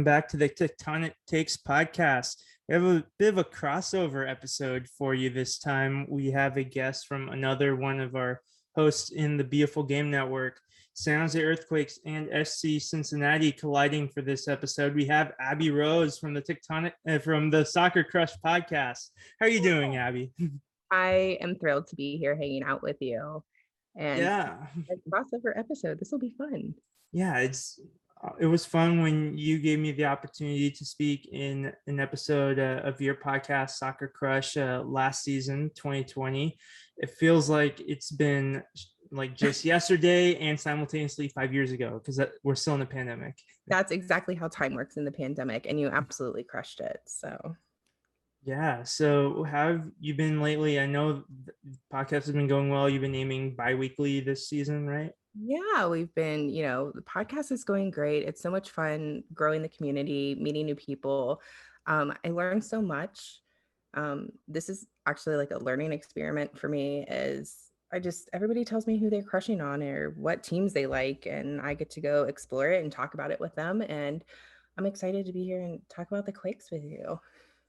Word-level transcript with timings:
welcome 0.00 0.04
back 0.14 0.28
to 0.28 0.38
the 0.38 0.48
Tectonic 0.48 1.12
Takes 1.26 1.58
podcast. 1.58 2.36
We 2.66 2.74
have 2.74 2.84
a 2.84 3.04
bit 3.18 3.34
of 3.34 3.38
a 3.38 3.44
crossover 3.44 4.26
episode 4.26 4.88
for 4.96 5.12
you 5.12 5.28
this 5.28 5.58
time. 5.58 6.06
We 6.08 6.30
have 6.30 6.56
a 6.56 6.64
guest 6.64 7.06
from 7.06 7.28
another 7.28 7.76
one 7.76 8.00
of 8.00 8.14
our 8.14 8.40
hosts 8.74 9.10
in 9.10 9.36
the 9.36 9.44
Beautiful 9.44 9.82
Game 9.82 10.10
Network, 10.10 10.58
San 10.94 11.20
Jose 11.20 11.38
Earthquakes 11.38 11.98
and 12.06 12.28
FC 12.28 12.80
Cincinnati 12.80 13.52
colliding 13.52 14.08
for 14.08 14.22
this 14.22 14.48
episode. 14.48 14.94
We 14.94 15.04
have 15.04 15.34
Abby 15.38 15.70
Rose 15.70 16.18
from 16.18 16.32
the 16.32 16.40
Tectonic 16.40 16.92
uh, 17.06 17.18
from 17.18 17.50
the 17.50 17.66
Soccer 17.66 18.02
Crush 18.02 18.32
podcast. 18.42 19.10
How 19.38 19.44
are 19.44 19.50
you 19.50 19.60
doing, 19.60 19.96
Abby? 19.96 20.32
I 20.90 21.36
am 21.42 21.56
thrilled 21.56 21.88
to 21.88 21.96
be 21.96 22.16
here 22.16 22.36
hanging 22.36 22.62
out 22.62 22.82
with 22.82 22.96
you. 23.00 23.44
And 23.96 24.18
yeah, 24.18 24.56
a 24.90 25.10
crossover 25.10 25.52
episode. 25.54 25.98
This 25.98 26.10
will 26.10 26.20
be 26.20 26.32
fun. 26.38 26.72
Yeah, 27.12 27.40
it's 27.40 27.78
it 28.38 28.46
was 28.46 28.66
fun 28.66 29.02
when 29.02 29.36
you 29.36 29.58
gave 29.58 29.78
me 29.78 29.92
the 29.92 30.04
opportunity 30.04 30.70
to 30.70 30.84
speak 30.84 31.28
in 31.32 31.72
an 31.86 32.00
episode 32.00 32.58
uh, 32.58 32.80
of 32.84 33.00
your 33.00 33.14
podcast 33.14 33.70
soccer 33.70 34.08
crush 34.08 34.56
uh, 34.56 34.82
last 34.84 35.24
season 35.24 35.70
2020 35.74 36.56
it 36.98 37.10
feels 37.10 37.48
like 37.48 37.80
it's 37.80 38.10
been 38.10 38.62
like 39.10 39.34
just 39.34 39.64
yesterday 39.64 40.36
and 40.36 40.58
simultaneously 40.58 41.28
five 41.28 41.52
years 41.52 41.72
ago 41.72 41.98
because 41.98 42.20
we're 42.44 42.54
still 42.54 42.74
in 42.74 42.80
the 42.80 42.86
pandemic. 42.86 43.34
That's 43.66 43.90
exactly 43.90 44.34
how 44.34 44.48
time 44.48 44.74
works 44.74 44.96
in 44.96 45.04
the 45.04 45.12
pandemic 45.12 45.66
and 45.66 45.80
you 45.80 45.88
absolutely 45.88 46.44
crushed 46.44 46.80
it 46.80 47.00
so. 47.06 47.56
Yeah 48.44 48.84
so 48.84 49.44
how 49.44 49.68
have 49.68 49.82
you 49.98 50.14
been 50.14 50.40
lately? 50.40 50.78
I 50.78 50.86
know 50.86 51.24
the 51.44 51.52
podcast 51.92 52.26
has 52.26 52.32
been 52.32 52.48
going 52.48 52.68
well. 52.68 52.88
You've 52.88 53.02
been 53.02 53.14
aiming 53.14 53.56
bi-weekly 53.56 54.20
this 54.20 54.48
season 54.48 54.86
right 54.86 55.12
yeah, 55.34 55.86
we've 55.86 56.14
been, 56.14 56.50
you 56.50 56.62
know, 56.62 56.92
the 56.94 57.02
podcast 57.02 57.52
is 57.52 57.64
going 57.64 57.90
great. 57.90 58.24
It's 58.24 58.42
so 58.42 58.50
much 58.50 58.70
fun 58.70 59.22
growing 59.32 59.62
the 59.62 59.68
community, 59.68 60.36
meeting 60.40 60.66
new 60.66 60.74
people. 60.74 61.40
Um, 61.86 62.14
I 62.24 62.28
learned 62.30 62.64
so 62.64 62.82
much. 62.82 63.40
Um, 63.94 64.30
this 64.48 64.68
is 64.68 64.86
actually 65.06 65.36
like 65.36 65.50
a 65.50 65.58
learning 65.58 65.92
experiment 65.92 66.58
for 66.58 66.68
me 66.68 67.04
as 67.06 67.56
I 67.92 67.98
just 67.98 68.30
everybody 68.32 68.64
tells 68.64 68.86
me 68.86 68.98
who 68.98 69.10
they're 69.10 69.22
crushing 69.22 69.60
on 69.60 69.82
or 69.82 70.10
what 70.10 70.44
teams 70.44 70.72
they 70.72 70.86
like, 70.86 71.26
and 71.26 71.60
I 71.60 71.74
get 71.74 71.90
to 71.90 72.00
go 72.00 72.24
explore 72.24 72.70
it 72.70 72.82
and 72.82 72.92
talk 72.92 73.14
about 73.14 73.32
it 73.32 73.40
with 73.40 73.54
them. 73.56 73.82
And 73.82 74.24
I'm 74.78 74.86
excited 74.86 75.26
to 75.26 75.32
be 75.32 75.44
here 75.44 75.62
and 75.62 75.80
talk 75.88 76.10
about 76.10 76.26
the 76.26 76.32
Quakes 76.32 76.70
with 76.70 76.84
you. 76.84 77.18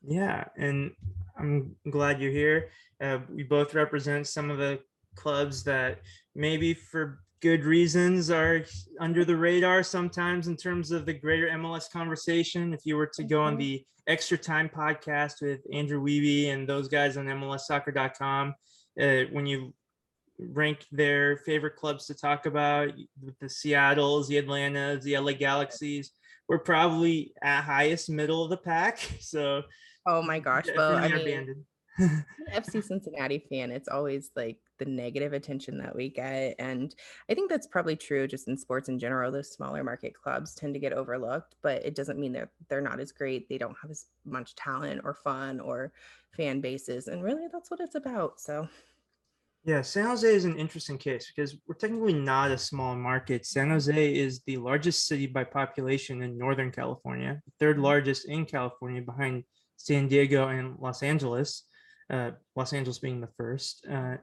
Yeah, 0.04 0.46
and 0.58 0.92
I'm 1.38 1.76
glad 1.90 2.22
you're 2.22 2.32
here. 2.32 2.70
Uh, 3.00 3.20
we 3.34 3.44
both 3.44 3.74
represent 3.74 4.28
some 4.28 4.52
of 4.52 4.60
the 4.60 4.80
clubs 5.16 5.64
that 5.64 6.02
maybe 6.36 6.74
for 6.74 7.20
good 7.42 7.66
reasons 7.66 8.30
are 8.30 8.64
under 9.00 9.26
the 9.26 9.36
radar 9.36 9.84
sometimes 9.84 10.48
in 10.48 10.56
terms 10.56 10.92
of 10.92 11.06
the 11.06 11.14
greater 11.14 11.48
MLS 11.48 11.92
conversation. 11.92 12.74
If 12.74 12.82
you 12.86 12.96
were 12.96 13.10
to 13.16 13.24
go 13.24 13.42
on 13.42 13.54
mm-hmm. 13.54 13.60
the 13.60 13.86
extra 14.08 14.38
time 14.38 14.70
podcast 14.70 15.42
with 15.42 15.62
Andrew 15.74 16.02
Wiebe 16.04 16.54
and 16.54 16.68
those 16.68 16.88
guys 16.88 17.18
on 17.18 17.26
MLSsoccer.com, 17.26 18.54
uh, 19.02 19.22
when 19.32 19.46
you 19.46 19.74
rank 20.38 20.86
their 20.92 21.38
favorite 21.38 21.76
clubs 21.76 22.06
to 22.08 22.16
talk 22.16 22.46
about, 22.46 22.90
the 23.40 23.50
Seattles, 23.50 24.28
the 24.28 24.38
Atlantas, 24.38 25.04
the 25.04 25.18
LA 25.18 25.34
Galaxies, 25.34 26.12
we're 26.48 26.60
probably 26.60 27.34
at 27.42 27.62
highest 27.62 28.10
middle 28.10 28.44
of 28.44 28.50
the 28.50 28.58
pack. 28.58 29.00
So, 29.22 29.64
oh 30.06 30.22
my 30.22 30.40
gosh, 30.40 30.66
well, 30.76 30.98
I 30.98 31.08
mean, 31.08 31.66
FC 32.00 32.84
Cincinnati 32.84 33.40
fan, 33.50 33.72
it's 33.72 33.88
always 33.88 34.32
like 34.36 34.58
the 34.80 34.86
negative 34.86 35.34
attention 35.34 35.78
that 35.78 35.96
we 35.96 36.10
get. 36.10 36.56
And 36.60 36.94
I 37.30 37.34
think 37.34 37.50
that's 37.50 37.68
probably 37.68 37.96
true 37.96 38.28
just 38.28 38.48
in 38.48 38.58
sports 38.58 38.90
in 38.90 38.98
general. 38.98 39.32
Those 39.32 39.52
smaller 39.52 39.84
market 39.84 40.14
clubs 40.14 40.56
tend 40.56 40.74
to 40.74 40.80
get 40.80 40.94
overlooked, 40.94 41.56
but 41.62 41.86
it 41.86 41.96
doesn't 41.96 42.20
mean 42.20 42.34
they're 42.34 42.52
they're 42.70 42.82
not 42.82 43.00
as 43.00 43.12
great. 43.12 43.50
They 43.50 43.58
don't 43.58 43.78
have 43.82 43.92
as 43.92 44.06
much 44.26 44.56
talent 44.56 45.02
or 45.04 45.14
fun 45.14 45.60
or 45.60 45.92
fan 46.36 46.62
bases. 46.62 47.08
And 47.08 47.24
really 47.24 47.48
that's 47.52 47.70
what 47.70 47.80
it's 47.80 47.96
about. 47.96 48.40
So 48.40 48.68
yeah, 49.64 49.84
San 49.84 50.08
Jose 50.08 50.28
is 50.28 50.46
an 50.46 50.58
interesting 50.58 50.98
case 50.98 51.32
because 51.36 51.56
we're 51.68 51.76
technically 51.76 52.14
not 52.14 52.50
a 52.50 52.58
small 52.58 52.96
market. 52.96 53.46
San 53.46 53.70
Jose 53.70 54.16
is 54.16 54.42
the 54.48 54.58
largest 54.58 55.08
city 55.08 55.28
by 55.28 55.44
population 55.44 56.24
in 56.24 56.36
Northern 56.36 56.72
California, 56.72 57.40
the 57.46 57.52
third 57.60 57.76
mm-hmm. 57.76 57.86
largest 57.86 58.28
in 58.28 58.46
California 58.46 59.04
behind 59.04 59.44
San 59.78 60.08
Diego 60.08 60.48
and 60.48 60.80
Los 60.80 61.04
Angeles 61.04 61.66
uh, 62.12 62.32
Los 62.56 62.74
Angeles 62.74 63.00
being 63.00 63.22
the 63.22 63.30
first. 63.38 63.86
Uh, 63.92 64.18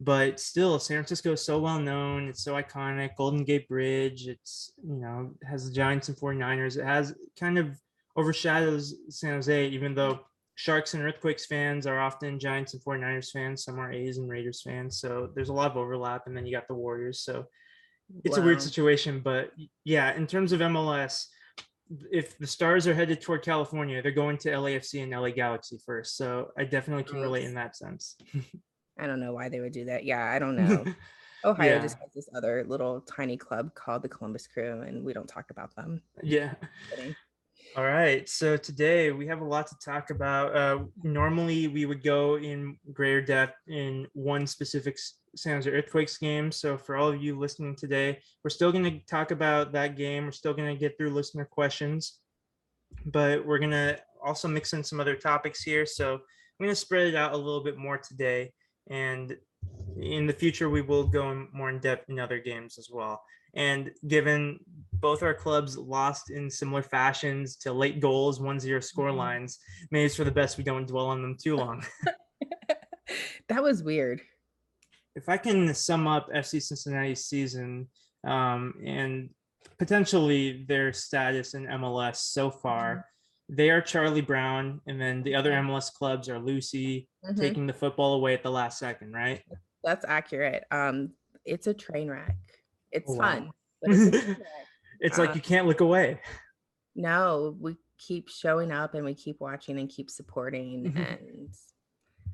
but 0.00 0.40
still, 0.40 0.78
San 0.78 0.96
Francisco 0.96 1.32
is 1.32 1.44
so 1.44 1.58
well 1.58 1.78
known. 1.78 2.28
It's 2.28 2.42
so 2.42 2.54
iconic. 2.54 3.16
Golden 3.16 3.44
Gate 3.44 3.68
Bridge. 3.68 4.26
It's 4.26 4.72
you 4.82 4.96
know 4.96 5.32
has 5.48 5.68
the 5.68 5.74
Giants 5.74 6.08
and 6.08 6.16
49ers. 6.16 6.76
It 6.76 6.84
has 6.84 7.14
kind 7.38 7.58
of 7.58 7.78
overshadows 8.16 8.94
San 9.08 9.34
Jose, 9.34 9.68
even 9.68 9.94
though 9.94 10.20
Sharks 10.56 10.94
and 10.94 11.02
Earthquakes 11.02 11.46
fans 11.46 11.86
are 11.86 12.00
often 12.00 12.38
Giants 12.38 12.74
and 12.74 12.82
49ers 12.82 13.30
fans. 13.30 13.64
Some 13.64 13.78
are 13.78 13.92
A's 13.92 14.18
and 14.18 14.28
Raiders 14.28 14.62
fans. 14.62 14.98
So 14.98 15.30
there's 15.34 15.50
a 15.50 15.54
lot 15.54 15.70
of 15.70 15.76
overlap. 15.76 16.22
And 16.26 16.36
then 16.36 16.46
you 16.46 16.52
got 16.52 16.66
the 16.66 16.74
Warriors. 16.74 17.20
So 17.20 17.46
it's 18.24 18.36
wow. 18.36 18.42
a 18.42 18.46
weird 18.46 18.62
situation. 18.62 19.20
But 19.20 19.52
yeah, 19.84 20.14
in 20.14 20.26
terms 20.26 20.52
of 20.52 20.60
MLS, 20.60 21.26
if 22.10 22.38
the 22.38 22.46
stars 22.46 22.86
are 22.86 22.94
headed 22.94 23.20
toward 23.20 23.42
California, 23.42 24.02
they're 24.02 24.12
going 24.12 24.38
to 24.38 24.50
LAFC 24.50 25.02
and 25.02 25.12
LA 25.12 25.30
Galaxy 25.30 25.78
first. 25.84 26.16
So 26.16 26.50
I 26.58 26.64
definitely 26.64 27.04
can 27.04 27.20
relate 27.20 27.44
in 27.44 27.54
that 27.54 27.76
sense. 27.76 28.16
I 28.98 29.06
don't 29.06 29.20
know 29.20 29.32
why 29.32 29.48
they 29.48 29.60
would 29.60 29.72
do 29.72 29.84
that. 29.86 30.04
Yeah, 30.04 30.24
I 30.24 30.38
don't 30.38 30.56
know. 30.68 30.84
Ohio 31.44 31.74
yeah. 31.74 31.78
just 31.78 31.98
has 31.98 32.12
this 32.14 32.28
other 32.34 32.64
little 32.66 33.02
tiny 33.02 33.36
club 33.36 33.72
called 33.74 34.02
the 34.02 34.08
Columbus 34.08 34.46
Crew, 34.46 34.82
and 34.82 35.04
we 35.04 35.12
don't 35.12 35.28
talk 35.28 35.50
about 35.50 35.74
them. 35.76 36.02
Yeah. 36.22 36.54
All 37.76 37.84
right. 37.84 38.26
So 38.26 38.56
today 38.56 39.12
we 39.12 39.26
have 39.26 39.42
a 39.42 39.44
lot 39.44 39.66
to 39.66 39.76
talk 39.84 40.08
about. 40.08 40.56
Uh, 40.56 40.84
normally 41.02 41.68
we 41.68 41.84
would 41.84 42.02
go 42.02 42.38
in 42.38 42.78
greater 42.94 43.20
depth 43.20 43.58
in 43.68 44.06
one 44.14 44.46
specific 44.46 44.96
San 45.36 45.58
or 45.58 45.70
Earthquakes 45.70 46.16
game. 46.16 46.50
So 46.50 46.78
for 46.78 46.96
all 46.96 47.08
of 47.08 47.22
you 47.22 47.38
listening 47.38 47.76
today, 47.76 48.18
we're 48.42 48.48
still 48.48 48.72
going 48.72 48.84
to 48.84 48.98
talk 49.00 49.30
about 49.30 49.72
that 49.72 49.94
game. 49.94 50.24
We're 50.24 50.32
still 50.32 50.54
going 50.54 50.74
to 50.74 50.80
get 50.80 50.96
through 50.96 51.10
listener 51.10 51.44
questions, 51.44 52.20
but 53.04 53.44
we're 53.44 53.58
going 53.58 53.72
to 53.72 54.00
also 54.24 54.48
mix 54.48 54.72
in 54.72 54.82
some 54.82 54.98
other 54.98 55.14
topics 55.14 55.62
here. 55.62 55.84
So 55.84 56.14
I'm 56.14 56.20
going 56.58 56.70
to 56.70 56.74
spread 56.74 57.08
it 57.08 57.14
out 57.14 57.34
a 57.34 57.36
little 57.36 57.62
bit 57.62 57.76
more 57.76 57.98
today. 57.98 58.54
And 58.88 59.36
in 60.00 60.26
the 60.26 60.32
future, 60.32 60.70
we 60.70 60.80
will 60.80 61.04
go 61.04 61.46
more 61.52 61.68
in 61.68 61.80
depth 61.80 62.08
in 62.08 62.20
other 62.20 62.38
games 62.38 62.78
as 62.78 62.88
well. 62.90 63.22
And 63.56 63.90
given 64.06 64.60
both 64.92 65.22
our 65.22 65.34
clubs 65.34 65.76
lost 65.76 66.30
in 66.30 66.50
similar 66.50 66.82
fashions 66.82 67.56
to 67.56 67.72
late 67.72 68.00
goals, 68.00 68.38
1 68.38 68.60
0 68.60 68.80
score 68.80 69.08
mm-hmm. 69.08 69.18
lines, 69.18 69.58
maybe 69.90 70.04
it's 70.04 70.16
for 70.16 70.24
the 70.24 70.30
best 70.30 70.58
we 70.58 70.64
don't 70.64 70.86
dwell 70.86 71.06
on 71.06 71.22
them 71.22 71.36
too 71.42 71.56
long. 71.62 71.84
that 73.48 73.62
was 73.62 73.82
weird. 73.82 74.20
If 75.14 75.28
I 75.28 75.38
can 75.38 75.72
sum 75.74 76.06
up 76.06 76.28
FC 76.30 76.62
Cincinnati's 76.62 77.24
season 77.24 77.88
um, 78.26 78.74
and 78.84 79.30
potentially 79.78 80.64
their 80.68 80.92
status 80.92 81.54
in 81.54 81.64
MLS 81.64 82.16
so 82.16 82.50
far, 82.50 82.96
mm-hmm. 82.96 83.56
they 83.56 83.70
are 83.70 83.80
Charlie 83.80 84.20
Brown, 84.20 84.82
and 84.86 85.00
then 85.00 85.22
the 85.22 85.34
other 85.34 85.52
MLS 85.52 85.92
clubs 85.92 86.28
are 86.28 86.38
Lucy 86.38 87.08
mm-hmm. 87.24 87.40
taking 87.40 87.66
the 87.66 87.72
football 87.72 88.14
away 88.14 88.34
at 88.34 88.42
the 88.42 88.50
last 88.50 88.78
second, 88.78 89.12
right? 89.12 89.42
That's 89.82 90.04
accurate. 90.06 90.64
Um, 90.70 91.12
it's 91.46 91.66
a 91.68 91.74
train 91.74 92.10
wreck 92.10 92.36
it's 92.92 93.10
oh, 93.10 93.16
fun. 93.16 93.50
it's, 93.82 94.26
it's 95.00 95.18
like 95.18 95.34
you 95.34 95.40
can't 95.40 95.66
look 95.66 95.80
away. 95.80 96.20
No, 96.94 97.56
we 97.60 97.76
keep 97.98 98.28
showing 98.28 98.72
up 98.72 98.94
and 98.94 99.04
we 99.04 99.14
keep 99.14 99.40
watching 99.40 99.78
and 99.78 99.88
keep 99.88 100.10
supporting. 100.10 100.84
Mm-hmm. 100.84 100.98
And 100.98 101.48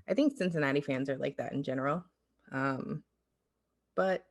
I 0.08 0.14
think 0.14 0.37
Cincinnati 0.37 0.81
fans 0.81 1.08
are 1.08 1.16
like 1.16 1.37
that 1.38 1.52
in 1.52 1.62
general. 1.62 2.04
Um, 2.52 3.02
but 3.96 4.25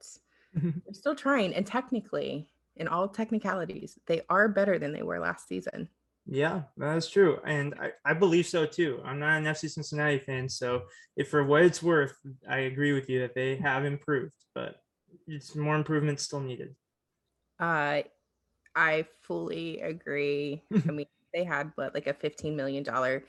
mm-hmm. 0.56 0.70
they're 0.86 0.94
still 0.94 1.16
trying. 1.16 1.54
And 1.54 1.66
technically, 1.66 2.48
in 2.76 2.88
all 2.88 3.08
technicalities, 3.08 3.98
they 4.08 4.22
are 4.30 4.48
better 4.48 4.80
than 4.80 4.94
they 4.94 5.04
were 5.04 5.20
last 5.20 5.48
season. 5.48 5.90
Yeah, 6.26 6.62
that's 6.78 7.10
true. 7.10 7.40
And 7.46 7.74
I, 7.80 8.12
I 8.12 8.14
believe 8.14 8.46
so 8.46 8.66
too. 8.66 9.02
I'm 9.04 9.20
not 9.20 9.38
an 9.38 9.46
FC 9.46 9.70
Cincinnati 9.70 10.20
fan. 10.20 10.48
So 10.48 10.84
if 11.18 11.30
for 11.30 11.44
what 11.44 11.64
it's 11.64 11.82
worth, 11.82 12.16
I 12.48 12.60
agree 12.60 12.94
with 12.94 13.10
you 13.10 13.20
that 13.22 13.36
they 13.36 13.56
have 13.58 13.86
improved. 13.86 14.36
But 14.54 14.76
it's 15.28 15.56
more 15.56 15.76
improvement 15.76 16.20
still 16.20 16.40
needed. 16.40 16.76
Uh, 17.60 18.02
I 18.76 19.06
fully 19.22 19.80
agree. 19.82 20.64
I 20.88 20.92
mean, 20.92 21.06
they 21.34 21.44
had 21.44 21.72
what 21.76 21.94
like 21.94 22.08
a 22.08 22.14
fifteen 22.14 22.56
million 22.56 22.84
dollar 22.84 23.24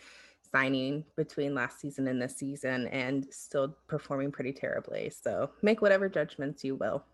signing 0.51 1.05
between 1.17 1.55
last 1.55 1.81
season 1.81 2.09
and 2.09 2.21
this 2.21 2.37
season, 2.37 2.89
and 2.89 3.27
still 3.31 3.77
performing 3.89 4.33
pretty 4.33 4.53
terribly. 4.53 5.11
So 5.11 5.51
make 5.63 5.83
whatever 5.83 6.09
judgments 6.09 6.65
you 6.65 6.77
will. 6.77 7.05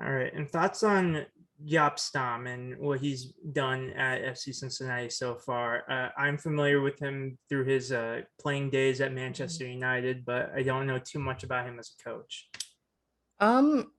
All 0.00 0.12
right, 0.12 0.32
and 0.32 0.48
thoughts 0.48 0.82
on 0.82 1.26
Jaap 1.66 1.98
Stam 1.98 2.46
and 2.46 2.78
what 2.78 3.00
he's 3.00 3.32
done 3.52 3.90
at 3.90 4.22
FC 4.22 4.54
Cincinnati 4.54 5.10
so 5.10 5.34
far. 5.34 5.82
Uh, 5.90 6.08
I'm 6.16 6.38
familiar 6.38 6.80
with 6.80 6.98
him 7.00 7.36
through 7.48 7.64
his 7.64 7.90
uh, 7.90 8.20
playing 8.40 8.70
days 8.70 9.00
at 9.00 9.12
Manchester 9.12 9.64
mm-hmm. 9.64 9.74
United, 9.74 10.24
but 10.24 10.52
I 10.54 10.62
don't 10.62 10.86
know 10.86 10.98
too 10.98 11.18
much 11.18 11.42
about 11.42 11.66
him 11.66 11.78
as 11.78 11.92
a 11.98 12.04
coach. 12.04 12.48
Um, 13.40 13.92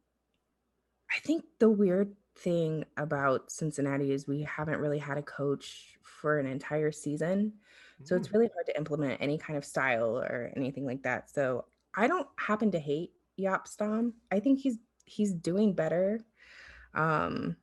I 1.12 1.20
think 1.20 1.46
the 1.60 1.70
weird 1.70 2.16
thing 2.36 2.86
about 2.98 3.52
Cincinnati 3.52 4.12
is 4.12 4.28
we 4.28 4.44
haven't 4.44 4.80
really 4.80 5.00
had 5.00 5.18
a 5.18 5.24
coach 5.24 5.98
for 6.04 6.38
an 6.40 6.46
entire 6.46 6.92
season. 6.92 7.54
So 8.04 8.16
it's 8.16 8.28
Mm, 8.28 8.34
really 8.34 8.50
hard 8.54 8.66
to 8.68 8.78
implement 8.78 9.22
any 9.22 9.38
kind 9.38 9.58
of 9.58 9.66
style 9.66 10.18
or 10.20 10.52
anything 10.56 10.86
like 10.86 11.04
that. 11.04 11.30
So 11.30 11.66
I 11.96 12.08
don't 12.08 12.28
happen 12.38 12.72
to 12.72 12.80
hate 12.80 13.12
Jaap 13.40 13.68
Stam. 13.68 14.14
I 14.32 14.40
think 14.40 14.60
he's 14.60 14.78
he's 15.06 15.34
doing 15.34 15.74
better. 15.74 16.20
Um 16.94 17.58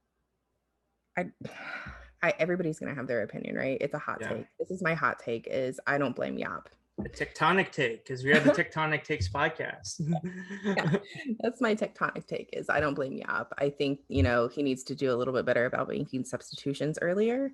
I 1.16 1.26
I 2.22 2.32
everybody's 2.38 2.78
gonna 2.78 2.94
have 2.94 3.06
their 3.06 3.22
opinion, 3.22 3.56
right? 3.56 3.78
It's 3.80 3.94
a 3.94 3.98
hot 3.98 4.22
Yeah. 4.22 4.28
take. 4.28 4.46
This 4.58 4.70
is 4.70 4.82
my 4.82 4.94
hot 4.94 5.18
take 5.18 5.46
is 5.46 5.80
I 5.86 5.98
don't 5.98 6.16
blame 6.16 6.38
Yop. 6.38 6.68
A 6.98 7.08
tectonic 7.08 7.72
take 7.72 8.04
because 8.04 8.24
we 8.24 8.30
have 8.30 8.44
the 8.44 8.50
Tectonic 8.64 9.04
Takes 9.04 9.28
podcast. 9.28 10.00
That's 11.40 11.60
my 11.60 11.74
tectonic 11.74 12.26
take 12.26 12.48
is 12.54 12.70
I 12.70 12.80
don't 12.80 12.94
blame 12.94 13.20
Jaap. 13.20 13.48
I 13.58 13.68
think, 13.68 14.00
you 14.08 14.22
know, 14.22 14.48
he 14.48 14.62
needs 14.62 14.82
to 14.84 14.94
do 14.94 15.12
a 15.12 15.16
little 15.16 15.34
bit 15.34 15.44
better 15.44 15.66
about 15.66 15.88
making 15.88 16.24
substitutions 16.24 16.98
earlier. 17.02 17.52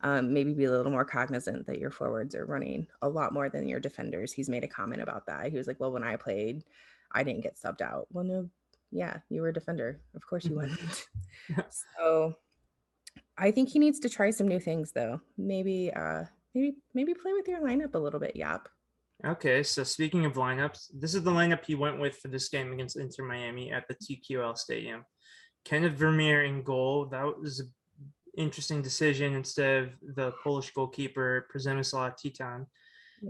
Um, 0.00 0.32
maybe 0.32 0.52
be 0.52 0.64
a 0.64 0.70
little 0.70 0.92
more 0.92 1.04
cognizant 1.04 1.66
that 1.66 1.78
your 1.78 1.90
forwards 1.90 2.34
are 2.34 2.44
running 2.44 2.86
a 3.02 3.08
lot 3.08 3.32
more 3.32 3.48
than 3.48 3.66
your 3.66 3.80
defenders. 3.80 4.32
He's 4.32 4.48
made 4.48 4.62
a 4.62 4.68
comment 4.68 5.02
about 5.02 5.26
that. 5.26 5.50
He 5.50 5.56
was 5.56 5.66
like, 5.66 5.80
Well, 5.80 5.92
when 5.92 6.04
I 6.04 6.16
played, 6.16 6.62
I 7.10 7.24
didn't 7.24 7.42
get 7.42 7.56
subbed 7.56 7.80
out. 7.80 8.06
Well, 8.12 8.24
no, 8.24 8.48
yeah, 8.92 9.18
you 9.28 9.42
were 9.42 9.48
a 9.48 9.52
defender. 9.52 10.00
Of 10.14 10.26
course 10.26 10.44
you 10.44 10.54
wouldn't. 10.54 11.06
so 11.98 12.36
I 13.36 13.50
think 13.50 13.70
he 13.70 13.78
needs 13.78 13.98
to 14.00 14.08
try 14.08 14.30
some 14.30 14.46
new 14.46 14.60
things 14.60 14.92
though. 14.92 15.20
Maybe 15.36 15.92
uh 15.92 16.24
maybe 16.54 16.76
maybe 16.94 17.14
play 17.14 17.32
with 17.32 17.48
your 17.48 17.60
lineup 17.60 17.94
a 17.94 17.98
little 17.98 18.20
bit, 18.20 18.36
Jaap. 18.36 18.66
Okay, 19.24 19.62
so 19.62 19.84
speaking 19.84 20.26
of 20.26 20.34
lineups, 20.34 20.90
this 20.92 21.14
is 21.14 21.22
the 21.22 21.30
lineup 21.30 21.64
he 21.64 21.74
went 21.74 21.98
with 21.98 22.18
for 22.18 22.28
this 22.28 22.48
game 22.48 22.72
against 22.72 22.96
Inter 22.98 23.24
Miami 23.24 23.72
at 23.72 23.88
the 23.88 23.94
TQL 23.94 24.56
Stadium. 24.56 25.04
Kenneth 25.64 25.94
Vermeer 25.94 26.44
in 26.44 26.62
goal. 26.62 27.06
That 27.06 27.38
was 27.40 27.60
an 27.60 27.72
interesting 28.36 28.82
decision 28.82 29.34
instead 29.34 29.84
of 29.84 29.90
the 30.14 30.32
Polish 30.42 30.72
goalkeeper 30.72 31.46
Przemysław 31.54 32.16
Tytoń. 32.20 32.66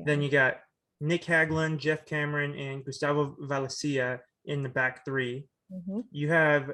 Then 0.05 0.20
you 0.20 0.29
got 0.29 0.56
Nick 1.00 1.25
Haglund, 1.25 1.79
Geoff 1.79 2.05
Cameron, 2.06 2.58
and 2.58 2.85
Gustavo 2.85 3.37
Valencia 3.38 4.20
in 4.46 4.62
the 4.62 4.69
back 4.69 5.05
three. 5.05 5.49
Mhm. 5.73 6.05
You 6.11 6.31
have 6.31 6.73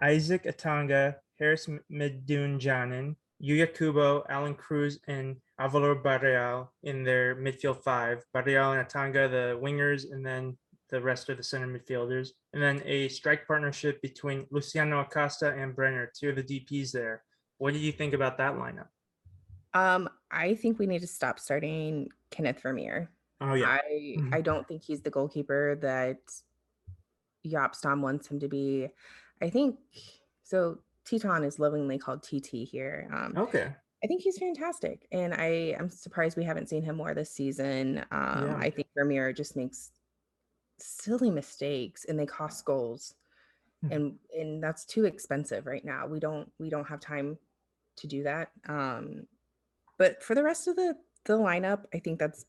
Isaac 0.00 0.44
Atanga, 0.44 1.16
Haris 1.38 1.68
Medunjanin, 1.90 3.16
Yuya 3.42 3.72
Kubo, 3.72 4.24
Allan 4.28 4.54
Cruz, 4.54 4.98
and 5.08 5.36
Alvaro 5.58 5.94
Barreal 6.02 6.72
in 6.82 7.04
their 7.04 7.36
midfield 7.36 7.82
five. 7.82 8.24
Barreal 8.32 8.72
and 8.72 8.86
Atanga, 8.86 9.30
the 9.30 9.58
wingers, 9.60 10.10
and 10.10 10.24
then 10.24 10.56
the 10.88 11.00
rest 11.00 11.28
of 11.28 11.36
the 11.36 11.42
center 11.42 11.66
midfielders. 11.66 12.30
And 12.52 12.62
then 12.62 12.82
a 12.84 13.08
strike 13.08 13.46
partnership 13.46 14.00
between 14.02 14.46
Luciano 14.50 15.00
Acosta 15.00 15.52
and 15.52 15.74
Brenner, 15.74 16.10
two 16.18 16.30
of 16.30 16.36
the 16.36 16.42
DPs 16.42 16.92
there. 16.92 17.24
What 17.58 17.72
do 17.72 17.78
you 17.78 17.92
think 17.92 18.14
about 18.14 18.38
that 18.38 18.54
lineup? 18.54 18.88
Um, 19.74 20.08
I 20.30 20.54
think 20.54 20.78
we 20.78 20.86
need 20.86 21.00
to 21.00 21.06
stop 21.06 21.38
starting 21.38 22.08
Kenneth 22.30 22.60
Vermeer. 22.60 23.10
Oh, 23.40 23.54
yeah. 23.54 23.66
I 23.68 24.16
Mhm. 24.18 24.34
I 24.34 24.40
don't 24.40 24.66
think 24.66 24.82
he's 24.82 25.02
the 25.02 25.10
goalkeeper 25.10 25.76
that 25.82 26.20
Jaap 27.46 27.74
Stam 27.74 28.00
wants 28.00 28.28
him 28.28 28.40
to 28.40 28.48
be. 28.48 28.88
I 29.42 29.50
think 29.50 29.78
so. 30.42 30.78
Tytoń 31.06 31.44
is 31.46 31.58
lovingly 31.58 31.98
called 31.98 32.22
TT 32.22 32.64
here. 32.64 33.08
Um, 33.12 33.36
Okay. 33.36 33.74
I 34.04 34.06
think 34.06 34.22
he's 34.22 34.38
fantastic, 34.38 35.06
and 35.10 35.34
I 35.34 35.74
am 35.78 35.88
surprised 35.90 36.36
we 36.36 36.44
haven't 36.44 36.68
seen 36.68 36.82
him 36.82 36.96
more 36.96 37.14
this 37.14 37.30
season. 37.30 38.04
Um, 38.10 38.46
Yeah. 38.46 38.56
I 38.58 38.70
think 38.70 38.88
Vermeer 38.94 39.32
just 39.32 39.56
makes 39.56 39.92
silly 40.78 41.30
mistakes, 41.30 42.04
and 42.04 42.18
they 42.18 42.26
cost 42.26 42.64
goals, 42.64 43.14
Mhm. 43.84 43.92
and 43.92 44.20
and 44.36 44.62
that's 44.62 44.84
too 44.86 45.06
expensive 45.06 45.66
right 45.66 45.84
now. 45.84 46.06
We 46.06 46.20
don't 46.20 46.52
we 46.58 46.70
don't 46.70 46.86
have 46.88 47.00
time 47.00 47.38
to 47.96 48.06
do 48.06 48.22
that. 48.24 48.52
Um, 48.66 49.28
but 49.98 50.22
for 50.22 50.34
the 50.34 50.44
rest 50.44 50.68
of 50.68 50.76
the 50.76 50.98
the 51.24 51.38
lineup, 51.38 51.86
I 51.94 51.98
think 52.00 52.18
that's 52.20 52.46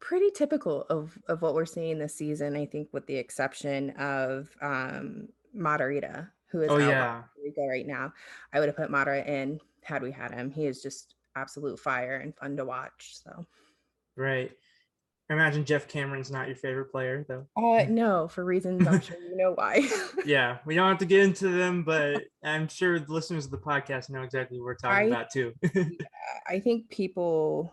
pretty 0.00 0.30
typical 0.30 0.82
of 0.90 1.18
of 1.28 1.42
what 1.42 1.54
we're 1.54 1.66
seeing 1.66 1.98
this 1.98 2.14
season. 2.14 2.56
I 2.56 2.66
think 2.66 2.92
with 2.92 3.06
the 3.06 3.16
exception 3.16 3.90
of 3.90 4.56
um 4.60 5.28
Matarrita, 5.56 6.30
who 6.50 6.62
is 6.62 6.70
Oh, 6.70 6.78
yeah. 6.78 7.22
Rico 7.42 7.66
right 7.66 7.86
now. 7.86 8.12
I 8.52 8.60
would 8.60 8.68
have 8.68 8.76
put 8.76 8.90
Matarrita 8.90 9.26
in 9.26 9.60
had 9.82 10.02
we 10.02 10.10
had 10.12 10.32
him. 10.32 10.50
He 10.50 10.66
is 10.66 10.82
just 10.82 11.14
absolute 11.36 11.78
fire 11.78 12.16
and 12.16 12.34
fun 12.36 12.56
to 12.56 12.64
watch. 12.64 13.16
So 13.22 13.46
Right. 14.16 14.50
I 15.28 15.32
imagine 15.34 15.64
Geoff 15.64 15.86
Cameron's 15.86 16.30
not 16.32 16.48
your 16.48 16.56
favorite 16.56 16.90
player, 16.90 17.24
though. 17.28 17.46
uh 17.56 17.84
no, 17.88 18.26
for 18.26 18.44
reasons 18.44 18.86
I'm 18.86 19.00
sure 19.00 19.16
you 19.16 19.36
know 19.36 19.52
why. 19.52 19.88
Yeah, 20.26 20.58
we 20.66 20.74
don't 20.74 20.88
have 20.88 20.98
to 20.98 21.06
get 21.06 21.20
into 21.22 21.48
them, 21.48 21.82
but 21.84 22.24
I'm 22.42 22.66
sure 22.68 22.98
the 22.98 23.12
listeners 23.12 23.44
of 23.46 23.52
the 23.52 23.58
podcast 23.58 24.10
know 24.10 24.22
exactly 24.22 24.58
what 24.58 24.64
we're 24.66 24.74
talking 24.74 25.12
I- 25.12 25.16
about 25.16 25.30
too. 25.30 25.54
I 26.48 26.58
think 26.60 26.90
people 26.90 27.72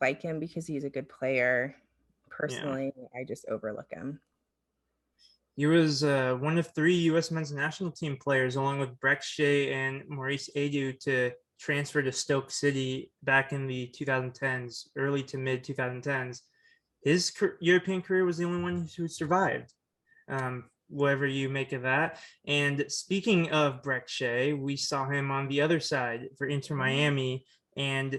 like 0.00 0.20
him 0.22 0.38
because 0.40 0.66
he's 0.66 0.84
a 0.84 0.90
good 0.90 1.08
player. 1.08 1.76
Personally, 2.30 2.92
I 3.18 3.24
just 3.24 3.46
overlook 3.48 3.90
him. 3.92 4.20
He 5.58 5.66
was 5.66 6.04
uh, 6.04 6.36
one 6.38 6.56
of 6.56 6.72
three 6.72 6.94
U.S. 7.10 7.32
men's 7.32 7.52
national 7.52 7.90
team 7.90 8.16
players, 8.16 8.54
along 8.54 8.78
with 8.78 8.96
Brek 9.00 9.22
Shea 9.22 9.72
and 9.72 10.04
Maurice 10.08 10.48
Edu, 10.54 10.96
to 11.00 11.32
transfer 11.58 12.00
to 12.00 12.12
Stoke 12.12 12.52
City 12.52 13.10
back 13.24 13.52
in 13.52 13.66
the 13.66 13.92
2010s, 14.00 14.86
early 14.96 15.24
to 15.24 15.36
mid 15.36 15.64
2010s. 15.64 16.42
His 17.02 17.32
European 17.58 18.02
career 18.02 18.24
was 18.24 18.36
the 18.36 18.44
only 18.44 18.62
one 18.62 18.88
who 18.96 19.08
survived. 19.08 19.72
Um, 20.28 20.66
whatever 20.88 21.26
you 21.26 21.48
make 21.48 21.72
of 21.72 21.82
that. 21.82 22.20
And 22.46 22.84
speaking 22.86 23.50
of 23.50 23.82
Brek 23.82 24.06
Shea, 24.06 24.52
we 24.52 24.76
saw 24.76 25.08
him 25.08 25.32
on 25.32 25.48
the 25.48 25.60
other 25.60 25.80
side 25.80 26.28
for 26.38 26.46
Inter 26.46 26.76
Miami, 26.76 27.44
and 27.76 28.14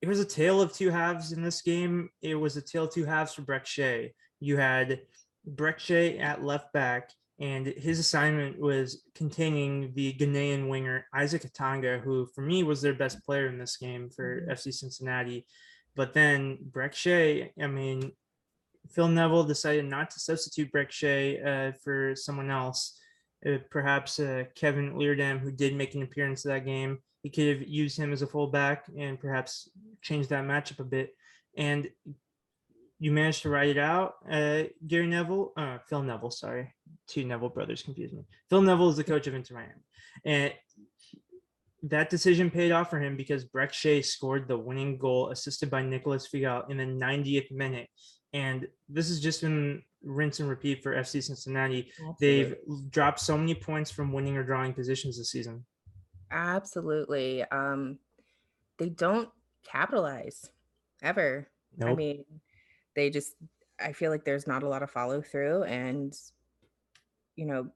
it 0.00 0.08
was 0.08 0.18
a 0.18 0.24
tale 0.24 0.60
of 0.60 0.72
two 0.72 0.90
halves 0.90 1.30
in 1.30 1.42
this 1.42 1.62
game. 1.62 2.08
It 2.22 2.34
was 2.34 2.56
a 2.56 2.60
tale 2.60 2.84
of 2.84 2.92
two 2.92 3.04
halves 3.04 3.34
for 3.34 3.42
Brek 3.42 3.66
Shea. 3.66 4.14
You 4.40 4.56
had 4.56 5.02
Brek 5.48 5.78
Shea 5.78 6.18
at 6.18 6.42
left 6.42 6.72
back, 6.72 7.10
and 7.38 7.66
his 7.66 7.98
assignment 7.98 8.58
was 8.58 9.02
containing 9.14 9.92
the 9.94 10.12
Ghanaian 10.14 10.68
winger 10.68 11.06
Isaac 11.14 11.42
Atanga, 11.42 12.00
who 12.00 12.26
for 12.34 12.42
me 12.42 12.62
was 12.62 12.80
their 12.82 12.94
best 12.94 13.24
player 13.24 13.48
in 13.48 13.58
this 13.58 13.76
game 13.76 14.10
for 14.10 14.42
Mhm. 14.42 14.50
FC 14.50 14.72
Cincinnati. 14.72 15.46
But 15.94 16.14
then 16.14 16.58
Brek 16.70 16.94
Shea, 16.94 17.52
I 17.60 17.66
mean, 17.66 18.12
Phil 18.90 19.08
Neville 19.08 19.44
decided 19.44 19.84
not 19.84 20.10
to 20.10 20.20
substitute 20.20 20.72
Brek 20.72 20.90
Shea 20.90 21.40
uh, 21.40 21.72
for 21.82 22.14
someone 22.16 22.50
else. 22.50 22.98
Uh, 23.44 23.58
perhaps 23.70 24.20
uh, 24.20 24.44
Kelvin 24.54 24.94
Leerdam, 24.94 25.38
who 25.40 25.50
did 25.50 25.74
make 25.74 25.94
an 25.94 26.02
appearance 26.02 26.42
that 26.42 26.64
game, 26.64 26.98
he 27.22 27.30
could 27.30 27.48
have 27.48 27.68
used 27.68 27.98
him 27.98 28.12
as 28.12 28.22
a 28.22 28.26
fullback 28.26 28.86
and 28.96 29.20
perhaps 29.20 29.68
changed 30.00 30.30
that 30.30 30.44
matchup 30.44 30.80
a 30.80 30.84
bit. 30.84 31.14
And 31.56 31.90
you 33.02 33.10
managed 33.10 33.42
to 33.42 33.50
write 33.50 33.68
it 33.68 33.78
out. 33.78 34.14
Uh, 34.30 34.62
Gary 34.86 35.08
Neville, 35.08 35.52
uh, 35.56 35.78
Phil 35.88 36.04
Neville, 36.04 36.30
sorry, 36.30 36.72
two 37.08 37.24
Neville 37.24 37.48
brothers 37.48 37.82
confuse 37.82 38.12
me. 38.12 38.22
Phil 38.48 38.62
Neville 38.62 38.90
is 38.90 38.96
the 38.96 39.02
coach 39.02 39.26
of 39.26 39.34
Inter 39.34 39.56
Miami, 39.56 39.72
and 40.24 40.52
that 41.82 42.10
decision 42.10 42.48
paid 42.48 42.70
off 42.70 42.90
for 42.90 43.00
him 43.00 43.16
because 43.16 43.44
Brek 43.44 43.72
Shea 43.72 44.02
scored 44.02 44.46
the 44.46 44.56
winning 44.56 44.98
goal, 44.98 45.30
assisted 45.30 45.68
by 45.68 45.82
Nicholas 45.82 46.28
Figal 46.32 46.70
in 46.70 46.76
the 46.76 46.84
90th 46.84 47.50
minute. 47.50 47.88
And 48.32 48.68
this 48.88 49.08
has 49.08 49.18
just 49.18 49.40
been 49.42 49.82
rinse 50.04 50.38
and 50.38 50.48
repeat 50.48 50.84
for 50.84 50.94
FC 50.94 51.20
Cincinnati. 51.20 51.90
They've 52.20 52.54
dropped 52.88 53.18
so 53.18 53.36
many 53.36 53.56
points 53.56 53.90
from 53.90 54.12
winning 54.12 54.36
or 54.36 54.44
drawing 54.44 54.74
positions 54.74 55.18
this 55.18 55.32
season. 55.32 55.66
absolutely. 56.30 57.42
Um, 57.50 57.98
they 58.78 58.90
don't 58.90 59.28
capitalize 59.68 60.48
ever. 61.02 61.48
I 61.82 61.94
mean, 61.94 62.24
they 62.94 63.10
just 63.10 63.36
I 63.80 63.92
feel 63.92 64.10
like 64.10 64.24
there's 64.24 64.46
not 64.46 64.62
a 64.62 64.68
lot 64.68 64.82
of 64.82 64.90
follow 64.90 65.22
through 65.22 65.64
and 65.64 66.14
you 67.36 67.46
know, 67.46 67.70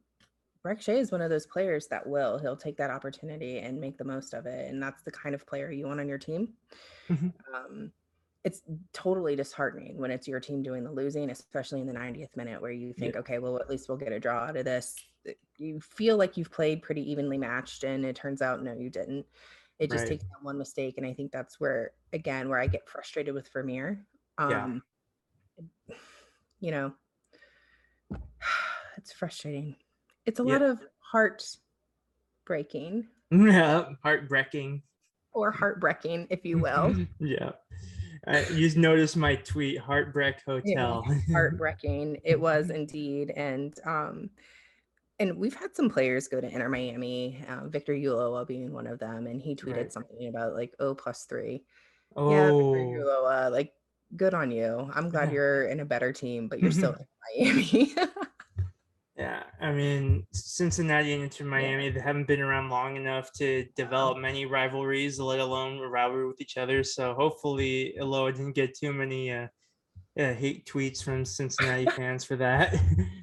Brek 0.64 0.80
Shea 0.82 0.98
is 0.98 1.12
one 1.12 1.22
of 1.22 1.30
those 1.30 1.46
players 1.46 1.88
that 1.88 2.06
will. 2.08 2.38
He'll 2.38 2.56
take 2.56 2.76
that 2.78 2.90
opportunity 2.90 3.60
and 3.60 3.80
make 3.80 3.98
the 3.98 4.04
most 4.04 4.34
of 4.34 4.46
it. 4.46 4.68
And 4.68 4.82
that's 4.82 5.02
the 5.04 5.12
kind 5.12 5.34
of 5.34 5.46
player 5.46 5.70
you 5.70 5.86
want 5.86 6.00
on 6.00 6.08
your 6.08 6.18
team. 6.18 6.54
Mhm. 7.08 7.32
Um, 7.54 7.92
it's 8.44 8.62
totally 8.92 9.36
disheartening 9.36 9.98
when 9.98 10.10
it's 10.10 10.28
your 10.28 10.40
team 10.40 10.62
doing 10.62 10.84
the 10.84 10.92
losing, 10.92 11.30
especially 11.30 11.80
in 11.80 11.86
the 11.88 11.92
90th 11.92 12.36
minute 12.36 12.62
where 12.62 12.72
you 12.72 12.92
think, 12.94 13.16
okay, 13.16 13.38
well, 13.38 13.58
at 13.58 13.70
least 13.70 13.88
we'll 13.88 13.98
get 13.98 14.12
a 14.12 14.20
draw 14.20 14.44
out 14.46 14.56
of 14.56 14.64
this. 14.64 14.96
You 15.58 15.80
feel 15.80 16.16
like 16.16 16.36
you've 16.36 16.52
played 16.52 16.82
pretty 16.82 17.08
evenly 17.10 17.38
matched, 17.38 17.84
and 17.84 18.04
it 18.06 18.16
turns 18.16 18.42
out, 18.42 18.62
no, 18.62 18.74
you 18.74 18.90
didn't. 18.90 19.26
It 19.78 19.90
just 19.90 20.06
Right. 20.06 20.08
takes 20.08 20.24
that 20.24 20.42
one 20.44 20.58
mistake. 20.58 20.96
And 20.98 21.06
I 21.06 21.14
think 21.14 21.32
that's 21.32 21.60
where, 21.60 21.92
again, 22.12 22.48
where 22.48 22.60
I 22.60 22.68
get 22.68 22.88
frustrated 22.88 23.34
with 23.34 23.50
Vermeer. 23.52 24.06
Um, 24.38 24.46
Yeah. 24.48 24.80
You 26.60 26.70
know, 26.70 26.92
it's 28.96 29.12
frustrating. 29.12 29.76
It's 30.24 30.40
a 30.40 30.42
Yeah. 30.42 30.52
lot 30.52 30.62
of 30.62 30.80
heart 30.98 31.44
breaking 32.44 33.08
Yeah, 33.30 33.90
heartbreaking. 34.02 34.82
or 35.32 35.50
heartbreaking, 35.50 36.28
if 36.30 36.44
you 36.44 36.58
will. 36.58 36.94
yeah. 37.20 37.52
Uh, 38.26 38.42
you 38.52 38.68
noticed 38.74 39.16
my 39.16 39.36
tweet, 39.36 39.78
Heartbreak 39.78 40.36
Hotel. 40.46 41.04
heartbreaking 41.32 42.18
it 42.24 42.40
was 42.40 42.70
indeed 42.70 43.30
and 43.30 43.78
um 43.84 44.30
and 45.18 45.38
we've 45.38 45.54
had 45.54 45.74
some 45.74 45.88
players 45.88 46.28
go 46.28 46.40
to 46.42 46.46
Inter 46.48 46.68
Miami, 46.68 47.42
uh, 47.48 47.68
Victor 47.68 47.94
Ulloa 47.94 48.46
being 48.46 48.70
one 48.72 48.86
of 48.86 48.98
them, 48.98 49.26
and 49.26 49.40
he 49.40 49.54
tweeted 49.56 49.76
Right. 49.76 49.92
something 49.92 50.28
about 50.28 50.52
like 50.54 50.74
O 50.78 50.94
plus 50.94 51.24
three. 51.24 51.64
Yeah, 52.16 52.50
Victor 52.52 53.00
Oh, 53.00 53.24
Ulloa, 53.24 53.50
like 53.50 53.72
good 54.14 54.34
on 54.34 54.50
you. 54.50 54.90
I'm 54.94 55.08
glad 55.08 55.28
yeah. 55.28 55.34
you're 55.34 55.62
in 55.68 55.80
a 55.80 55.84
better 55.84 56.12
team, 56.12 56.48
but 56.48 56.60
you're 56.60 56.70
still 56.72 56.94
in 57.36 57.46
Miami. 57.46 57.94
Yeah, 59.18 59.44
I 59.62 59.72
mean 59.72 60.26
Cincinnati 60.34 61.14
and 61.14 61.22
Inter 61.22 61.44
Yeah. 61.44 61.50
Miami, 61.50 61.88
they 61.88 62.00
haven't 62.00 62.26
been 62.26 62.42
around 62.42 62.68
long 62.68 62.96
enough 62.96 63.32
to 63.36 63.62
Um, 63.62 63.68
develop 63.74 64.18
many 64.18 64.44
rivalries, 64.44 65.18
let 65.18 65.40
alone 65.40 65.78
a 65.78 65.88
rivalry 65.88 66.26
with 66.26 66.38
each 66.38 66.58
other. 66.58 66.82
So 66.84 67.14
hopefully 67.14 67.94
Ulloa 67.98 68.32
didn't 68.32 68.52
get 68.52 68.76
too 68.76 68.92
many 68.92 69.32
uh, 69.32 69.48
uh, 70.20 70.34
hate 70.34 70.66
tweets 70.66 71.02
from 71.02 71.24
Cincinnati 71.24 71.86
fans 71.96 72.24
for 72.24 72.36
that. 72.36 72.74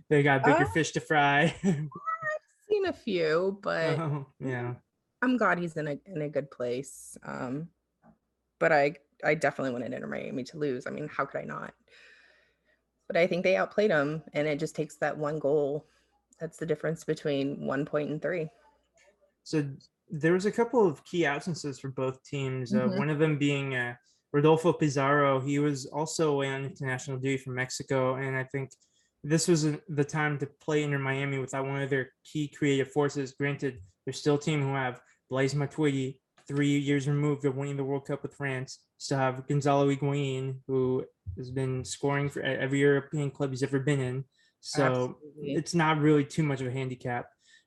they 0.10 0.24
got 0.24 0.44
bigger 0.44 0.66
Uh, 0.66 0.72
fish 0.72 0.94
to 0.94 1.00
fry. 1.00 1.54
I've 1.64 1.90
seen 2.68 2.88
a 2.88 2.94
few, 2.94 3.60
but 3.62 4.00
Oh, 4.00 4.26
yeah. 4.40 4.74
I'm 5.22 5.38
glad 5.38 5.60
he's 5.60 5.78
in 5.78 5.88
a 5.88 6.00
in 6.08 6.24
a 6.24 6.28
good 6.30 6.50
place. 6.50 7.16
Um, 7.24 7.70
but 8.60 8.72
I 8.72 8.96
I 9.24 9.36
definitely 9.36 9.74
wanted 9.74 9.94
Inter 9.94 10.08
Miami 10.08 10.44
to 10.46 10.58
lose. 10.58 10.88
I 10.88 10.92
mean, 10.92 11.08
how 11.08 11.26
could 11.26 11.40
I 11.40 11.46
not? 11.46 11.74
But 13.08 13.18
I 13.18 13.28
think 13.28 13.44
they 13.44 13.56
outplayed 13.58 13.92
them, 13.92 14.24
and 14.34 14.48
it 14.48 14.60
just 14.60 14.76
takes 14.76 14.96
that 14.98 15.18
one 15.18 15.40
goal. 15.40 15.86
That's 16.40 16.58
the 16.58 16.66
difference 16.66 17.04
between 17.04 17.66
one 17.66 17.86
point 17.86 18.10
and 18.10 18.22
three. 18.22 18.50
So 19.44 19.68
there 20.10 20.34
was 20.34 20.46
a 20.46 20.52
couple 20.52 20.86
of 20.86 21.04
key 21.06 21.26
absences 21.26 21.80
for 21.80 21.90
both 21.90 22.24
teams. 22.24 22.74
Uh, 22.74 22.88
Mhm. 22.88 22.98
one 22.98 23.10
of 23.10 23.20
them 23.20 23.38
being 23.38 23.76
uh, 23.76 23.96
Rodolfo 24.32 24.74
Pizarro. 24.74 25.40
He 25.40 25.60
was 25.60 25.86
also 25.86 26.32
away 26.32 26.50
on 26.50 26.66
international 26.66 27.18
duty 27.18 27.38
from 27.38 27.56
Mexico, 27.56 28.16
and 28.16 28.36
I 28.36 28.44
think 28.46 28.72
this 29.24 29.48
was 29.48 29.66
uh, 29.66 29.78
the 29.90 30.04
time 30.04 30.38
to 30.40 30.48
play 30.48 30.84
Inter 30.84 30.98
Miami 31.00 31.38
without 31.40 31.66
one 31.66 31.82
of 31.82 31.90
their 31.90 32.12
key 32.24 32.48
creative 32.48 32.92
forces. 32.92 33.34
Granted, 33.34 33.82
they're 34.06 34.14
still 34.14 34.36
a 34.36 34.40
team 34.40 34.62
who 34.62 34.74
have 34.74 35.02
Blaise 35.30 35.54
Matuidi, 35.54 36.20
three 36.48 36.78
years 36.78 37.08
removed 37.08 37.46
of 37.46 37.56
winning 37.56 37.78
the 37.78 37.84
World 37.84 38.06
Cup 38.06 38.24
with 38.24 38.34
France. 38.36 38.80
Still 39.04 39.18
have 39.18 39.46
Gonzalo 39.50 39.94
Higuain, 39.94 40.60
who 40.66 41.04
has 41.36 41.52
been 41.52 41.84
scoring 41.84 42.30
for 42.30 42.42
every 42.42 42.80
European 42.80 43.32
club 43.32 43.50
he's 43.50 43.62
ever 43.62 43.78
been 43.78 44.00
in. 44.00 44.24
So 44.62 44.86
Absolutely. 44.86 45.56
it's 45.56 45.76
not 45.76 46.00
really 46.00 46.24
too 46.24 46.42
much 46.42 46.62
of 46.62 46.68
a 46.68 46.72
handicap. 46.72 47.26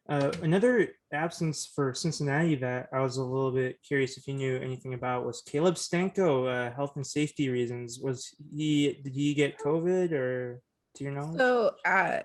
Uh, 0.08 0.32
another 0.40 0.88
absence 1.12 1.66
for 1.66 1.92
Cincinnati 1.92 2.54
that 2.54 2.88
I 2.90 3.00
was 3.00 3.18
a 3.18 3.22
little 3.22 3.50
bit 3.50 3.76
curious 3.86 4.16
if 4.16 4.26
you 4.26 4.32
knew 4.32 4.56
anything 4.56 4.94
about 4.94 5.26
was 5.26 5.42
Caleb 5.42 5.74
Stanko, 5.74 6.48
uh, 6.48 6.74
health 6.74 6.96
and 6.96 7.06
safety 7.06 7.50
reasons. 7.50 8.00
Was 8.00 8.34
he 8.50 8.98
did 9.04 9.12
he 9.12 9.34
get 9.34 9.58
COVID 9.58 10.12
or 10.12 10.62
to 10.94 11.04
your 11.04 11.12
knowledge? 11.12 11.36
So 11.36 11.72
uh, 11.84 12.20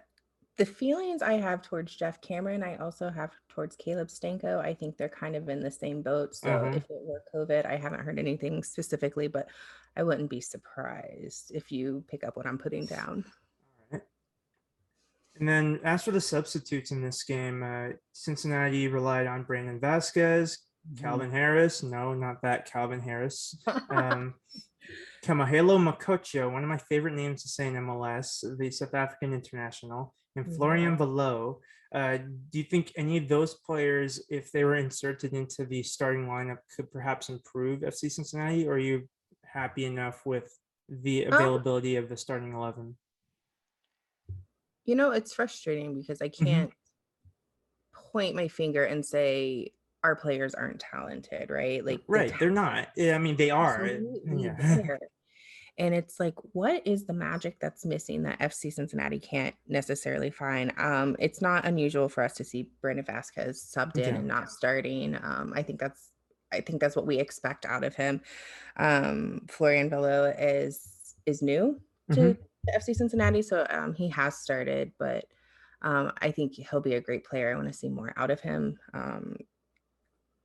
the 0.62 0.66
feelings 0.68 1.24
I 1.24 1.34
have 1.38 1.64
towards 1.64 1.96
Geoff 1.96 2.22
Cameron, 2.22 2.62
I 2.62 2.76
also 2.76 3.10
have 3.10 3.32
towards 3.50 3.76
Caleb 3.78 4.10
Stanko. 4.10 4.60
I 4.60 4.76
think 4.76 4.96
they're 4.96 5.10
kind 5.10 5.36
of 5.36 5.50
in 5.50 5.60
the 5.60 5.72
same 5.72 6.04
boat. 6.04 6.36
So 6.36 6.50
Mhm. 6.50 6.76
if 6.76 6.84
it 6.84 7.02
were 7.02 7.24
COVID, 7.34 7.66
I 7.66 7.78
haven't 7.78 8.02
heard 8.02 8.20
anything 8.20 8.62
specifically, 8.62 9.28
but 9.28 9.50
I 9.96 10.04
wouldn't 10.04 10.30
be 10.30 10.40
surprised 10.40 11.50
if 11.56 11.72
you 11.72 12.06
pick 12.08 12.24
up 12.24 12.38
what 12.38 12.46
I'm 12.46 12.60
putting 12.60 12.86
down. 12.86 13.26
And 13.90 15.50
then 15.50 15.80
as 15.84 16.04
for 16.04 16.12
the 16.12 16.22
substitutes 16.22 16.92
in 16.92 17.02
this 17.02 17.24
game, 17.24 17.64
uh, 17.64 17.94
Cincinnati 18.12 18.88
relied 18.88 19.26
on 19.26 19.42
Brandon 19.42 19.80
Vazquez, 19.80 20.60
Calvin 20.96 21.32
Harris. 21.32 21.82
No, 21.82 22.14
not 22.14 22.44
that 22.44 22.68
Calvin 22.72 23.00
Harris. 23.02 23.58
um, 23.90 24.36
Kamohelo 25.24 25.80
Mokotjo, 25.80 26.52
one 26.54 26.62
of 26.64 26.70
my 26.70 26.78
favorite 26.78 27.16
names 27.16 27.42
to 27.42 27.50
say 27.50 27.66
in 27.66 27.74
MLS, 27.74 28.44
the 28.60 28.70
South 28.70 28.94
African 28.94 29.34
international, 29.34 30.14
and 30.36 30.54
Florian 30.54 30.98
Valot. 30.98 31.58
Uh, 31.94 32.18
do 32.50 32.58
you 32.58 32.64
think 32.64 32.92
any 32.96 33.18
of 33.18 33.28
those 33.28 33.56
players, 33.56 34.24
if 34.30 34.52
they 34.52 34.64
were 34.64 34.76
inserted 34.76 35.34
into 35.34 35.66
the 35.66 35.84
starting 35.84 36.26
lineup, 36.26 36.60
could 36.76 36.90
perhaps 36.92 37.30
improve 37.30 37.82
FC 37.82 38.10
Cincinnati? 38.10 38.66
Or 38.68 38.74
are 38.74 38.80
you 38.80 39.10
happy 39.44 39.86
enough 39.86 40.26
with 40.26 40.58
the 40.88 41.26
Um, 41.26 41.34
availability 41.34 41.98
of 41.98 42.08
the 42.08 42.16
starting 42.16 42.54
11? 42.54 42.96
You 44.86 44.96
know, 44.96 45.12
it's 45.12 45.34
frustrating 45.34 46.00
because 46.00 46.22
I 46.22 46.30
Mm-hmm. 46.30 46.46
can't 46.46 46.74
point 47.94 48.36
my 48.36 48.48
finger 48.48 48.86
and 48.86 49.06
say 49.06 49.74
our 50.04 50.16
players 50.16 50.56
aren't 50.56 50.80
talented, 50.80 51.50
right? 51.50 51.86
Like 51.86 52.02
right, 52.08 52.34
they're 52.40 52.50
not. 52.50 52.88
I 52.98 53.18
mean, 53.18 53.36
they 53.36 53.50
are. 53.52 53.86
absolutely 53.86 54.44
Yeah. 54.44 54.88
And 55.78 55.96
it's 55.96 56.20
like, 56.20 56.36
what 56.54 56.86
is 56.86 57.06
the 57.06 57.14
magic 57.14 57.60
that's 57.60 57.86
missing 57.86 58.24
that 58.24 58.40
FC 58.40 58.72
Cincinnati 58.72 59.20
can't 59.20 59.56
necessarily 59.68 60.30
find? 60.30 60.72
Um, 60.78 61.16
it's 61.18 61.42
not 61.42 61.66
unusual 61.66 62.10
for 62.10 62.24
us 62.24 62.34
to 62.34 62.44
see 62.44 62.70
Brandon 62.82 63.06
Vazquez 63.06 63.74
subbed 63.76 63.98
in 63.98 64.04
Yeah. 64.14 64.20
and 64.20 64.28
not 64.28 64.52
starting. 64.52 65.16
Um, 65.16 65.54
I 65.56 65.64
think 65.64 65.80
that's 65.80 66.10
I 66.54 66.60
think 66.60 66.82
that's 66.82 66.98
what 66.98 67.08
we 67.08 67.18
expect 67.18 67.66
out 67.66 67.86
of 67.86 67.96
him. 67.96 68.20
Um, 68.76 69.46
Florian 69.50 69.90
Valot 69.90 70.38
is 70.38 71.16
is 71.26 71.42
new 71.42 71.80
to, 72.12 72.20
Mhm. 72.20 72.38
FC 72.76 72.94
Cincinnati, 72.94 73.42
so 73.42 73.66
um, 73.70 73.94
he 73.94 74.10
has 74.10 74.38
started, 74.38 74.92
but 75.00 75.26
um, 75.82 76.12
I 76.22 76.30
think 76.32 76.54
he'll 76.54 76.82
be 76.82 76.96
a 76.96 77.02
great 77.02 77.24
player. 77.24 77.52
I 77.52 77.56
want 77.56 77.68
to 77.70 77.74
see 77.74 77.90
more 77.90 78.14
out 78.18 78.30
of 78.32 78.42
him. 78.42 78.78
Um, 78.94 79.38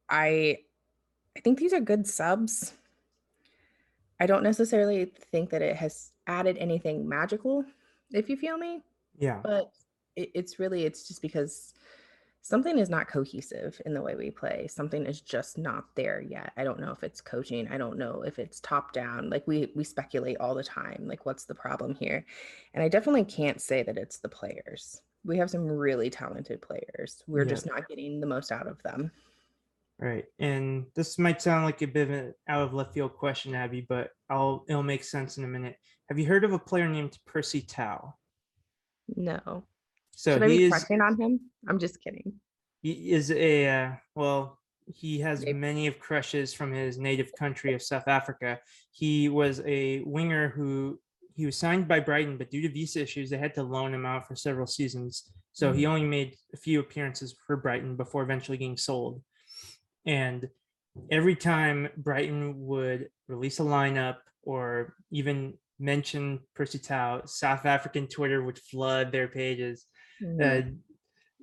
I 0.08 0.58
I 1.36 1.40
think 1.40 1.58
these 1.58 1.72
are 1.74 1.80
good 1.80 2.06
subs. 2.06 2.72
I 4.20 4.26
don't 4.26 4.42
necessarily 4.42 5.06
think 5.30 5.50
that 5.50 5.62
it 5.62 5.76
has 5.76 6.12
added 6.26 6.56
anything 6.58 7.08
magical, 7.08 7.64
if 8.12 8.28
you 8.28 8.36
feel 8.36 8.56
me, 8.58 8.82
Yeah. 9.18 9.40
but 9.42 9.72
it, 10.16 10.30
it's 10.34 10.58
really 10.58 10.84
it's 10.84 11.06
just 11.06 11.20
because 11.22 11.74
something 12.40 12.78
is 12.78 12.88
not 12.88 13.08
cohesive 13.08 13.80
in 13.84 13.92
the 13.92 14.00
way 14.00 14.14
we 14.14 14.30
play. 14.30 14.66
Something 14.68 15.04
is 15.04 15.20
just 15.20 15.58
not 15.58 15.84
there 15.96 16.20
yet. 16.20 16.52
I 16.56 16.64
don't 16.64 16.80
know 16.80 16.92
if 16.92 17.02
it's 17.02 17.20
coaching. 17.20 17.68
I 17.68 17.76
don't 17.76 17.98
know 17.98 18.22
if 18.22 18.38
it's 18.38 18.60
top 18.60 18.92
down. 18.92 19.28
Like 19.28 19.46
we 19.46 19.72
we 19.74 19.84
speculate 19.84 20.36
all 20.38 20.54
the 20.54 20.62
time. 20.64 21.04
Like 21.06 21.26
what's 21.26 21.44
the 21.44 21.54
problem 21.54 21.94
here? 21.96 22.24
And 22.72 22.82
I 22.82 22.88
definitely 22.88 23.24
can't 23.24 23.60
say 23.60 23.82
that 23.82 23.98
it's 23.98 24.18
the 24.18 24.28
players. 24.28 25.02
We 25.24 25.36
have 25.38 25.50
some 25.50 25.66
really 25.66 26.08
talented 26.08 26.62
players. 26.62 27.22
We're 27.26 27.42
Yeah. 27.42 27.50
just 27.50 27.66
not 27.66 27.88
getting 27.88 28.20
the 28.20 28.26
most 28.28 28.52
out 28.52 28.68
of 28.68 28.80
them. 28.84 29.10
Right. 29.98 30.24
And 30.38 30.86
this 30.94 31.18
might 31.18 31.40
sound 31.40 31.64
like 31.64 31.80
a 31.82 31.86
bit 31.86 32.08
of 32.08 32.14
an 32.14 32.34
out 32.48 32.62
of 32.62 32.74
left 32.74 32.92
field 32.92 33.14
question, 33.14 33.54
Abby, 33.54 33.80
but 33.88 34.10
I'll 34.28 34.64
it'll 34.68 34.82
make 34.82 35.02
sense 35.04 35.38
in 35.38 35.44
a 35.44 35.48
minute. 35.48 35.76
Have 36.10 36.18
you 36.18 36.26
heard 36.26 36.44
of 36.44 36.52
a 36.52 36.58
player 36.58 36.88
named 36.88 37.18
Percy 37.26 37.62
Tau? 37.62 38.14
No. 39.16 39.64
So 40.14 40.34
Should 40.34 40.42
I 40.42 40.46
be 40.48 40.64
is 40.64 40.70
crushing 40.70 41.00
on 41.00 41.20
him? 41.20 41.40
I'm 41.68 41.78
just 41.78 42.02
kidding. 42.02 42.34
he 42.82 43.12
is 43.12 43.30
a 43.30 43.68
uh, 43.68 43.90
well 44.14 44.58
he 44.94 45.18
has 45.20 45.40
Maybe. 45.40 45.52
many 45.54 45.86
of 45.88 45.98
crushes 45.98 46.52
from 46.54 46.72
his 46.72 46.96
native 46.96 47.32
country 47.36 47.74
of 47.74 47.82
south 47.82 48.06
africa 48.06 48.60
he 48.92 49.28
was 49.28 49.60
a 49.66 50.00
winger 50.02 50.48
who 50.50 50.96
he 51.34 51.44
was 51.44 51.56
signed 51.56 51.88
by 51.88 51.98
brighton 51.98 52.38
but 52.38 52.50
due 52.52 52.62
to 52.62 52.68
visa 52.68 53.00
issues 53.02 53.28
they 53.30 53.36
had 53.38 53.52
to 53.54 53.64
loan 53.64 53.92
him 53.92 54.06
out 54.06 54.28
for 54.28 54.36
several 54.36 54.66
seasons 54.66 55.24
so 55.52 55.72
he 55.72 55.86
only 55.86 56.04
made 56.04 56.36
a 56.54 56.56
few 56.56 56.78
appearances 56.78 57.34
for 57.46 57.56
brighton 57.56 57.96
before 57.96 58.22
eventually 58.22 58.56
getting 58.58 58.76
sold 58.76 59.20
and 60.06 60.48
every 61.10 61.36
time 61.36 61.88
brighton 61.96 62.54
would 62.58 63.08
release 63.28 63.60
a 63.60 63.62
lineup 63.62 64.16
or 64.42 64.94
even 65.10 65.54
mention 65.78 66.40
percy 66.54 66.78
tau 66.78 67.22
south 67.26 67.66
african 67.66 68.06
twitter 68.06 68.42
would 68.42 68.58
flood 68.58 69.12
their 69.12 69.28
pages 69.28 69.86
Mm. 70.22 70.40
uh, 70.40 70.70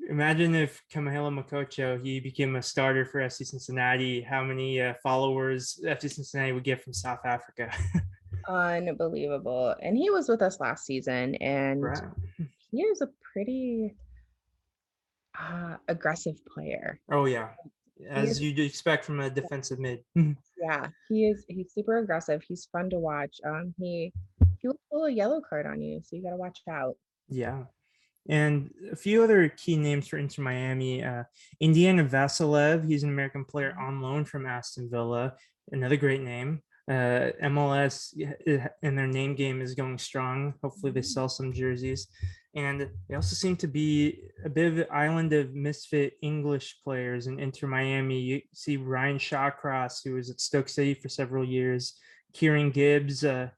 imagine 0.10 0.56
if 0.56 0.82
Kamohelo 0.92 1.32
Mokotjo 1.32 2.04
he 2.04 2.20
became 2.20 2.56
a 2.56 2.62
starter 2.62 3.06
for 3.06 3.20
FC 3.20 3.46
Cincinnati. 3.46 4.22
How 4.22 4.44
many 4.44 4.82
uh, 4.82 4.94
followers 5.04 5.80
FC 5.86 6.12
Cincinnati 6.12 6.52
would 6.52 6.64
get 6.64 6.82
from 6.82 6.94
South 6.94 7.26
Africa? 7.26 7.72
Unbelievable. 8.48 9.76
And 9.82 9.98
he 9.98 10.10
was 10.10 10.28
with 10.28 10.42
us 10.42 10.60
last 10.60 10.86
season, 10.86 11.36
and 11.36 11.84
right. 11.84 12.02
he 12.72 12.82
is 12.82 13.02
a 13.02 13.10
pretty 13.32 13.96
uh, 15.40 15.76
aggressive 15.88 16.44
player. 16.46 17.00
Oh 17.12 17.26
yeah, 17.26 17.50
as 18.10 18.42
you'd 18.42 18.60
expect 18.60 19.06
from 19.06 19.20
a 19.20 19.30
defensive 19.30 19.80
mid. 19.80 20.00
Yeah, 20.58 20.88
he 21.10 21.26
is. 21.26 21.44
He's 21.50 21.74
super 21.74 21.98
aggressive. 21.98 22.42
He's 22.48 22.70
fun 22.72 22.90
to 22.92 22.98
watch. 22.98 23.42
Um, 23.46 23.74
he 23.78 24.14
he 24.60 24.68
will 24.70 24.80
pull 24.90 25.04
a 25.06 25.12
yellow 25.12 25.42
card 25.42 25.66
on 25.66 25.82
you, 25.82 26.00
so 26.02 26.16
you 26.16 26.24
got 26.24 26.30
to 26.30 26.38
watch 26.38 26.62
out. 26.70 26.96
yeah. 27.28 27.64
And 28.30 28.70
a 28.90 28.96
few 28.96 29.22
other 29.22 29.50
key 29.50 29.76
names 29.76 30.08
for 30.08 30.18
Inter 30.18 30.42
Miami. 30.42 31.04
Uh, 31.04 31.24
Indiana 31.60 32.06
Vasilev, 32.06 32.88
he's 32.88 33.04
an 33.04 33.10
American 33.10 33.44
player 33.44 33.76
on 33.78 34.00
loan 34.00 34.24
from 34.24 34.46
Aston 34.46 34.90
Villa. 34.90 35.34
Another 35.74 35.98
great 35.98 36.22
name. 36.22 36.62
Uh, 36.90 37.32
MLS 37.44 38.14
and 38.82 38.98
their 38.98 39.08
name 39.08 39.36
game 39.36 39.62
is 39.62 39.76
going 39.76 39.98
strong. 39.98 40.54
Hopefully, 40.64 40.94
they 40.94 41.02
sell 41.02 41.28
some 41.28 41.52
jerseys. 41.52 42.08
And 42.56 42.88
they 43.10 43.16
also 43.16 43.36
seem 43.36 43.56
to 43.58 43.68
be 43.68 44.20
a 44.46 44.50
bit 44.50 44.72
of 44.72 44.78
an 44.78 44.86
island 44.92 45.34
of 45.34 45.56
misfit 45.56 46.18
English 46.22 46.78
players 46.84 47.26
in 47.26 47.40
Inter 47.40 47.68
Miami. 47.68 48.20
You 48.20 48.42
see 48.54 48.78
Ryan 48.78 49.18
Shawcross, 49.18 50.04
who 50.04 50.14
was 50.14 50.30
at 50.30 50.40
Stoke 50.40 50.70
City 50.70 50.94
for 50.94 51.10
several 51.10 51.44
years, 51.44 51.98
Kieran 52.32 52.70
Gibbs, 52.70 53.24
uh, 53.24 53.50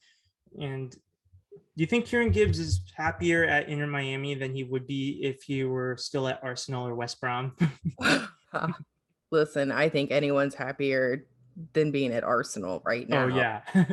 and 0.59 0.91
Do 0.91 1.81
you 1.81 1.87
think 1.87 2.05
Kieran 2.05 2.31
Gibbs 2.31 2.57
is 2.57 2.81
happier 2.95 3.43
at 3.43 3.67
Inter 3.67 3.87
Miami 3.87 4.33
than 4.35 4.55
he 4.55 4.63
would 4.63 4.87
be 4.87 5.19
if 5.21 5.43
he 5.43 5.65
were 5.65 5.97
still 5.97 6.27
at 6.29 6.41
Arsenal 6.41 6.87
or 6.87 6.95
West 6.95 7.19
Brom? 7.19 7.53
Listen, 9.31 9.71
I 9.71 9.89
think 9.89 10.11
anyone's 10.11 10.55
happier 10.55 11.25
than 11.73 11.91
being 11.91 12.13
at 12.13 12.23
Arsenal 12.23 12.81
right 12.85 13.07
now. 13.09 13.25
oh 13.25 13.27
yeah. 13.27 13.61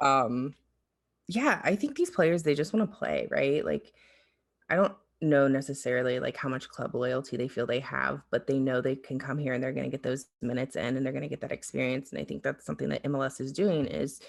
Um, 0.00 0.54
yeah, 1.26 1.60
I 1.64 1.74
think 1.74 1.96
these 1.96 2.10
players 2.10 2.44
they 2.44 2.54
just 2.54 2.72
want 2.72 2.88
to 2.88 2.96
play, 2.96 3.26
right? 3.30 3.64
Like, 3.64 3.92
I 4.70 4.76
don't 4.76 4.94
know 5.20 5.48
necessarily 5.48 6.20
like 6.20 6.36
how 6.36 6.48
much 6.48 6.68
club 6.68 6.94
loyalty 6.94 7.36
they 7.36 7.48
feel 7.48 7.66
they 7.66 7.80
have, 7.80 8.22
but 8.30 8.46
they 8.46 8.58
know 8.58 8.80
they 8.80 8.94
can 8.94 9.18
come 9.18 9.38
here 9.38 9.52
and 9.52 9.62
they're 9.62 9.72
going 9.72 9.84
to 9.84 9.90
get 9.90 10.02
those 10.02 10.26
minutes 10.42 10.76
in 10.76 10.96
and 10.96 11.04
they're 11.04 11.12
going 11.12 11.22
to 11.22 11.28
get 11.28 11.40
that 11.40 11.52
experience. 11.52 12.12
And 12.12 12.20
I 12.20 12.24
think 12.24 12.42
that's 12.42 12.64
something 12.64 12.88
that 12.90 13.02
MLS 13.04 13.40
is 13.40 13.52
doing 13.52 13.86
is, 13.86 14.20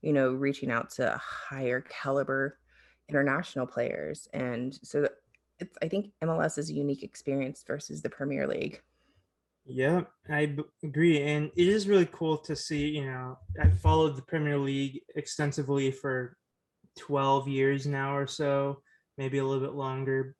you 0.00 0.12
know, 0.12 0.32
reaching 0.32 0.70
out 0.70 0.90
to 0.92 1.20
higher 1.22 1.82
caliber 1.82 2.58
international 3.08 3.66
players. 3.66 4.28
And 4.32 4.78
so 4.82 5.08
it's, 5.58 5.76
I 5.82 5.88
think 5.88 6.12
MLS 6.22 6.58
is 6.58 6.70
a 6.70 6.74
unique 6.74 7.02
experience 7.02 7.64
versus 7.66 8.00
the 8.00 8.10
Premier 8.10 8.46
League. 8.46 8.80
Yeah, 9.66 10.02
I 10.30 10.46
b- 10.46 10.64
agree. 10.82 11.22
And 11.22 11.50
it 11.54 11.68
is 11.68 11.88
really 11.88 12.08
cool 12.10 12.38
to 12.38 12.56
see, 12.56 12.88
you 12.88 13.04
know, 13.04 13.38
I 13.60 13.68
followed 13.68 14.16
the 14.16 14.22
Premier 14.22 14.56
League 14.56 15.02
extensively 15.14 15.90
for 15.90 16.38
12 16.98 17.48
years 17.48 17.86
now 17.86 18.16
or 18.16 18.26
so, 18.26 18.80
maybe 19.18 19.38
a 19.38 19.44
little 19.44 19.62
bit 19.62 19.74
longer. 19.74 20.34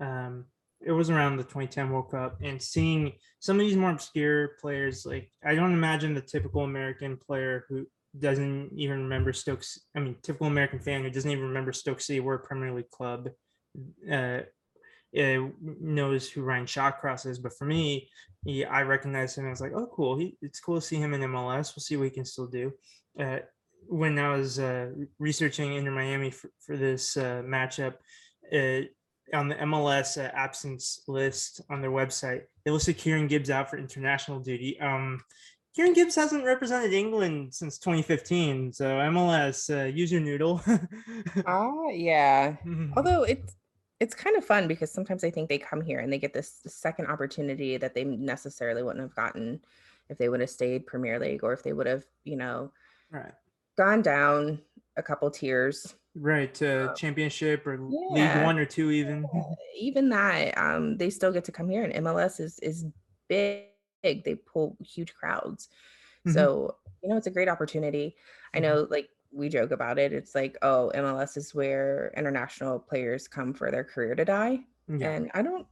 Um, 0.00 0.46
it 0.84 0.90
was 0.90 1.10
around 1.10 1.36
the 1.36 1.44
2010 1.44 1.90
World 1.90 2.10
Cup 2.10 2.38
and 2.42 2.60
seeing 2.60 3.12
some 3.38 3.60
of 3.60 3.66
these 3.66 3.76
more 3.76 3.90
obscure 3.90 4.52
players, 4.60 5.06
like 5.06 5.30
I 5.44 5.54
don't 5.54 5.72
imagine 5.72 6.14
the 6.14 6.20
typical 6.20 6.64
American 6.64 7.16
player 7.16 7.66
who 7.68 7.86
doesn't 8.18 8.70
even 8.74 9.04
remember 9.04 9.32
Stokes. 9.32 9.78
I 9.96 10.00
mean, 10.00 10.16
typical 10.22 10.46
American 10.46 10.80
fan 10.80 11.02
who 11.02 11.10
doesn't 11.10 11.30
even 11.30 11.44
remember 11.44 11.72
Stoke 11.72 12.00
City 12.00 12.20
were 12.20 12.34
a 12.34 12.38
Premier 12.40 12.72
League 12.72 12.90
club. 12.90 13.28
Uh, 14.10 14.40
uh, 15.18 15.48
knows 15.60 16.30
who 16.30 16.42
Ryan 16.42 16.66
Shawcross 16.66 17.26
is, 17.26 17.38
but 17.38 17.56
for 17.56 17.64
me, 17.66 18.08
he, 18.44 18.64
I 18.64 18.82
recognize 18.82 19.36
him. 19.36 19.46
I 19.46 19.50
was 19.50 19.60
like, 19.60 19.72
oh, 19.74 19.88
cool. 19.92 20.16
He, 20.16 20.36
it's 20.42 20.60
cool 20.60 20.76
to 20.76 20.86
see 20.86 20.96
him 20.96 21.14
in 21.14 21.20
MLS. 21.20 21.74
We'll 21.76 21.82
see 21.82 21.96
what 21.96 22.04
he 22.04 22.10
can 22.10 22.24
still 22.24 22.46
do. 22.46 22.72
Uh, 23.18 23.38
when 23.86 24.18
I 24.18 24.34
was 24.36 24.58
uh, 24.58 24.90
researching 25.18 25.74
Inter 25.74 25.90
Miami 25.90 26.30
for, 26.30 26.50
for 26.64 26.76
this 26.76 27.16
uh, 27.16 27.42
matchup, 27.44 27.94
on 29.34 29.48
the 29.48 29.54
MLS 29.56 30.22
uh, 30.22 30.30
absence 30.34 31.02
list 31.08 31.60
on 31.70 31.80
their 31.80 31.90
website, 31.90 32.42
they 32.64 32.70
listed 32.70 32.98
Kieran 32.98 33.26
Gibbs 33.26 33.50
out 33.50 33.70
for 33.70 33.78
international 33.78 34.40
duty. 34.40 34.78
Um, 34.80 35.22
Kieran 35.74 35.94
Gibbs 35.94 36.14
hasn't 36.14 36.44
represented 36.44 36.92
England 36.92 37.54
since 37.54 37.78
2015, 37.78 38.74
so 38.74 38.84
MLS, 38.84 39.74
uh, 39.74 39.86
use 39.86 40.12
your 40.12 40.20
noodle. 40.20 40.62
Ah, 41.46 41.88
yeah. 41.88 42.56
Although 42.96 43.22
it's 43.22 43.56
it's 44.00 44.14
kind 44.14 44.36
of 44.36 44.44
fun 44.44 44.66
because 44.66 44.90
sometimes 44.90 45.22
I 45.22 45.30
think 45.30 45.48
they 45.48 45.58
come 45.58 45.80
here 45.80 46.00
and 46.00 46.12
they 46.12 46.18
get 46.18 46.34
this 46.34 46.58
second 46.66 47.06
opportunity 47.06 47.76
that 47.76 47.94
they 47.94 48.02
necessarily 48.02 48.82
wouldn't 48.82 49.00
have 49.00 49.14
gotten 49.14 49.60
if 50.08 50.18
they 50.18 50.28
would 50.28 50.40
have 50.40 50.50
stayed 50.50 50.86
Premier 50.88 51.20
League 51.20 51.44
or 51.44 51.52
if 51.52 51.62
they 51.62 51.72
would 51.72 51.86
have, 51.86 52.04
you 52.24 52.34
know, 52.34 52.72
right. 53.12 53.32
gone 53.78 54.02
down 54.02 54.60
a 54.96 55.02
couple 55.02 55.30
tiers. 55.30 55.94
Right, 56.14 56.52
to 56.54 56.90
Um, 56.90 56.96
championship 56.96 57.66
or 57.66 57.78
League. 57.78 58.44
One 58.44 58.58
or 58.58 58.66
two, 58.66 58.90
even. 58.90 59.24
Even 59.74 60.10
that, 60.10 60.56
um, 60.58 60.98
they 60.98 61.08
still 61.10 61.32
get 61.32 61.44
to 61.44 61.52
come 61.52 61.68
here 61.70 61.84
and 61.84 61.92
MLS 62.06 62.38
is 62.38 62.58
is 62.58 62.84
big. 63.28 63.68
They 64.02 64.34
pull 64.34 64.76
huge 64.80 65.14
crowds. 65.14 65.68
Mhm. 66.26 66.34
So, 66.34 66.76
you 67.02 67.08
know, 67.08 67.16
it's 67.16 67.26
a 67.26 67.30
great 67.30 67.48
opportunity. 67.48 68.16
I 68.52 68.58
Mhm. 68.58 68.62
know 68.62 68.86
like 68.90 69.08
we 69.32 69.48
joke 69.48 69.70
about 69.70 69.98
it. 69.98 70.12
It's 70.12 70.34
like, 70.34 70.58
oh, 70.60 70.90
MLS 70.94 71.38
is 71.38 71.54
where 71.54 72.12
international 72.16 72.78
players 72.78 73.26
come 73.26 73.54
for 73.54 73.70
their 73.70 73.84
career 73.84 74.14
to 74.14 74.24
die. 74.26 74.60
Yeah. 74.88 75.10
And 75.12 75.30
I 75.32 75.40
don't, 75.40 75.66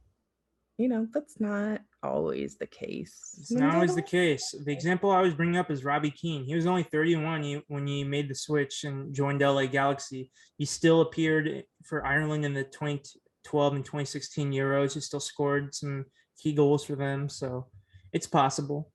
you 0.81 0.87
know, 0.87 1.07
that's 1.13 1.39
not 1.39 1.79
always 2.01 2.57
the 2.57 2.65
case. 2.65 3.35
It's 3.39 3.51
not 3.51 3.75
always 3.75 3.93
the 3.93 4.01
case. 4.01 4.55
The 4.65 4.73
example 4.73 5.11
I 5.11 5.17
always 5.17 5.35
bring 5.35 5.55
up 5.55 5.69
is 5.69 5.85
Robbie 5.85 6.09
Keane. 6.09 6.43
He 6.43 6.55
was 6.55 6.65
only 6.65 6.81
31 6.81 7.61
when 7.67 7.85
he 7.85 8.03
made 8.03 8.27
the 8.27 8.33
switch 8.33 8.83
and 8.83 9.13
joined 9.13 9.41
LA 9.41 9.67
Galaxy. 9.67 10.31
He 10.57 10.65
still 10.65 11.01
appeared 11.01 11.65
for 11.85 12.03
Ireland 12.03 12.45
in 12.45 12.55
the 12.55 12.63
2012 12.63 13.73
and 13.75 13.85
2016 13.85 14.51
Euros. 14.51 14.95
He 14.95 15.01
still 15.01 15.19
scored 15.19 15.75
some 15.75 16.05
key 16.41 16.53
goals 16.53 16.83
for 16.83 16.95
them. 16.95 17.29
So 17.29 17.67
it's 18.11 18.27
possible. 18.27 18.91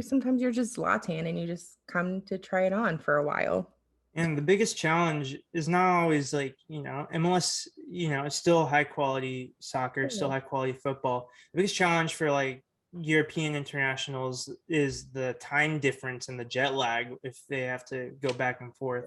Sometimes 0.00 0.42
you're 0.42 0.50
just 0.50 0.76
Zlatan 0.76 1.28
and 1.28 1.38
you 1.38 1.46
just 1.46 1.78
come 1.86 2.22
to 2.22 2.38
try 2.38 2.66
it 2.66 2.72
on 2.72 2.98
for 2.98 3.18
a 3.18 3.24
while. 3.24 3.72
And 4.18 4.36
the 4.36 4.42
biggest 4.42 4.76
challenge 4.76 5.36
is 5.52 5.68
not 5.68 6.02
always 6.02 6.34
like, 6.34 6.56
you 6.66 6.82
know, 6.82 7.06
MLS, 7.14 7.68
you 7.88 8.08
know, 8.08 8.24
it's 8.24 8.34
still 8.34 8.66
high 8.66 8.82
quality 8.82 9.54
soccer, 9.60 10.10
still 10.10 10.28
high 10.28 10.40
quality 10.40 10.72
football. 10.72 11.30
The 11.52 11.58
biggest 11.58 11.76
challenge 11.76 12.14
for 12.16 12.28
like 12.28 12.64
European 12.92 13.54
internationals 13.54 14.50
is 14.68 15.08
the 15.12 15.34
time 15.38 15.78
difference 15.78 16.28
and 16.28 16.38
the 16.40 16.44
jet 16.44 16.74
lag 16.74 17.14
if 17.22 17.40
they 17.48 17.60
have 17.60 17.84
to 17.90 18.10
go 18.20 18.32
back 18.32 18.60
and 18.60 18.74
forth. 18.74 19.04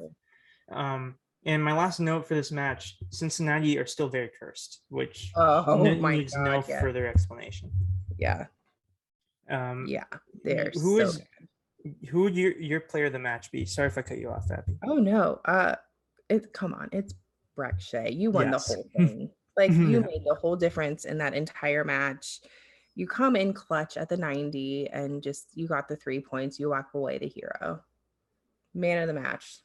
Um, 0.71 1.15
and 1.45 1.62
my 1.62 1.74
last 1.74 2.00
note 2.00 2.26
for 2.26 2.36
this 2.36 2.50
match 2.50 2.95
Cincinnati 3.10 3.78
are 3.80 3.86
still 3.88 4.08
very 4.08 4.32
cursed, 4.39 4.80
which 4.88 5.34
Oh 5.36 5.82
ne- 5.84 6.00
my 6.00 6.15
needs 6.19 6.34
no 6.38 6.63
Yeah. 6.65 6.80
further 6.80 7.06
explanation. 7.06 7.69
Yeah. 8.17 8.45
Um, 9.50 9.88
Yeah. 9.89 10.06
They're 10.45 10.71
who 10.74 11.00
so 11.00 11.04
is-. 11.04 11.21
Who 12.09 12.21
would 12.23 12.35
your, 12.35 12.51
your 12.57 12.79
player 12.81 13.05
of 13.05 13.13
the 13.13 13.19
match 13.19 13.51
be? 13.51 13.65
Sorry 13.65 13.87
if 13.87 13.97
I 13.97 14.01
cut 14.01 14.17
you 14.17 14.29
off, 14.29 14.49
Abby. 14.51 14.77
Oh 14.85 14.95
no. 14.95 15.39
Uh 15.45 15.75
it 16.29 16.53
come 16.53 16.73
on, 16.73 16.89
it's 16.91 17.13
Brek 17.57 17.79
Shea. 17.79 18.11
You 18.11 18.31
won 18.31 18.51
Yes. 18.51 18.67
the 18.67 18.75
whole 18.75 18.89
thing. 18.95 19.29
Like 19.57 19.71
you 19.71 19.87
Yeah. 19.89 19.99
made 19.99 20.23
the 20.25 20.35
whole 20.35 20.55
difference 20.55 21.05
in 21.05 21.17
that 21.19 21.33
entire 21.33 21.83
match. 21.83 22.39
You 22.95 23.07
come 23.07 23.35
in 23.35 23.53
clutch 23.53 23.95
at 23.97 24.09
the 24.09 24.17
90 24.17 24.89
and 24.89 25.21
just 25.23 25.47
you 25.55 25.67
got 25.67 25.87
the 25.87 25.95
three 25.95 26.19
points. 26.19 26.59
You 26.59 26.69
walk 26.69 26.89
away 26.93 27.17
the 27.17 27.27
hero. 27.27 27.81
Man 28.73 29.01
of 29.01 29.07
the 29.07 29.19
match. 29.21 29.59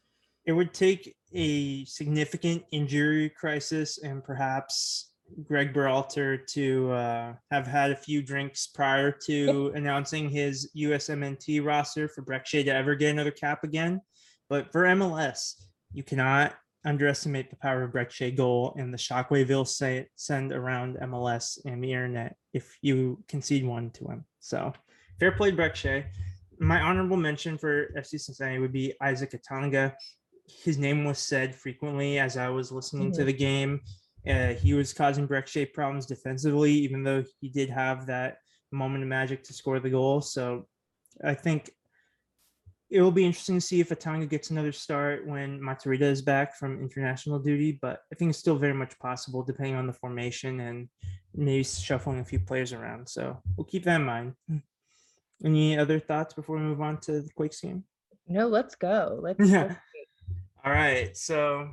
it 0.45 0.53
would 0.53 0.73
take 0.73 1.17
a 1.33 1.85
significant 1.87 2.65
injury 2.73 3.29
crisis 3.31 3.99
and 3.99 4.23
perhaps 4.25 5.11
Greg 5.45 5.75
Berhalter 5.75 6.47
to 6.49 6.93
uh, 6.93 7.35
have 7.51 7.67
had 7.67 7.91
a 7.91 7.97
few 7.97 8.23
drinks 8.23 8.67
prior 8.67 9.11
to 9.27 9.73
announcing 9.75 10.29
his 10.31 10.71
USMNT 10.77 11.65
roster 11.65 12.09
for 12.09 12.23
Brek 12.23 12.47
Shea 12.47 12.63
to 12.65 12.75
ever 12.75 12.95
get 12.95 13.11
another 13.11 13.31
cap 13.31 13.65
again. 13.65 14.01
But 14.49 14.73
for 14.73 14.85
MLS, 14.85 15.55
you 15.93 16.03
cannot 16.03 16.55
underestimate 16.85 17.51
the 17.51 17.57
power 17.57 17.83
of 17.83 17.93
Brek 17.93 18.11
Shea 18.11 18.31
goal 18.31 18.75
and 18.79 18.93
the 18.93 18.99
shockwave 18.99 19.49
he'll 19.49 19.65
say, 19.65 20.07
send 20.15 20.53
around 20.53 20.97
MLS 21.03 21.59
and 21.65 21.83
the 21.83 21.93
internet 21.93 22.37
if 22.55 22.77
you 22.81 23.23
concede 23.29 23.67
one 23.67 23.91
to 23.91 24.07
him. 24.07 24.25
So 24.41 24.73
fair 25.19 25.33
play, 25.33 25.51
Brek 25.53 25.75
Shea. 25.75 26.07
My 26.59 26.81
honorable 26.81 27.17
mention 27.17 27.59
for 27.59 27.89
FC 27.97 28.21
Cincinnati 28.21 28.59
would 28.59 28.73
be 28.73 28.95
Isaac 29.03 29.33
Atanga 29.33 29.93
his 30.63 30.79
name 30.79 31.05
was 31.05 31.19
said 31.19 31.55
frequently 31.55 32.19
as 32.19 32.37
I 32.37 32.49
was 32.49 32.71
listening 32.73 33.13
to 33.13 33.23
Mhm. 33.23 33.27
the 33.27 33.33
game. 33.33 33.81
Uh, 34.27 34.55
he 34.55 34.75
was 34.75 34.93
causing 34.93 35.27
Brek 35.29 35.47
Shea 35.47 35.67
problems 35.67 36.07
defensively, 36.07 36.73
even 36.73 37.03
though 37.03 37.23
he 37.41 37.49
did 37.49 37.71
have 37.71 38.07
that 38.07 38.39
moment 38.73 39.03
of 39.03 39.09
magic 39.09 39.45
to 39.45 39.53
score 39.53 39.79
the 39.79 39.91
goal. 39.91 40.21
So 40.21 40.67
I 41.25 41.35
think 41.35 41.71
it 42.91 43.01
will 43.03 43.13
be 43.13 43.25
interesting 43.25 43.57
to 43.57 43.61
see 43.61 43.81
if 43.81 43.89
Atanga 43.91 44.29
gets 44.29 44.51
another 44.51 44.73
start 44.73 45.27
when 45.27 45.61
Matarrita 45.61 46.03
is 46.03 46.23
back 46.23 46.57
from 46.57 46.81
international 46.81 47.39
duty. 47.39 47.79
But 47.81 48.01
I 48.13 48.17
think 48.17 48.31
it's 48.31 48.39
still 48.39 48.57
very 48.57 48.75
much 48.75 48.99
possible 48.99 49.43
depending 49.43 49.77
on 49.77 49.87
the 49.87 49.93
formation 49.93 50.61
and 50.61 50.89
maybe 51.35 51.65
shuffling 51.65 52.21
a 52.21 52.25
few 52.25 52.41
players 52.41 52.73
around. 52.73 53.09
So 53.09 53.41
we'll 53.57 53.65
keep 53.65 53.85
that 53.85 54.01
in 54.01 54.07
mind. 54.07 54.35
Any 55.45 55.79
other 55.79 56.01
thoughts 56.01 56.35
before 56.35 56.57
we 56.57 56.63
move 56.63 56.81
on 56.81 56.99
to 57.03 57.21
the 57.21 57.31
Quakes 57.31 57.61
game? 57.61 57.85
No, 58.27 58.49
let's 58.49 58.75
go. 58.75 59.19
Let's 59.21 59.49
Yeah. 59.49 59.65
let's- 59.65 59.79
All 60.65 60.73
right, 60.73 61.17
so 61.17 61.71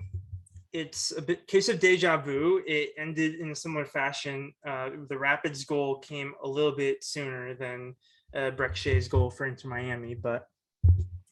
it's 0.73 1.13
a 1.15 1.21
bit 1.21 1.47
case 1.47 1.69
of 1.69 1.79
deja 1.79 2.17
vu. 2.17 2.61
It 2.65 2.91
ended 2.97 3.35
in 3.35 3.51
a 3.51 3.55
similar 3.55 3.85
fashion. 3.85 4.53
Uh, 4.67 4.89
the 5.07 5.17
Rapids 5.17 5.63
goal 5.63 5.99
came 5.99 6.33
a 6.43 6.47
little 6.47 6.75
bit 6.75 7.03
sooner 7.03 7.53
than 7.53 7.95
uh, 8.35 8.51
Brek 8.51 8.75
Shea's 8.75 9.07
goal 9.07 9.29
for 9.29 9.45
Inter 9.45 9.69
Miami, 9.69 10.15
but 10.15 10.47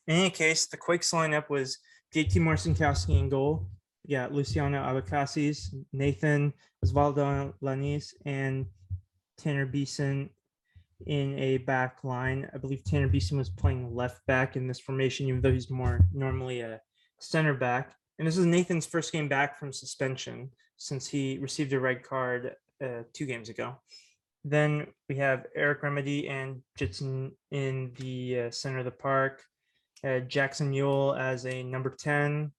in 0.08 0.16
any 0.16 0.30
case, 0.30 0.68
the 0.68 0.78
Quakes 0.78 1.12
lineup 1.12 1.50
was 1.50 1.78
JT 2.14 2.36
Marcinkowski 2.36 3.20
in 3.20 3.30
goal. 3.30 3.68
Yeah, 4.06 4.28
Luciano 4.30 4.82
Abecasis, 4.82 5.74
Nathan 5.94 6.54
Oswaldo 6.86 7.54
Alanís, 7.62 8.14
and 8.26 8.66
Tanner 9.38 9.66
Beeson 9.66 10.30
in 11.08 11.38
a 11.40 11.58
back 11.58 12.04
line. 12.04 12.50
I 12.54 12.58
believe 12.58 12.84
Tanner 12.84 13.08
Beeson 13.08 13.38
was 13.38 13.50
playing 13.50 13.96
left 13.96 14.26
back 14.28 14.56
in 14.56 14.68
this 14.68 14.80
formation, 14.80 15.28
even 15.28 15.42
though 15.42 15.52
he's 15.52 15.70
more 15.70 16.02
normally 16.14 16.62
a 16.62 16.80
center 17.20 17.54
back. 17.54 17.94
And 18.22 18.28
this 18.28 18.38
is 18.38 18.46
Nathan's 18.46 18.86
first 18.86 19.12
game 19.12 19.28
back 19.28 19.58
from 19.58 19.74
suspension 19.74 20.52
since 20.78 21.08
he 21.08 21.40
received 21.40 21.74
a 21.74 21.80
red 21.80 22.04
card 22.04 22.56
uh, 22.80 23.02
two 23.14 23.26
games 23.26 23.50
ago. 23.50 23.76
Then 24.46 24.86
we 25.10 25.16
have 25.16 25.48
Eric 25.56 25.82
Remedi 25.82 26.30
and 26.30 26.62
Judson 26.78 27.32
in 27.50 27.92
the 27.98 28.42
uh, 28.42 28.52
center 28.52 28.78
of 28.78 28.86
the 28.86 28.92
park. 28.92 29.42
Uh, 30.04 30.20
Jackson 30.20 30.72
Yueill 30.72 31.20
as 31.20 31.48
a 31.48 31.64
number 31.64 31.90
10. 31.90 32.52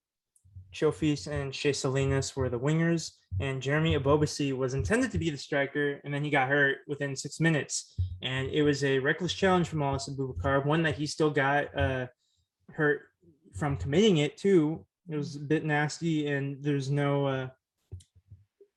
Chofis 0.74 1.28
and 1.28 1.54
Shea 1.54 1.72
Salinas 1.72 2.34
were 2.34 2.48
the 2.48 2.58
wingers, 2.58 3.12
and 3.38 3.62
Jeremy 3.62 3.96
Ebobisse 3.96 4.56
was 4.56 4.74
intended 4.74 5.12
to 5.12 5.18
be 5.18 5.30
the 5.30 5.38
striker, 5.38 6.00
and 6.02 6.12
then 6.12 6.24
he 6.24 6.30
got 6.30 6.48
hurt 6.48 6.78
within 6.88 7.14
six 7.14 7.38
minutes. 7.38 7.94
And 8.20 8.48
it 8.48 8.62
was 8.64 8.82
a 8.82 8.98
reckless 8.98 9.32
challenge 9.32 9.68
from 9.68 9.78
Lalas 9.78 10.10
Abubakar, 10.10 10.66
one 10.66 10.82
that 10.82 10.96
he 10.96 11.06
still 11.06 11.30
got 11.30 11.66
uh, 11.78 12.06
hurt 12.72 13.02
from 13.54 13.76
committing 13.76 14.16
it 14.16 14.36
too. 14.36 14.84
It 15.08 15.16
was 15.16 15.36
a 15.36 15.40
bit 15.40 15.64
nasty, 15.64 16.28
and 16.28 16.62
there's 16.62 16.90
no 16.90 17.26
uh, 17.26 17.48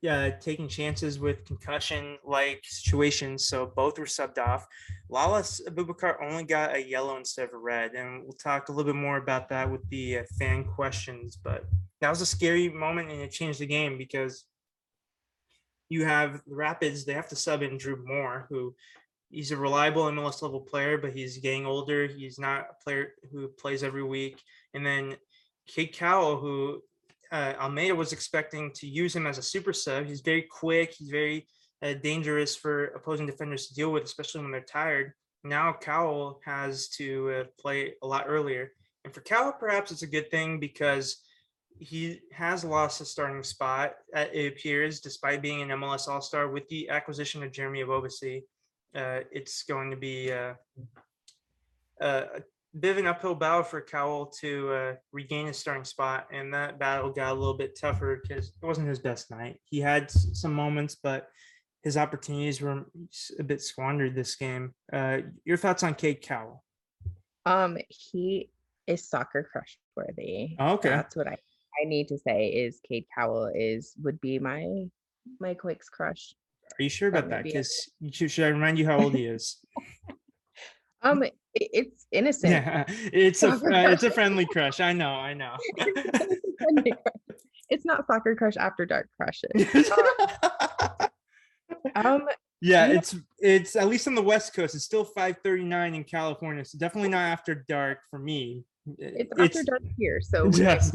uh, 0.08 0.32
taking 0.40 0.68
chances 0.68 1.20
with 1.20 1.46
concussion 1.46 2.18
like 2.24 2.62
situations. 2.64 3.48
So 3.48 3.72
both 3.76 3.98
were 3.98 4.06
subbed 4.06 4.38
off. 4.38 4.68
Lalas 5.10 5.62
Abubakar 5.68 6.22
only 6.22 6.44
got 6.44 6.76
a 6.76 6.88
yellow 6.88 7.18
instead 7.18 7.48
of 7.48 7.54
a 7.54 7.58
red. 7.58 7.94
And 7.94 8.24
we'll 8.24 8.34
talk 8.34 8.70
a 8.70 8.72
little 8.72 8.92
bit 8.92 9.00
more 9.00 9.18
about 9.18 9.50
that 9.50 9.70
with 9.70 9.88
the 9.90 10.20
uh, 10.20 10.24
fan 10.38 10.64
questions. 10.64 11.38
But 11.42 11.66
that 12.02 12.10
was 12.10 12.22
a 12.22 12.26
scary 12.26 12.70
moment 12.70 13.12
and 13.12 13.22
it 13.22 13.32
changed 13.32 13.60
the 13.60 13.66
game 13.66 13.98
because 13.98 14.46
you 15.90 16.06
have 16.06 16.42
the 16.48 16.56
Rapids, 16.56 17.06
they 17.06 17.14
have 17.14 17.30
to 17.30 17.36
sub 17.36 17.62
in 17.62 17.78
Drew 17.78 18.04
Moor, 18.06 18.48
who 18.50 18.76
he's 19.30 19.52
a 19.52 19.58
reliable 19.58 20.04
MLS 20.06 20.42
level 20.42 20.62
player, 20.62 20.98
but 20.98 21.14
he's 21.14 21.38
getting 21.38 21.66
older. 21.66 22.08
He's 22.08 22.40
not 22.40 22.68
a 22.72 22.84
player 22.84 23.14
who 23.32 23.48
plays 23.48 23.84
every 23.84 24.04
week. 24.04 24.42
And 24.74 24.86
then 24.86 25.16
Cowell, 25.68 26.38
who 26.38 26.82
uh, 27.32 27.54
Almeyda 27.60 27.96
was 27.96 28.14
expecting 28.14 28.72
to 28.76 28.88
use 28.88 29.16
him 29.16 29.28
as 29.28 29.38
a 29.38 29.44
super 29.44 29.74
sub. 29.74 30.06
He's 30.06 30.22
very 30.22 30.44
quick. 30.44 30.94
He's 30.98 31.10
very 31.10 31.48
uh, 31.82 31.94
dangerous 31.94 32.56
for 32.56 32.86
opposing 32.88 33.26
defenders 33.26 33.68
to 33.68 33.74
deal 33.74 33.92
with, 33.92 34.04
especially 34.04 34.42
when 34.42 34.52
they're 34.52 34.62
tired. 34.62 35.14
Now 35.44 35.74
Cowell 35.74 36.40
has 36.46 36.88
to 36.90 37.32
uh, 37.32 37.44
play 37.60 37.94
a 38.02 38.08
lot 38.08 38.26
earlier. 38.28 38.72
And 39.04 39.14
for 39.14 39.22
Cowell, 39.22 39.54
perhaps 39.54 39.92
it's 39.92 40.02
a 40.02 40.08
good 40.08 40.32
thing 40.32 40.60
because 40.60 41.22
he 41.80 42.22
has 42.32 42.64
lost 42.64 43.00
his 43.00 43.12
starting 43.12 43.44
spot, 43.44 43.94
uh, 44.16 44.26
it 44.34 44.54
appears, 44.54 45.02
despite 45.02 45.42
being 45.42 45.62
an 45.62 45.78
MLS 45.80 46.08
All 46.08 46.22
Star. 46.22 46.48
With 46.48 46.68
the 46.70 46.90
acquisition 46.90 47.44
of 47.44 47.52
Jeremy 47.52 47.84
Ebobisse, 47.84 48.44
uh, 48.96 49.20
it's 49.32 49.64
going 49.64 49.92
to 49.92 49.98
be 49.98 50.32
uh, 50.32 50.54
uh, 52.02 52.24
a 52.36 52.42
bit 52.80 52.98
an 52.98 53.08
uphill 53.08 53.36
battle 53.36 53.64
for 53.64 53.82
Cowell 53.82 54.28
to 54.42 54.72
uh, 54.72 54.94
regain 55.12 55.48
his 55.48 55.58
starting 55.58 55.84
spot, 55.84 56.28
and 56.32 56.54
that 56.54 56.80
battle 56.80 57.12
got 57.12 57.32
a 57.32 57.34
little 57.34 57.58
bit 57.58 57.78
tougher 57.80 58.22
because 58.22 58.48
it 58.62 58.66
wasn't 58.66 58.88
his 58.88 59.00
best 59.00 59.32
night. 59.32 59.60
He 59.66 59.80
had 59.80 60.12
some 60.12 60.54
moments, 60.54 60.96
but 61.02 61.30
his 61.84 61.98
opportunities 61.98 62.62
were 62.62 62.86
a 63.40 63.44
bit 63.44 63.62
squandered 63.62 64.16
this 64.16 64.36
game. 64.36 64.74
Uh, 64.92 65.20
your 65.44 65.58
thoughts 65.58 65.84
on 65.84 65.96
Cade 65.96 66.22
Cowell? 66.22 66.64
Um, 67.46 67.78
he 67.90 68.50
is 68.88 69.08
soccer 69.08 69.48
crush 69.52 69.78
worthy. 69.96 70.56
Oh, 70.60 70.74
okay, 70.74 70.90
that's 70.90 71.16
what 71.16 71.28
I 71.28 71.38
I 71.82 71.86
need 71.86 72.08
to 72.10 72.18
say 72.18 72.48
is 72.48 72.80
Cade 72.88 73.06
Cowell 73.14 73.52
is 73.54 73.94
would 74.02 74.20
be 74.22 74.40
my 74.40 74.86
my 75.40 75.54
Quakes 75.54 75.90
crush. 75.90 76.34
Are 76.80 76.84
you 76.84 76.90
sure 76.90 77.10
about 77.10 77.30
that? 77.30 77.44
Because 77.44 77.92
should 78.12 78.46
I 78.46 78.50
remind 78.50 78.78
you 78.78 78.86
how 78.86 79.00
old 79.00 79.14
he 79.14 79.26
is? 79.26 79.60
um, 81.04 81.24
it's 81.56 82.06
innocent. 82.12 82.52
Yeah, 82.52 82.84
it's 82.88 83.44
a 83.44 83.52
uh, 83.52 83.60
it's 83.90 84.04
a 84.04 84.12
friendly 84.12 84.46
crush. 84.46 84.80
I 84.80 84.94
know, 84.94 85.12
I 85.12 85.34
know. 85.34 85.56
it's 87.70 87.86
not 87.86 88.06
soccer 88.08 88.36
crush 88.36 88.58
after 88.58 88.86
dark 88.86 89.10
crushes. 89.18 89.90
um, 91.96 92.28
yeah, 92.62 92.88
it's 92.88 93.16
it's 93.40 93.76
at 93.76 93.88
least 93.88 94.08
on 94.08 94.16
the 94.16 94.22
west 94.22 94.54
coast. 94.54 94.76
It's 94.76 94.84
still 94.84 95.06
5:39 95.06 95.96
in 95.96 96.04
California, 96.04 96.66
so 96.66 96.78
definitely 96.78 97.10
not 97.10 97.24
after 97.24 97.66
dark 97.68 98.00
for 98.10 98.20
me. 98.20 98.66
It's, 98.98 99.32
it's 99.32 99.58
after 99.58 99.64
dark 99.64 99.82
here, 99.98 100.20
so 100.22 100.50
yes. 100.54 100.92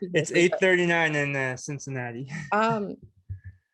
it's 0.00 0.32
8:39 0.32 1.14
in 1.14 1.36
uh, 1.36 1.56
Cincinnati. 1.56 2.28
um, 2.50 2.96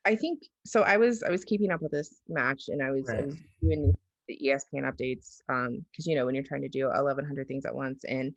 I 0.05 0.15
think 0.15 0.43
so. 0.65 0.83
I 0.83 0.97
was 0.97 1.23
I 1.23 1.31
was 1.31 1.45
keeping 1.45 1.71
up 1.71 1.83
with 1.83 1.93
this 1.93 2.21
match, 2.29 2.65
and 2.69 2.83
I 2.83 2.91
was, 2.91 3.07
right. 3.09 3.21
I 3.21 3.27
was 3.27 3.37
doing 3.63 3.95
ESPN 4.37 4.85
updates 4.85 5.41
um 5.49 5.85
because 5.91 6.07
you 6.07 6.17
know 6.17 6.27
when 6.27 6.35
you're 6.35 6.45
trying 6.45 6.62
to 6.62 6.69
do 6.69 6.87
1100 6.87 7.49
things 7.49 7.64
at 7.64 7.75
once 7.75 8.05
and 8.05 8.35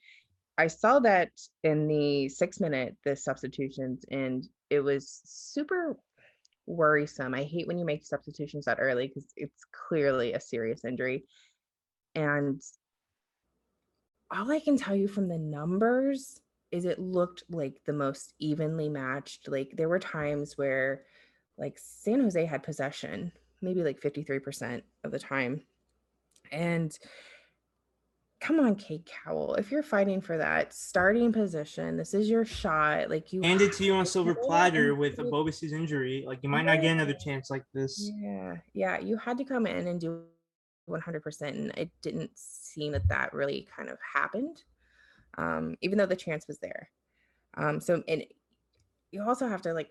I 0.58 0.68
saw 0.68 1.00
that 1.00 1.32
in 1.64 1.88
the 1.88 2.30
6 2.30 2.60
minute 2.60 2.96
the 3.04 3.16
substitutions 3.16 4.06
and 4.12 4.48
it 4.70 4.82
was 4.82 5.22
super 5.26 5.98
worrisome. 6.66 7.34
I 7.34 7.44
hate 7.44 7.68
when 7.68 7.78
you 7.78 7.86
make 7.86 8.06
substitutions 8.06 8.66
that 8.66 8.78
early 8.80 9.08
because 9.08 9.32
it's 9.36 9.66
clearly 9.88 10.34
a 10.34 10.40
serious 10.40 10.86
injury. 10.86 11.26
And 12.16 12.62
all 14.32 14.52
I 14.52 14.60
can 14.60 14.78
tell 14.78 14.96
you 14.96 15.08
from 15.08 15.28
the 15.28 15.38
numbers 15.38 16.40
is 16.72 16.86
it 16.86 17.00
looked 17.00 17.44
like 17.50 17.76
the 17.86 17.94
most 17.94 18.34
evenly 18.40 18.90
matched. 18.90 19.50
Like 19.50 19.72
there 19.76 19.90
were 19.90 20.00
times 20.00 20.58
where 20.58 21.04
like 21.58 21.78
San 21.78 22.22
Jose 22.22 22.46
had 22.46 22.64
possession, 22.64 23.32
maybe 23.62 23.84
like 23.84 24.00
53% 24.00 24.82
of 25.04 25.12
the 25.12 25.20
time. 25.20 25.62
And 26.52 26.98
come 28.42 28.60
on, 28.60 28.76
Cade 28.76 29.06
Cowell, 29.06 29.56
if 29.56 29.72
you're 29.72 29.84
fighting 29.84 30.20
for 30.20 30.38
that 30.38 30.74
starting 30.74 31.32
position, 31.32 31.96
this 31.96 32.14
is 32.14 32.30
your 32.30 32.44
shot. 32.44 33.10
Like 33.10 33.32
you 33.32 33.42
hand 33.42 33.62
it 33.62 33.74
to 33.74 33.86
you 33.86 33.94
on 33.94 34.06
silver 34.08 34.36
platter 34.36 34.96
with 34.96 35.18
Ebobisse's 35.18 35.72
injury. 35.72 36.24
Like 36.26 36.40
you 36.42 36.50
might 36.50 36.66
not 36.66 36.82
get 36.82 36.92
another 36.92 37.14
chance 37.14 37.50
like 37.50 37.64
this. 37.74 38.12
Yeah, 38.16 38.58
yeah, 38.74 39.00
you 39.00 39.16
had 39.18 39.38
to 39.38 39.46
come 39.46 39.68
in 39.68 39.88
and 39.88 40.02
do 40.02 40.24
100%, 40.90 41.42
and 41.42 41.72
it 41.78 41.92
didn't 42.02 42.32
seem 42.36 42.94
that 42.94 43.08
that 43.10 43.34
really 43.34 43.68
kind 43.76 43.90
of 43.90 43.98
happened, 44.14 44.64
um, 45.38 45.76
even 45.82 45.98
though 45.98 46.08
the 46.08 46.16
chance 46.16 46.48
was 46.48 46.58
there. 46.60 46.90
Um, 47.56 47.80
so 47.80 48.04
and 48.08 48.26
you 49.12 49.24
also 49.24 49.48
have 49.48 49.62
to 49.64 49.74
like, 49.74 49.90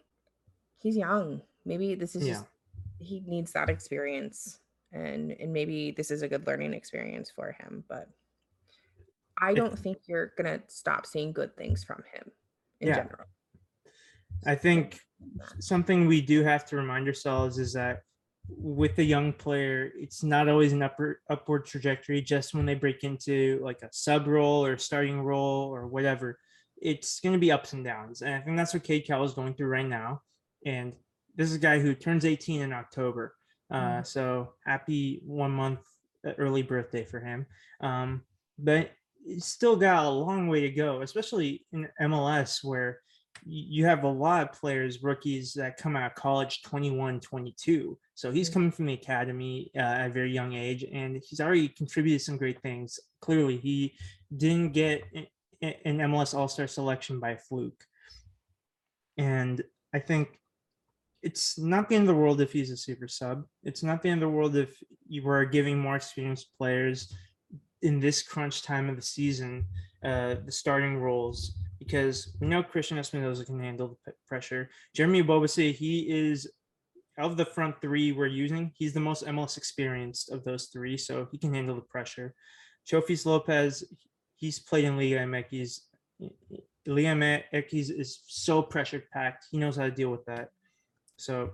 he's 0.79 0.97
young. 0.97 1.43
Maybe 1.65 1.95
this 1.95 2.17
is 2.17 2.27
yeah. 2.27 2.35
just 2.35 2.47
he 2.99 3.23
needs 3.27 3.53
that 3.53 3.71
experience 3.71 4.59
and 4.93 5.33
and 5.33 5.53
maybe 5.53 5.93
this 5.93 6.11
is 6.11 6.23
a 6.23 6.29
good 6.29 6.47
learning 6.47 6.75
experience 6.75 7.31
for 7.35 7.53
him 7.53 7.85
but 7.89 8.09
i 9.39 9.55
don't 9.55 9.79
think 9.79 9.99
you're 10.07 10.33
gonna 10.37 10.61
stop 10.69 11.07
seeing 11.07 11.33
good 11.33 11.57
things 11.57 11.85
from 11.85 12.03
him 12.13 12.31
in 12.81 12.89
yeah. 12.89 12.97
general. 12.97 13.27
I 14.47 14.55
think 14.55 15.01
something 15.59 16.07
we 16.07 16.21
do 16.21 16.43
have 16.43 16.65
to 16.67 16.77
remind 16.77 17.07
ourselves 17.07 17.59
is 17.59 17.75
that 17.75 18.03
with 18.49 18.99
a 18.99 19.05
young 19.05 19.33
player 19.33 19.93
it's 19.95 20.25
not 20.25 20.49
always 20.49 20.73
an 20.73 20.83
upward 20.83 21.19
upward 21.29 21.67
trajectory 21.67 22.21
just 22.21 22.55
when 22.55 22.67
they 22.67 22.75
break 22.75 23.05
into 23.05 23.61
like 23.63 23.81
a 23.83 23.89
sub 23.93 24.27
role 24.27 24.65
or 24.65 24.77
starting 24.79 25.21
role 25.21 25.69
or 25.69 25.87
whatever. 25.87 26.39
It's 26.81 27.21
going 27.21 27.35
to 27.35 27.39
be 27.39 27.53
ups 27.53 27.75
and 27.75 27.85
downs 27.85 28.23
and 28.23 28.35
i 28.35 28.41
think 28.41 28.57
that's 28.57 28.73
what 28.73 28.83
Cade 28.83 29.07
Cowell 29.07 29.25
is 29.25 29.35
going 29.35 29.55
through 29.55 29.69
right 29.69 29.87
now 29.87 30.23
and 30.65 30.95
this 31.37 31.51
is 31.51 31.57
a 31.57 31.61
guy 31.61 31.79
who 31.79 31.95
turns 31.95 32.25
18 32.25 32.63
in 32.63 32.73
october 32.73 33.35
uh, 33.71 33.99
mm. 33.99 34.07
so 34.07 34.53
happy 34.65 35.21
one 35.25 35.51
month 35.51 35.81
uh, 36.27 36.33
early 36.39 36.63
birthday 36.63 37.05
for 37.05 37.21
him. 37.21 37.47
Um, 37.81 38.23
but 38.59 38.91
he's 39.25 39.45
still 39.45 39.77
got 39.77 40.05
a 40.05 40.11
long 40.11 40.49
way 40.49 40.61
to 40.61 40.71
go, 40.71 41.03
especially 41.03 41.67
in 41.73 41.89
MLS 42.03 42.65
where 42.65 43.01
you 43.45 43.87
have 43.87 44.05
a 44.05 44.09
lot 44.09 44.43
of 44.43 44.53
players, 44.53 45.03
rookies 45.03 45.55
that 45.55 45.77
come 45.77 45.97
out 45.97 46.11
of 46.11 46.15
college 46.15 46.63
21, 46.63 47.21
22. 47.21 47.99
So 48.15 48.31
he's 48.31 48.51
mm. 48.51 48.53
coming 48.53 48.71
from 48.71 48.87
the 48.87 48.95
academy 48.95 49.71
uh, 49.77 49.81
at 49.81 50.11
a 50.11 50.13
very 50.13 50.33
young 50.33 50.55
age, 50.55 50.85
and 50.93 51.23
he's 51.25 51.41
already 51.41 51.69
contributed 51.69 52.23
some 52.23 52.37
great 52.37 52.61
things. 52.61 52.99
Clearly, 53.21 53.57
he 53.57 53.95
didn't 54.37 54.73
get 54.73 55.03
an 55.63 55.99
MLS 55.99 56.35
All 56.35 56.49
Star 56.49 56.67
selection 56.67 57.21
by 57.21 57.37
fluke. 57.37 57.85
And 59.17 59.63
I 59.93 59.99
think 59.99 60.40
it's 61.23 61.59
not 61.59 61.89
the 61.89 61.97
end 61.97 62.09
of 62.09 62.15
the 62.15 62.21
world 62.21 62.41
if 62.41 62.53
he's 62.53 62.71
a 62.71 62.77
super 62.77 63.09
sub. 63.09 63.45
It's 63.63 63.83
not 63.83 64.03
the 64.03 64.09
end 64.09 64.23
of 64.23 64.29
the 64.29 64.35
world 64.35 64.57
if 64.57 64.83
you 65.07 65.23
were 65.23 65.45
giving 65.45 65.79
more 65.79 65.97
experienced 65.97 66.49
players 66.57 67.15
in 67.83 68.01
this 68.01 68.23
crunch 68.23 68.63
time 68.63 68.89
of 68.89 68.97
the 68.97 69.03
season 69.03 69.65
uh, 70.05 70.37
the 70.45 70.53
starting 70.53 70.97
roles 70.97 71.55
because 71.79 72.33
we 72.41 72.47
know 72.47 72.63
Cristian 72.63 72.99
Espinoza 72.99 73.45
can 73.45 73.61
handle 73.61 73.99
the 74.07 74.13
pressure. 74.27 74.71
Jeremy 74.95 75.23
Ebobisse, 75.23 75.75
he 75.75 76.01
is 76.01 76.51
of 77.19 77.37
the 77.37 77.45
front 77.45 77.81
three 77.81 78.13
we're 78.13 78.27
using, 78.27 78.73
he's 78.77 78.93
the 78.95 79.01
most 79.01 79.27
MLS 79.27 79.57
experienced 79.57 80.31
of 80.31 80.45
those 80.45 80.67
three, 80.67 80.97
so 80.97 81.29
he 81.31 81.39
can 81.39 81.53
handle 81.53 81.75
the 81.75 81.83
pressure. 81.83 82.35
Chofis 82.91 83.27
Lopez, 83.27 83.85
he's 84.37 84.59
played 84.59 84.85
in 84.85 84.97
Liga 84.97 85.19
MX. 85.19 85.81
Liga 86.87 87.09
MX 87.09 87.99
is 87.99 88.23
so 88.27 88.63
pressure 88.63 89.05
packed. 89.13 89.47
He 89.51 89.59
knows 89.59 89.77
how 89.77 89.85
to 89.85 89.91
deal 89.91 90.11
with 90.11 90.25
that. 90.27 90.51
So 91.21 91.51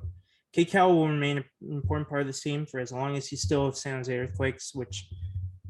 Cowell 0.65 0.97
will 0.97 1.09
remain 1.09 1.39
an 1.39 1.45
important 1.71 2.09
part 2.09 2.23
of 2.23 2.27
the 2.27 2.33
team 2.33 2.65
for 2.65 2.81
as 2.81 2.93
long 2.93 3.17
as 3.17 3.29
he's 3.29 3.43
still 3.43 3.67
with 3.67 3.77
San 3.77 3.97
Jose 3.97 4.17
Earthquakes, 4.17 4.75
which 4.75 5.09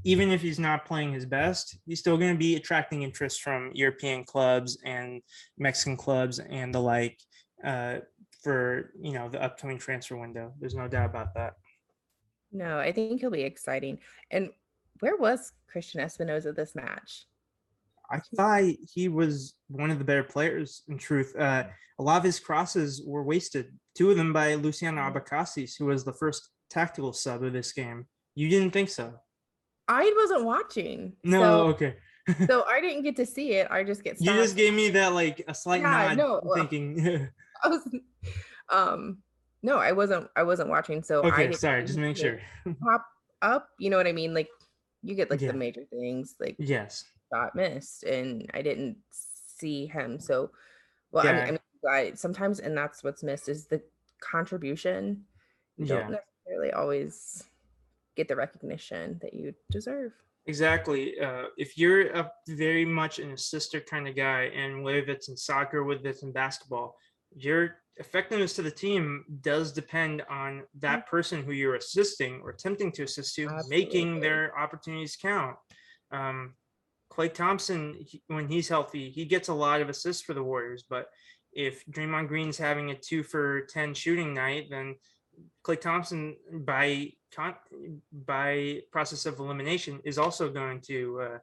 even 0.05 0.31
if 0.31 0.41
he's 0.41 0.61
not 0.61 0.85
playing 0.85 1.13
his 1.13 1.27
best, 1.27 1.79
he's 1.87 1.99
still 1.99 2.17
going 2.17 2.33
to 2.33 2.39
be 2.39 2.55
attracting 2.55 3.03
interest 3.03 3.43
from 3.43 3.73
European 3.75 4.25
clubs 4.25 4.79
and 4.85 5.21
Mexican 5.59 5.97
clubs 5.97 6.39
and 6.39 6.73
the 6.73 6.81
like 6.81 7.19
uh, 7.65 7.97
for 8.43 8.93
you 9.01 9.13
know 9.13 9.29
the 9.29 9.43
upcoming 9.43 9.79
transfer 9.79 10.17
window. 10.17 10.53
There's 10.61 10.77
no 10.77 10.87
doubt 10.87 11.11
about 11.11 11.35
that. 11.35 11.55
No, 12.53 12.79
I 12.79 12.93
think 12.93 13.21
he'll 13.21 13.31
be 13.31 13.43
exciting. 13.43 13.99
And 14.31 14.51
where 15.01 15.17
was 15.17 15.53
Cristian 15.75 16.01
Espinoza 16.01 16.55
this 16.55 16.77
match? 16.77 17.27
I 18.11 18.21
thought 18.37 18.63
he 18.93 19.09
was 19.09 19.55
one 19.69 19.91
of 19.91 19.99
the 19.99 20.05
better 20.05 20.23
players. 20.25 20.83
In 20.89 20.99
truth, 20.99 21.35
uh, 21.37 21.65
a 21.99 22.03
lot 22.03 22.19
of 22.19 22.25
his 22.25 22.39
crosses 22.39 23.03
were 23.05 23.23
wasted. 23.23 23.73
Two 23.97 24.11
of 24.11 24.17
them 24.17 24.33
by 24.33 24.55
Luciano 24.55 25.01
Abecasis, 25.01 25.73
who 25.79 25.87
was 25.87 26.05
the 26.05 26.13
first 26.13 26.51
tactical 26.71 27.13
sub 27.13 27.43
of 27.43 27.53
this 27.53 27.73
game. 27.73 28.07
You 28.35 28.49
didn't 28.49 28.73
think 28.73 28.91
so? 28.91 29.15
I 29.89 30.13
wasn't 30.17 30.45
watching. 30.45 31.15
No, 31.25 31.41
so, 31.41 31.67
okay. 31.69 31.97
so 32.47 32.65
I 32.65 32.81
didn't 32.81 33.03
get 33.03 33.17
to 33.17 33.27
see 33.27 33.53
it. 33.53 33.69
I 33.71 33.85
just 33.85 34.03
get. 34.03 34.21
You 34.21 34.33
just 34.33 34.57
gave 34.57 34.75
me 34.75 34.91
that 34.91 35.13
like 35.15 35.45
a 35.49 35.55
slight 35.55 35.81
Yeah, 35.81 36.09
nod, 36.09 36.19
no, 36.19 36.41
well, 36.43 36.57
thinking. 36.57 37.29
I 37.65 37.69
was, 37.69 37.89
um, 38.69 39.19
no, 39.63 39.79
I 39.79 39.93
wasn't. 39.93 40.29
I 40.37 40.43
wasn't 40.43 40.69
watching. 40.69 41.03
So 41.03 41.23
I 41.23 41.29
okay, 41.29 41.53
sorry, 41.53 41.85
just 41.85 41.99
make 41.99 42.17
sure. 42.17 42.41
Pop 42.83 43.07
up. 43.43 43.69
You 43.79 43.91
know 43.91 43.97
what 43.97 44.07
I 44.07 44.13
mean? 44.13 44.35
Like 44.35 44.49
you 45.03 45.15
get 45.15 45.31
like 45.31 45.41
Yeah. 45.41 45.53
the 45.53 45.59
major 45.59 45.85
things, 45.91 46.35
like 46.41 46.57
yes. 46.59 47.05
Got 47.33 47.55
missed, 47.55 48.05
and 48.05 48.49
I 48.55 48.63
didn't 48.63 48.97
see 49.11 49.87
him. 49.87 50.19
So, 50.19 50.51
well, 51.13 51.27
I 51.27 51.33
mean, 51.33 51.43
I 51.43 51.51
mean, 51.51 51.61
I, 51.89 52.13
sometimes, 52.15 52.61
and 52.61 52.77
that's 52.77 53.03
what's 53.05 53.23
missed 53.23 53.49
is 53.49 53.67
the 53.67 53.83
contribution. 54.21 55.25
You 55.77 55.87
don't 55.87 56.11
Yeah. 56.11 56.19
necessarily 56.19 56.73
always 56.73 57.45
get 58.17 58.29
the 58.29 58.37
recognition 58.37 59.19
that 59.23 59.35
you 59.35 59.55
deserve. 59.71 60.13
Exactly. 60.47 61.19
Uh, 61.21 61.47
if 61.57 61.77
you're 61.77 62.09
a 62.13 62.33
very 62.49 62.85
much 62.85 63.19
an 63.19 63.33
assister 63.33 63.81
kind 63.81 64.07
of 64.09 64.15
guy, 64.15 64.43
and 64.45 64.83
whether 64.83 64.99
it's 64.99 65.29
in 65.29 65.37
soccer, 65.37 65.85
whether 65.85 66.09
it's 66.09 66.23
in 66.23 66.33
basketball, 66.33 66.97
your 67.35 67.83
effectiveness 67.97 68.53
to 68.55 68.63
the 68.63 68.71
team 68.71 69.25
does 69.41 69.73
depend 69.73 70.23
on 70.31 70.63
that 70.79 71.07
person 71.07 71.43
who 71.43 71.53
you're 71.53 71.75
assisting 71.75 72.41
or 72.43 72.51
attempting 72.51 72.93
to 72.93 73.03
assist 73.03 73.35
to 73.35 73.49
making 73.69 74.21
their 74.21 74.57
opportunities 74.59 75.17
count. 75.17 75.57
Um, 76.13 76.55
Klay 77.11 77.33
Thompson, 77.33 77.95
he- 78.01 78.23
when 78.27 78.49
he's 78.49 78.69
healthy, 78.69 79.11
he 79.11 79.25
gets 79.25 79.49
a 79.49 79.55
lot 79.55 79.81
of 79.81 79.89
assists 79.89 80.23
for 80.23 80.35
the 80.35 80.43
Warriors. 80.43 80.83
But 80.89 81.09
if 81.53 81.85
Draymond 81.87 82.29
Green's 82.29 82.59
having 82.59 82.91
a 82.91 82.95
two 82.99 83.23
for 83.23 83.63
10 83.63 83.95
shooting 83.95 84.35
night, 84.35 84.69
then 84.71 84.97
Klay 85.65 85.81
Thompson, 85.81 86.37
by 86.65 87.13
by 88.11 88.81
process 88.91 89.27
of 89.27 89.39
elimination, 89.39 90.01
is 90.05 90.17
also 90.17 90.51
going 90.51 90.81
to 90.81 91.21
uh, 91.21 91.39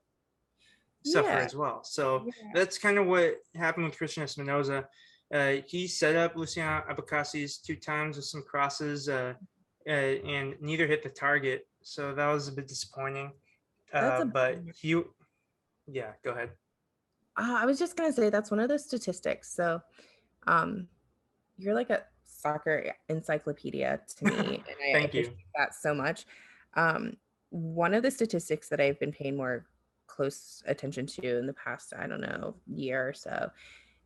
suffer 1.05 1.27
Yeah. 1.29 1.45
as 1.45 1.55
well. 1.55 1.83
So 1.83 2.25
Yeah. 2.25 2.31
that's 2.55 2.77
kind 2.79 2.97
of 2.97 3.05
what 3.05 3.35
happened 3.55 3.85
with 3.85 3.97
Cristian 3.97 4.23
Espinoza. 4.23 4.87
Uh, 5.31 5.61
he 5.67 5.87
set 5.87 6.15
up 6.15 6.35
Luciano 6.35 6.83
Abecasis 6.89 7.61
two 7.61 7.75
times 7.75 8.15
with 8.15 8.25
some 8.25 8.43
crosses, 8.43 9.07
uh, 9.09 9.33
uh, 9.87 9.91
and 9.91 10.59
neither 10.61 10.87
hit 10.87 11.03
the 11.03 11.09
target. 11.09 11.67
So 11.83 12.13
that 12.15 12.27
was 12.27 12.47
a 12.47 12.51
bit 12.53 12.67
disappointing. 12.67 13.31
Uh, 13.93 14.19
a 14.21 14.25
but 14.25 14.59
he, 14.81 14.99
yeah, 15.87 16.13
go 16.23 16.31
ahead. 16.31 16.51
Uh, 17.37 17.57
I 17.59 17.65
was 17.65 17.79
just 17.79 17.95
gonna 17.97 18.13
say 18.13 18.29
that's 18.29 18.51
one 18.51 18.59
of 18.59 18.69
the 18.69 18.77
statistics. 18.79 19.51
So, 19.53 19.81
um, 20.47 20.87
you're 21.57 21.73
like 21.75 21.89
a 21.89 22.03
soccer 22.25 22.93
encyclopedia 23.09 24.01
to 24.17 24.25
me, 24.25 24.63
and 24.67 24.75
I 24.83 24.87
Thank 24.93 25.13
you. 25.13 25.21
appreciate 25.21 25.37
that 25.57 25.75
so 25.75 25.93
much. 25.93 26.25
Um, 26.75 27.17
one 27.49 27.93
of 27.93 28.03
the 28.03 28.11
statistics 28.11 28.69
that 28.69 28.81
I've 28.81 28.99
been 28.99 29.11
paying 29.11 29.35
more 29.37 29.67
close 30.07 30.63
attention 30.67 31.05
to 31.07 31.37
in 31.37 31.47
the 31.47 31.53
past, 31.53 31.93
I 31.97 32.07
don't 32.07 32.21
know, 32.21 32.55
year 32.67 33.07
or 33.07 33.13
so, 33.13 33.49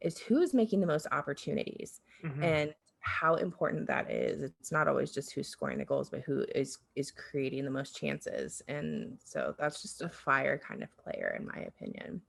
is 0.01 0.17
who 0.19 0.39
is 0.41 0.53
making 0.53 0.79
the 0.81 0.87
most 0.87 1.07
opportunities 1.11 2.01
Mhm. 2.23 2.43
and 2.43 2.75
how 3.07 3.35
important 3.35 3.87
that 3.87 4.11
is. 4.11 4.41
It's 4.43 4.71
not 4.71 4.87
always 4.87 5.11
just 5.13 5.31
who's 5.31 5.47
scoring 5.47 5.77
the 5.77 5.85
goals, 5.85 6.09
but 6.09 6.21
who 6.21 6.45
is 6.53 6.79
is 6.95 7.09
creating 7.11 7.63
the 7.63 7.71
most 7.71 7.95
chances. 7.95 8.61
And 8.67 9.17
so 9.23 9.55
that's 9.57 9.81
just 9.81 10.01
a 10.01 10.09
fire 10.09 10.57
kind 10.57 10.83
of 10.83 10.89
player, 10.97 11.35
in 11.39 11.45
my 11.45 11.61
opinion 11.67 12.21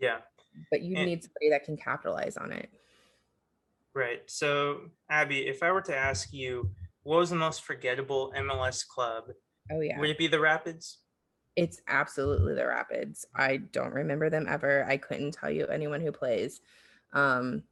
Yeah. 0.00 0.18
but 0.70 0.82
you 0.82 0.96
And- 0.96 1.06
need 1.06 1.22
somebody 1.22 1.50
that 1.50 1.64
can 1.64 1.76
capitalize 1.76 2.36
on 2.36 2.52
it. 2.52 2.68
Right. 3.94 4.28
So, 4.28 4.90
Abby, 5.08 5.46
if 5.46 5.62
I 5.62 5.70
were 5.70 5.82
to 5.82 5.96
ask 5.96 6.32
you, 6.32 6.70
what 7.04 7.18
was 7.18 7.30
the 7.30 7.36
most 7.36 7.62
forgettable 7.62 8.32
MLS 8.36 8.82
club? 8.86 9.32
Oh 9.70 9.80
yeah, 9.80 9.98
Would 10.00 10.10
it 10.10 10.18
be 10.18 10.26
the 10.26 10.40
Rapids? 10.40 10.98
it's 11.56 11.80
absolutely 11.86 12.54
the 12.54 12.66
Rapids. 12.66 13.24
I 13.36 13.58
don't 13.58 13.92
remember 13.94 14.28
them 14.28 14.46
ever. 14.48 14.84
I 14.86 14.96
couldn't 14.96 15.32
tell 15.34 15.50
you 15.50 15.66
anyone 15.66 16.00
who 16.00 16.10
plays. 16.10 16.60
Um, 17.12 17.62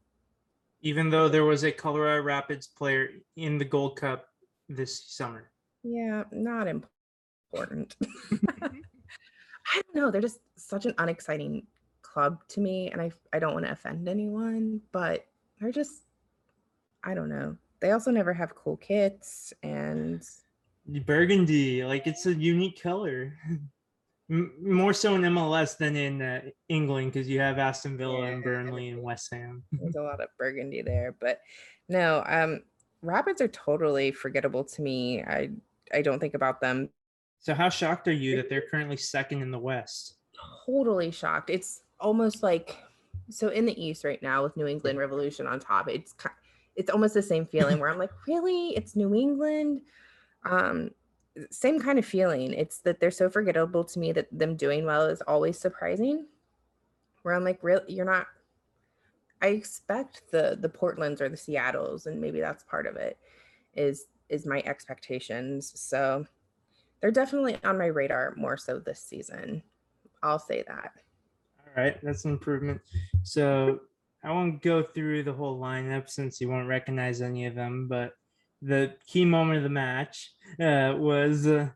Even 0.82 1.10
though 1.10 1.28
there 1.28 1.44
was 1.44 1.62
a 1.64 1.72
Colorado 1.72 2.22
Rapids 2.22 2.66
player 2.66 3.08
in 3.36 3.56
the 3.56 3.64
Gold 3.64 3.96
Cup 3.96 4.26
this 4.68 5.04
summer. 5.06 5.50
yeah, 5.82 6.24
not 6.32 6.66
important. 6.68 7.96
Mm-hmm. 8.32 8.78
I 9.74 9.82
don't 9.82 9.94
know. 9.94 10.10
They're 10.10 10.20
just 10.20 10.40
such 10.56 10.86
an 10.86 10.94
unexciting 10.98 11.66
club 12.02 12.40
to 12.48 12.60
me, 12.60 12.90
and 12.90 13.00
I 13.00 13.10
I 13.32 13.38
don't 13.38 13.54
want 13.54 13.66
to 13.66 13.72
offend 13.72 14.08
anyone, 14.08 14.80
but 14.90 15.26
they're 15.60 15.72
just 15.72 16.02
I 17.04 17.14
don't 17.14 17.28
know. 17.28 17.56
They 17.80 17.90
also 17.92 18.10
never 18.10 18.32
have 18.32 18.54
cool 18.54 18.76
kits, 18.76 19.52
and 19.62 20.22
Burgundy, 21.06 21.84
like 21.84 22.06
it's 22.06 22.26
a 22.26 22.34
unique 22.34 22.82
color. 22.82 23.34
M- 24.32 24.52
More 24.60 24.92
so 24.92 25.14
in 25.14 25.22
MLS 25.22 25.76
than 25.76 25.94
in 25.94 26.22
uh, 26.22 26.40
England 26.68 27.12
because 27.12 27.28
you 27.28 27.38
have 27.38 27.58
Aston 27.58 27.96
Villa 27.96 28.22
and 28.22 28.42
Burnley 28.42 28.88
and 28.88 29.02
West 29.02 29.28
Ham. 29.32 29.62
there's 29.72 29.94
a 29.94 30.02
lot 30.02 30.20
of 30.20 30.28
burgundy 30.38 30.82
there 30.82 31.14
but 31.20 31.40
no 31.88 32.24
um 32.26 32.62
rapids 33.02 33.40
are 33.40 33.48
totally 33.48 34.10
forgettable 34.10 34.64
to 34.64 34.82
me. 34.82 35.22
I 35.22 35.50
i 35.92 36.02
don't 36.02 36.18
think 36.18 36.34
about 36.34 36.60
them. 36.60 36.88
So 37.38 37.54
how 37.54 37.68
shocked 37.68 38.08
are 38.08 38.12
you 38.12 38.36
that 38.36 38.48
they're 38.48 38.68
currently 38.70 38.96
second 38.96 39.42
in 39.42 39.50
the 39.50 39.58
West? 39.58 40.14
totally 40.66 41.10
shocked. 41.10 41.50
It's 41.50 41.82
almost 42.00 42.42
like 42.42 42.76
so 43.30 43.48
in 43.48 43.64
the 43.64 43.82
east 43.82 44.04
right 44.04 44.22
now 44.22 44.42
with 44.42 44.56
new 44.56 44.66
england 44.66 44.98
revolution 44.98 45.46
on 45.46 45.60
top 45.60 45.88
it's 45.88 46.14
it's 46.74 46.90
almost 46.90 47.14
the 47.14 47.22
same 47.22 47.46
feeling 47.46 47.78
where 47.78 47.88
i'm 47.88 47.98
like 47.98 48.10
really? 48.26 48.70
It's 48.70 48.96
new 48.96 49.14
england? 49.14 49.82
Um 50.44 50.90
same 51.50 51.80
kind 51.80 51.98
of 51.98 52.04
feeling. 52.04 52.52
It's 52.52 52.78
that 52.80 53.00
they're 53.00 53.10
so 53.10 53.30
forgettable 53.30 53.84
to 53.84 53.98
me 53.98 54.12
that 54.12 54.28
them 54.30 54.56
doing 54.56 54.84
well 54.84 55.06
is 55.06 55.22
always 55.22 55.58
surprising. 55.58 56.26
Where 57.22 57.34
i'm 57.34 57.44
like 57.44 57.62
really 57.62 57.84
you're 57.86 58.04
not 58.04 58.26
i 59.40 59.46
expect 59.46 60.22
the 60.32 60.58
the 60.60 60.68
portlands 60.68 61.20
or 61.20 61.28
the 61.28 61.36
seattles 61.36 62.06
and 62.06 62.20
maybe 62.20 62.40
that's 62.40 62.64
part 62.64 62.84
of 62.84 62.96
it 62.96 63.16
is 63.74 64.06
is 64.32 64.46
my 64.46 64.62
expectations. 64.64 65.72
So 65.78 66.26
they're 67.00 67.10
definitely 67.10 67.58
on 67.62 67.78
my 67.78 67.86
radar 67.86 68.34
more 68.36 68.56
so 68.56 68.80
this 68.80 69.00
season. 69.00 69.62
I'll 70.22 70.38
say 70.38 70.64
that. 70.66 70.92
All 71.58 71.82
right, 71.82 71.98
that's 72.02 72.24
an 72.24 72.32
improvement. 72.32 72.80
So 73.22 73.80
I 74.24 74.30
won't 74.30 74.62
go 74.62 74.82
through 74.82 75.24
the 75.24 75.32
whole 75.32 75.60
lineup 75.60 76.08
since 76.08 76.40
you 76.40 76.48
won't 76.48 76.68
recognize 76.68 77.20
any 77.20 77.46
of 77.46 77.54
them, 77.54 77.88
but 77.88 78.12
the 78.62 78.94
key 79.06 79.24
moment 79.24 79.58
of 79.58 79.64
the 79.64 79.68
match 79.68 80.30
uh, 80.60 80.94
was 80.96 81.46
uh, 81.46 81.68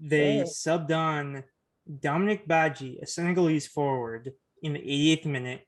they 0.00 0.42
subbed 0.42 0.90
on 0.90 1.44
Dominic 2.00 2.46
Badji, 2.46 3.00
a 3.00 3.06
Senegalese 3.06 3.66
forward, 3.66 4.32
in 4.62 4.74
the 4.74 4.80
88th 4.80 5.24
minute, 5.24 5.66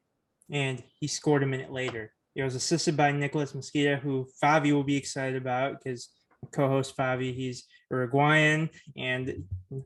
and 0.51 0.83
he 1.01 1.07
scored 1.07 1.43
a 1.43 1.47
minute 1.47 1.73
later. 1.73 2.13
It 2.35 2.43
was 2.43 2.55
assisted 2.55 2.97
by 2.97 3.13
Nicholas 3.13 3.55
Mezquida, 3.55 3.97
who 3.97 4.27
Favi 4.43 4.73
will 4.73 4.85
be 4.85 4.97
excited 4.97 5.37
about 5.37 5.83
because 5.83 6.09
co-host 6.51 6.97
Favi, 6.97 7.35
he's 7.35 7.65
Uruguayan, 7.91 8.71
and 8.97 9.45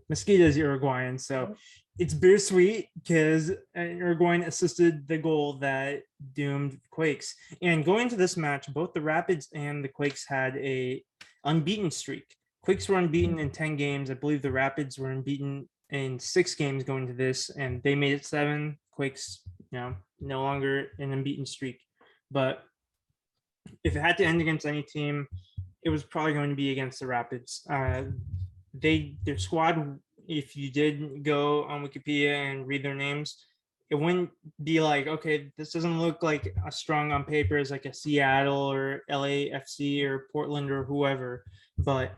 Mezquida 0.08 0.44
is 0.44 0.56
Uruguayan, 0.56 1.18
so 1.18 1.56
it's 1.98 2.14
bittersweet 2.14 2.88
because 2.94 3.52
Uruguayan 3.74 4.42
assisted 4.42 5.08
the 5.08 5.18
goal 5.18 5.54
that 5.60 6.02
doomed 6.34 6.78
Quakes. 6.90 7.34
And 7.62 7.84
going 7.84 8.08
to 8.10 8.16
this 8.16 8.36
match, 8.36 8.72
both 8.72 8.92
the 8.92 9.00
Rapids 9.00 9.48
and 9.54 9.82
the 9.82 9.88
Quakes 9.88 10.26
had 10.28 10.56
a 10.56 11.02
unbeaten 11.44 11.90
streak. 11.90 12.26
Quakes 12.62 12.88
were 12.88 12.98
unbeaten 12.98 13.36
mm. 13.36 13.42
in 13.42 13.50
10 13.50 13.76
games. 13.76 14.10
I 14.10 14.14
believe 14.14 14.42
the 14.42 14.52
Rapids 14.52 14.98
were 14.98 15.10
unbeaten 15.10 15.68
in 15.90 16.18
six 16.18 16.54
games 16.54 16.84
going 16.84 17.06
to 17.06 17.12
this, 17.12 17.48
and 17.50 17.82
they 17.82 17.94
made 17.94 18.12
it 18.12 18.26
seven. 18.26 18.76
Quakes, 18.90 19.40
you 19.70 19.78
know, 19.78 19.94
no 20.20 20.42
longer 20.42 20.88
an 20.98 21.12
unbeaten 21.12 21.46
streak. 21.46 21.80
But 22.30 22.62
if 23.84 23.96
it 23.96 24.00
had 24.00 24.16
to 24.18 24.24
end 24.24 24.40
against 24.40 24.66
any 24.66 24.82
team, 24.82 25.28
it 25.86 25.90
was 25.90 26.02
probably 26.02 26.32
going 26.32 26.50
to 26.50 26.56
be 26.56 26.72
against 26.72 26.98
the 26.98 27.06
Rapids. 27.06 27.62
Uh, 27.70 28.02
they 28.74 29.14
their 29.24 29.38
squad, 29.38 30.00
if 30.26 30.56
you 30.56 30.68
did 30.68 31.22
go 31.22 31.62
on 31.62 31.86
Wikipedia 31.86 32.50
and 32.50 32.66
read 32.66 32.84
their 32.84 32.96
names, 32.96 33.36
it 33.88 33.94
wouldn't 33.94 34.30
be 34.64 34.80
like, 34.80 35.06
okay, 35.06 35.52
this 35.56 35.70
doesn't 35.70 36.00
look 36.00 36.24
like 36.24 36.52
a 36.66 36.72
strong 36.72 37.12
on 37.12 37.22
paper 37.22 37.56
as 37.56 37.70
like 37.70 37.86
a 37.86 37.94
Seattle 37.94 38.72
or 38.72 39.02
LAFC 39.08 40.02
or 40.02 40.26
Portland 40.32 40.72
or 40.72 40.82
whoever, 40.82 41.44
but 41.78 42.10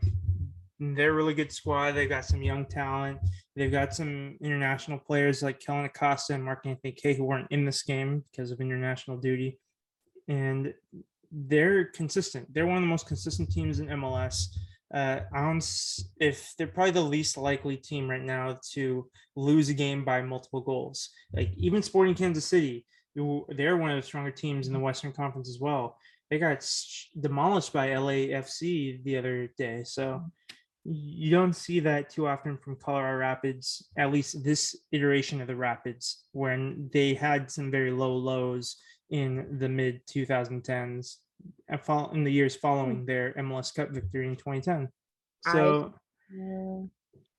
they're 0.80 1.10
a 1.10 1.14
really 1.14 1.34
good 1.34 1.52
squad. 1.52 1.92
They've 1.92 2.08
got 2.08 2.24
some 2.24 2.42
young 2.42 2.64
talent. 2.64 3.18
They've 3.54 3.70
got 3.70 3.94
some 3.94 4.38
international 4.40 4.98
players 4.98 5.42
like 5.42 5.60
Kellen 5.60 5.84
Acosta 5.84 6.32
and 6.32 6.42
Mark-Anthony 6.42 6.92
Kaye 6.92 7.12
who 7.12 7.24
weren't 7.24 7.48
in 7.50 7.66
this 7.66 7.82
game 7.82 8.24
because 8.30 8.50
of 8.50 8.62
international 8.62 9.18
duty. 9.18 9.58
And 10.26 10.72
they're 11.30 11.86
consistent. 11.86 12.52
They're 12.52 12.66
one 12.66 12.76
of 12.76 12.82
the 12.82 12.88
most 12.88 13.06
consistent 13.06 13.50
teams 13.50 13.80
in 13.80 13.86
MLS. 13.88 14.46
uh, 14.94 15.20
I 15.32 15.42
don't 15.42 15.64
if 16.18 16.54
they're 16.56 16.66
probably 16.66 16.92
the 16.92 17.02
least 17.02 17.36
likely 17.36 17.76
team 17.76 18.08
right 18.08 18.22
now 18.22 18.58
to 18.72 19.08
lose 19.36 19.68
a 19.68 19.74
game 19.74 20.04
by 20.04 20.22
multiple 20.22 20.62
goals. 20.62 21.10
Like 21.32 21.50
even 21.56 21.82
Sporting 21.82 22.14
Kansas 22.14 22.46
City, 22.46 22.86
they're 23.14 23.76
one 23.76 23.90
of 23.90 23.96
the 23.96 24.06
stronger 24.06 24.30
teams 24.30 24.66
in 24.66 24.72
the 24.72 24.78
Western 24.78 25.12
Conference 25.12 25.48
as 25.48 25.58
well. 25.60 25.98
They 26.30 26.38
got 26.38 26.66
demolished 27.18 27.72
by 27.72 27.88
LAFC 27.88 29.02
the 29.02 29.16
other 29.16 29.48
day, 29.58 29.82
so 29.84 30.22
you 30.84 31.30
don't 31.30 31.54
see 31.54 31.80
that 31.80 32.10
too 32.10 32.26
often 32.26 32.56
from 32.56 32.76
Colorado 32.76 33.18
Rapids. 33.18 33.88
At 33.98 34.12
least 34.12 34.44
this 34.44 34.76
iteration 34.92 35.40
of 35.40 35.48
the 35.48 35.56
Rapids, 35.56 36.24
when 36.32 36.88
they 36.92 37.14
had 37.14 37.50
some 37.50 37.70
very 37.70 37.90
low 37.90 38.14
lows 38.14 38.76
in 39.10 39.58
the 39.58 39.68
mid 39.68 40.06
2010s 40.06 41.18
and 41.68 41.80
in 42.16 42.24
the 42.24 42.32
years 42.32 42.56
following 42.56 43.06
their 43.06 43.32
MLS 43.34 43.74
Cup 43.74 43.90
victory 43.90 44.26
in 44.26 44.36
2010. 44.36 44.88
I- 45.46 45.52
So 45.52 45.94
Uh, 46.30 46.84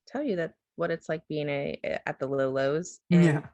tell 0.07 0.23
you 0.23 0.35
that 0.37 0.53
what 0.77 0.89
it's 0.89 1.09
like 1.09 1.21
being 1.27 1.49
a 1.49 1.79
a- 1.83 2.09
at 2.09 2.17
the 2.19 2.27
low 2.27 2.49
lows. 2.49 2.99
And 3.11 3.23
yeah, 3.23 3.47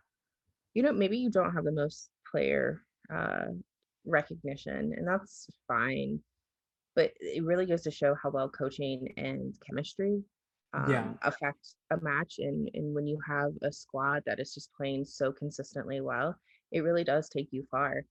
you 0.73 0.83
know, 0.83 0.93
maybe 0.93 1.17
you 1.17 1.29
don't 1.29 1.53
have 1.53 1.65
the 1.65 1.71
most 1.71 2.09
player 2.31 2.83
uh, 3.09 3.47
recognition, 4.05 4.93
and 4.95 5.07
that's 5.07 5.47
fine. 5.67 6.23
But 6.95 7.11
it 7.19 7.43
really 7.43 7.65
goes 7.65 7.81
to 7.83 7.91
show 7.91 8.15
how 8.15 8.29
well 8.29 8.47
coaching 8.49 9.13
and 9.17 9.53
chemistry 9.67 10.23
um, 10.73 10.89
Yeah. 10.91 11.13
affect 11.23 11.75
a 11.91 11.97
match. 12.01 12.35
And, 12.39 12.69
and 12.73 12.93
when 12.95 13.05
you 13.07 13.19
have 13.27 13.51
a 13.63 13.71
squad 13.71 14.23
that 14.25 14.39
is 14.39 14.53
just 14.53 14.71
playing 14.73 15.03
so 15.03 15.31
consistently 15.33 15.99
well, 15.99 16.35
it 16.75 16.81
really 16.83 17.05
does 17.05 17.29
take 17.29 17.47
you 17.51 17.63
far, 17.71 18.03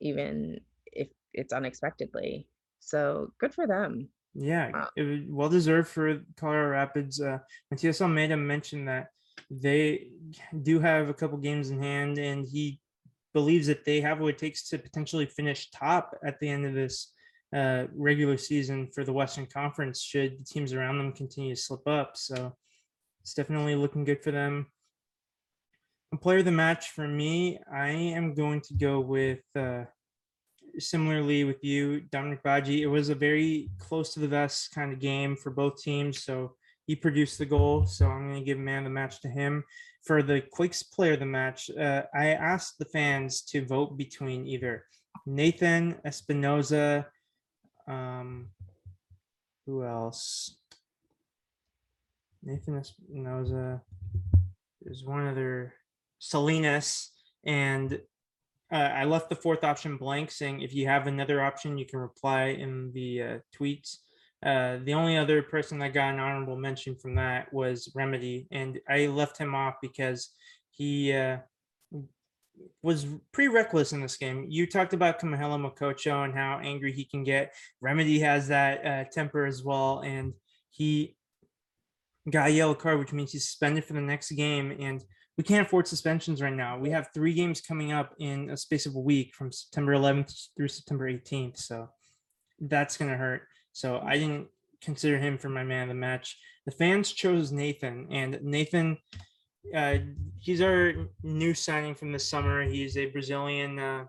even 0.00 0.60
if 0.86 1.08
it's 1.32 1.52
unexpectedly. 1.54 2.46
So 2.80 3.32
good 3.40 3.54
for 3.54 3.66
them. 3.66 4.08
yeah, 4.34 4.70
Wow. 4.72 4.88
it 4.96 5.02
was 5.02 5.20
well 5.28 5.48
deserved 5.48 5.88
for 5.88 6.20
Colorado 6.36 6.68
Rapids. 6.68 7.20
Uh, 7.20 7.38
Matias 7.70 8.02
Almeida 8.02 8.36
mentioned 8.36 8.86
that 8.88 9.06
they 9.50 10.08
do 10.62 10.80
have 10.80 11.08
a 11.08 11.14
couple 11.14 11.38
games 11.38 11.70
in 11.70 11.80
hand, 11.82 12.18
and 12.18 12.46
he 12.46 12.78
believes 13.32 13.66
that 13.68 13.84
they 13.84 14.00
have 14.02 14.20
what 14.20 14.34
it 14.34 14.38
takes 14.38 14.68
to 14.68 14.78
potentially 14.78 15.26
finish 15.26 15.70
top 15.70 16.14
at 16.24 16.38
the 16.40 16.48
end 16.48 16.66
of 16.66 16.74
this 16.74 17.12
uh, 17.56 17.84
regular 17.96 18.36
season 18.36 18.88
for 18.94 19.02
the 19.04 19.12
Western 19.12 19.46
Conference. 19.46 20.02
Should 20.02 20.40
the 20.40 20.44
teams 20.44 20.72
around 20.74 20.98
them 20.98 21.12
continue 21.12 21.54
to 21.54 21.60
slip 21.60 21.86
up, 21.88 22.16
so 22.16 22.54
it's 23.22 23.34
definitely 23.34 23.76
looking 23.76 24.04
good 24.04 24.22
for 24.22 24.30
them. 24.30 24.66
Player 26.20 26.38
of 26.38 26.44
the 26.44 26.52
match 26.52 26.90
for 26.90 27.08
me, 27.08 27.58
I 27.72 27.88
am 27.88 28.34
going 28.34 28.60
to 28.62 28.74
go 28.74 29.00
with. 29.00 29.40
Uh, 29.56 29.84
similarly 30.78 31.44
with 31.44 31.62
you, 31.62 32.00
Dominique 32.10 32.42
Badji, 32.42 32.80
it 32.80 32.86
was 32.86 33.08
a 33.08 33.14
very 33.14 33.70
close 33.78 34.12
to 34.14 34.20
the 34.20 34.28
vest 34.28 34.72
kind 34.74 34.92
of 34.92 35.00
game 35.00 35.36
for 35.36 35.50
both 35.50 35.80
teams. 35.80 36.24
So 36.24 36.54
he 36.86 36.96
produced 36.96 37.38
the 37.38 37.46
goal. 37.46 37.86
So 37.86 38.06
I'm 38.08 38.30
going 38.30 38.40
to 38.40 38.44
give 38.44 38.58
man 38.58 38.78
of 38.78 38.84
the 38.84 38.90
match 38.90 39.20
to 39.22 39.28
him. 39.28 39.64
For 40.04 40.22
the 40.22 40.42
Quakes 40.52 40.82
player 40.82 41.14
of 41.14 41.20
the 41.20 41.26
match, 41.26 41.70
uh, 41.70 42.02
I 42.14 42.28
asked 42.28 42.78
the 42.78 42.84
fans 42.84 43.42
to 43.42 43.64
vote 43.64 43.96
between 43.96 44.46
either 44.46 44.84
Nathan 45.26 45.96
Espinoza, 46.06 47.06
um, 47.88 48.48
who 49.66 49.84
else? 49.84 50.58
Nathan 52.42 52.82
Espinoza. 52.82 53.80
There's 54.82 55.04
one 55.04 55.26
other, 55.26 55.72
Salinas, 56.24 57.10
and 57.44 58.00
uh, 58.72 58.76
I 58.76 59.04
left 59.04 59.28
the 59.28 59.36
fourth 59.36 59.62
option 59.62 59.96
blank, 59.98 60.30
saying 60.30 60.62
if 60.62 60.74
you 60.74 60.86
have 60.86 61.06
another 61.06 61.42
option, 61.42 61.76
you 61.76 61.84
can 61.84 61.98
reply 61.98 62.46
in 62.46 62.92
the 62.92 63.22
uh, 63.22 63.38
tweets. 63.54 63.98
Uh, 64.44 64.78
the 64.84 64.94
only 64.94 65.16
other 65.16 65.42
person 65.42 65.78
that 65.78 65.94
got 65.94 66.14
an 66.14 66.20
honorable 66.20 66.56
mention 66.56 66.96
from 66.96 67.14
that 67.16 67.52
was 67.52 67.92
Remedi, 67.94 68.46
and 68.50 68.80
I 68.88 69.06
left 69.06 69.36
him 69.38 69.54
off 69.54 69.74
because 69.82 70.30
he 70.70 71.12
uh, 71.12 71.38
was 72.82 73.06
pretty 73.32 73.48
reckless 73.48 73.92
in 73.92 74.00
this 74.00 74.16
game. 74.16 74.46
You 74.48 74.66
talked 74.66 74.94
about 74.94 75.20
Kamohelo 75.20 75.58
Mokotjo 75.60 76.24
and 76.24 76.34
how 76.34 76.58
angry 76.62 76.92
he 76.92 77.04
can 77.04 77.22
get. 77.22 77.52
Remedi 77.82 78.20
has 78.20 78.48
that 78.48 78.86
uh, 78.86 79.04
temper 79.10 79.44
as 79.44 79.62
well, 79.62 80.00
and 80.00 80.32
he 80.70 81.16
got 82.30 82.48
a 82.48 82.52
yellow 82.52 82.74
card, 82.74 82.98
which 82.98 83.12
means 83.12 83.32
he's 83.32 83.44
suspended 83.44 83.84
for 83.84 83.92
the 83.92 84.00
next 84.00 84.30
game. 84.32 84.74
And 84.80 85.04
we 85.36 85.44
can't 85.44 85.66
afford 85.66 85.88
suspensions 85.88 86.40
right 86.40 86.52
now. 86.52 86.78
We 86.78 86.90
have 86.90 87.08
three 87.12 87.34
games 87.34 87.60
coming 87.60 87.92
up 87.92 88.14
in 88.18 88.50
a 88.50 88.56
space 88.56 88.86
of 88.86 88.94
a 88.94 89.00
week 89.00 89.34
from 89.34 89.50
September 89.50 89.92
11th 89.92 90.48
through 90.56 90.68
September 90.68 91.10
18th. 91.10 91.58
So 91.58 91.88
that's 92.60 92.96
going 92.96 93.10
to 93.10 93.16
hurt. 93.16 93.42
So 93.72 94.00
I 94.04 94.14
didn't 94.14 94.46
consider 94.80 95.18
him 95.18 95.36
for 95.36 95.48
my 95.48 95.64
man 95.64 95.82
of 95.82 95.88
the 95.88 95.94
match. 95.94 96.38
The 96.66 96.72
fans 96.72 97.12
chose 97.12 97.52
Nathan, 97.52 98.06
and 98.10 98.38
Nathan, 98.42 98.96
uh, 99.74 99.96
he's 100.38 100.62
our 100.62 100.94
new 101.22 101.52
signing 101.52 101.94
from 101.94 102.12
this 102.12 102.28
summer. 102.28 102.62
He's 102.62 102.96
a 102.96 103.06
Brazilian 103.06 103.78
uh, 103.78 104.04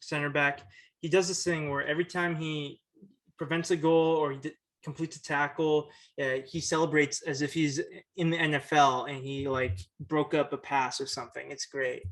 center 0.00 0.28
back. 0.28 0.60
He 1.00 1.08
does 1.08 1.28
this 1.28 1.44
thing 1.44 1.70
where 1.70 1.86
every 1.86 2.04
time 2.04 2.36
he 2.36 2.80
prevents 3.38 3.70
a 3.70 3.76
goal 3.76 4.16
or 4.16 4.32
he 4.32 4.38
d- 4.38 4.52
completes 4.84 5.16
a 5.16 5.22
tackle, 5.22 5.90
uh, 6.22 6.36
he 6.46 6.60
celebrates 6.60 7.22
as 7.22 7.42
if 7.42 7.52
he's 7.52 7.80
in 8.16 8.30
the 8.30 8.36
NFL 8.36 9.10
and 9.10 9.24
he 9.24 9.48
like 9.48 9.78
broke 10.00 10.34
up 10.34 10.52
a 10.52 10.58
pass 10.58 11.00
or 11.00 11.06
something. 11.06 11.50
It's 11.50 11.66
great. 11.66 12.02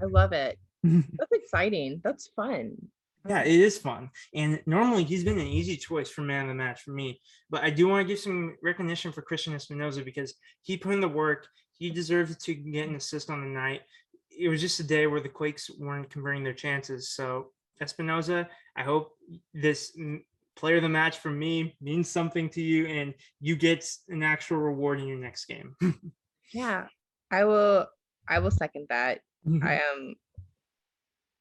I 0.00 0.04
love 0.04 0.32
it. 0.32 0.58
That's 0.82 1.32
exciting. 1.32 2.00
That's 2.04 2.28
fun. 2.36 2.76
Yeah, 3.28 3.42
it 3.42 3.60
is 3.60 3.76
fun. 3.76 4.10
And 4.32 4.60
normally 4.66 5.04
he's 5.04 5.24
been 5.24 5.38
an 5.38 5.46
easy 5.46 5.76
choice 5.76 6.08
for 6.08 6.22
man 6.22 6.42
of 6.42 6.48
the 6.48 6.54
match 6.54 6.82
for 6.82 6.92
me. 6.92 7.20
But 7.50 7.64
I 7.64 7.70
do 7.70 7.88
want 7.88 8.06
to 8.06 8.08
give 8.08 8.20
some 8.20 8.56
recognition 8.62 9.12
for 9.12 9.22
Cristian 9.22 9.54
Espinoza 9.54 10.04
because 10.04 10.34
he 10.62 10.76
put 10.76 10.94
in 10.94 11.00
the 11.00 11.08
work. 11.08 11.46
He 11.78 11.90
deserved 11.90 12.40
to 12.44 12.54
get 12.54 12.88
an 12.88 12.94
assist 12.94 13.28
on 13.28 13.40
the 13.40 13.48
night. 13.48 13.82
It 14.30 14.48
was 14.48 14.60
just 14.60 14.80
a 14.80 14.84
day 14.84 15.06
where 15.06 15.20
the 15.20 15.28
Quakes 15.28 15.68
weren't 15.78 16.10
converting 16.10 16.44
their 16.44 16.54
chances. 16.54 17.10
So 17.10 17.48
Espinoza, 17.82 18.46
I 18.76 18.82
hope 18.82 19.12
this 19.52 19.96
player 20.58 20.76
of 20.76 20.82
the 20.82 20.88
match 20.88 21.18
for 21.18 21.30
me 21.30 21.76
means 21.80 22.10
something 22.10 22.48
to 22.50 22.60
you 22.60 22.86
and 22.86 23.14
you 23.40 23.56
get 23.56 23.88
an 24.08 24.22
actual 24.22 24.58
reward 24.58 25.00
in 25.00 25.06
your 25.06 25.18
next 25.18 25.46
game. 25.46 25.74
Yeah, 26.52 26.86
I 27.30 27.44
will. 27.44 27.86
I 28.26 28.38
will 28.38 28.50
second 28.50 28.86
that. 28.88 29.20
Mm-hmm. 29.46 29.66
I 29.66 29.80
am. 29.92 30.14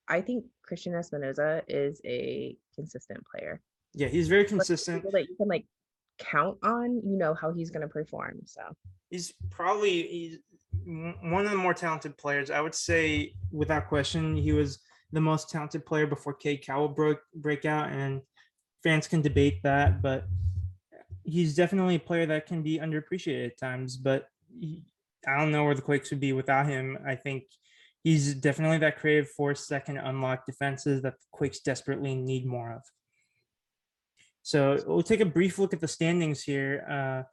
I 0.09 0.19
think 0.19 0.43
Cristian 0.69 0.93
Espinoza 0.93 1.61
is 1.67 2.01
a 2.05 2.57
consistent 2.75 3.23
player. 3.33 3.61
yeah, 3.93 4.07
he's 4.07 4.27
very 4.27 4.43
consistent. 4.43 4.97
people 4.97 5.11
that 5.11 5.29
you 5.29 5.35
can 5.37 5.47
like 5.47 5.65
count 6.19 6.57
on. 6.63 7.01
You 7.05 7.17
know 7.17 7.33
how 7.33 7.53
he's 7.53 7.69
going 7.69 7.83
to 7.83 7.87
perform. 7.87 8.41
So 8.45 8.61
he's 9.09 9.33
probably 9.49 10.03
he's 10.03 10.39
one 10.85 11.45
of 11.45 11.51
the 11.51 11.57
more 11.57 11.73
talented 11.73 12.17
players. 12.17 12.51
I 12.51 12.59
would 12.59 12.75
say, 12.75 13.33
without 13.51 13.87
question, 13.87 14.35
he 14.35 14.51
was 14.51 14.79
the 15.13 15.21
most 15.21 15.49
talented 15.49 15.85
player 15.85 16.05
before 16.05 16.33
Cade 16.33 16.65
Cowell 16.65 16.89
broke 16.89 17.21
breakout, 17.33 17.93
and 17.93 18.21
fans 18.83 19.07
can 19.07 19.21
debate 19.21 19.63
that, 19.63 20.01
but 20.01 20.25
he's 21.23 21.55
definitely 21.55 21.95
a 21.95 21.99
player 21.99 22.25
that 22.25 22.45
can 22.45 22.63
be 22.63 22.79
underappreciated 22.79 23.47
at 23.47 23.59
times. 23.59 23.97
But 23.97 24.29
he, 24.59 24.83
I 25.27 25.37
don't 25.37 25.51
know 25.51 25.63
where 25.63 25.75
the 25.75 25.81
Quakes 25.81 26.09
would 26.09 26.19
be 26.19 26.33
without 26.33 26.67
him. 26.67 26.97
I 27.05 27.15
think 27.15 27.43
he's 28.03 28.33
definitely 28.33 28.77
that 28.79 28.97
creative 28.97 29.29
force 29.29 29.67
that 29.67 29.85
can 29.85 29.97
unlock 29.97 30.45
defenses 30.45 31.01
that 31.01 31.19
the 31.19 31.25
Quakes 31.31 31.59
desperately 31.59 32.15
need 32.15 32.45
more 32.45 32.71
of. 32.71 32.81
So 34.43 34.81
we'll 34.87 35.03
take 35.03 35.19
a 35.19 35.25
brief 35.25 35.59
look 35.59 35.73
at 35.73 35.81
the 35.81 35.87
standings 35.89 36.41
here. 36.43 36.85
Uh, 36.89 37.23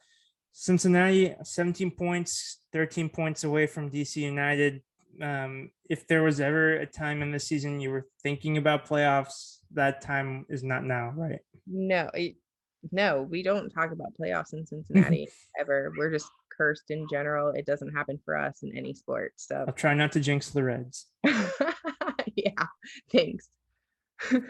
Cincinnati, 0.53 1.35
17 1.43 1.93
points, 1.93 2.61
13 2.73 3.09
points 3.09 3.45
away 3.45 3.69
from 3.69 3.91
DC 3.91 4.17
United. 4.17 4.83
Um, 5.23 5.71
if 5.89 6.09
there 6.09 6.25
was 6.25 6.41
ever 6.41 6.75
a 6.75 6.87
time 6.87 7.23
in 7.23 7.31
the 7.31 7.39
season 7.39 7.81
you 7.81 7.91
were 7.91 8.09
thinking 8.23 8.57
about 8.57 8.89
playoffs, 8.89 9.59
that 9.75 10.01
time 10.01 10.47
is 10.49 10.63
not 10.63 10.85
now, 10.85 11.13
right? 11.17 11.41
no, 11.67 12.11
it- 12.15 12.37
no, 12.93 13.23
we 13.23 13.43
don't 13.43 13.71
talk 13.71 13.93
about 13.93 14.13
playoffs 14.21 14.53
in 14.53 14.67
Cincinnati 14.67 15.27
ever. 15.59 15.91
We're 15.97 16.11
just 16.11 16.31
cursed 16.55 16.91
in 16.91 17.07
general. 17.11 17.49
It 17.51 17.65
doesn't 17.65 17.95
happen 17.95 18.19
for 18.27 18.37
us 18.37 18.63
in 18.63 18.77
any 18.77 18.93
sport. 18.93 19.33
So 19.37 19.65
I'll 19.67 19.73
try 19.73 19.95
not 19.95 20.13
to 20.13 20.21
jinx 20.21 20.51
the 20.51 20.63
Reds. 20.63 21.07
yeah, 21.25 22.67
thanks. 23.11 23.49
All 24.33 24.41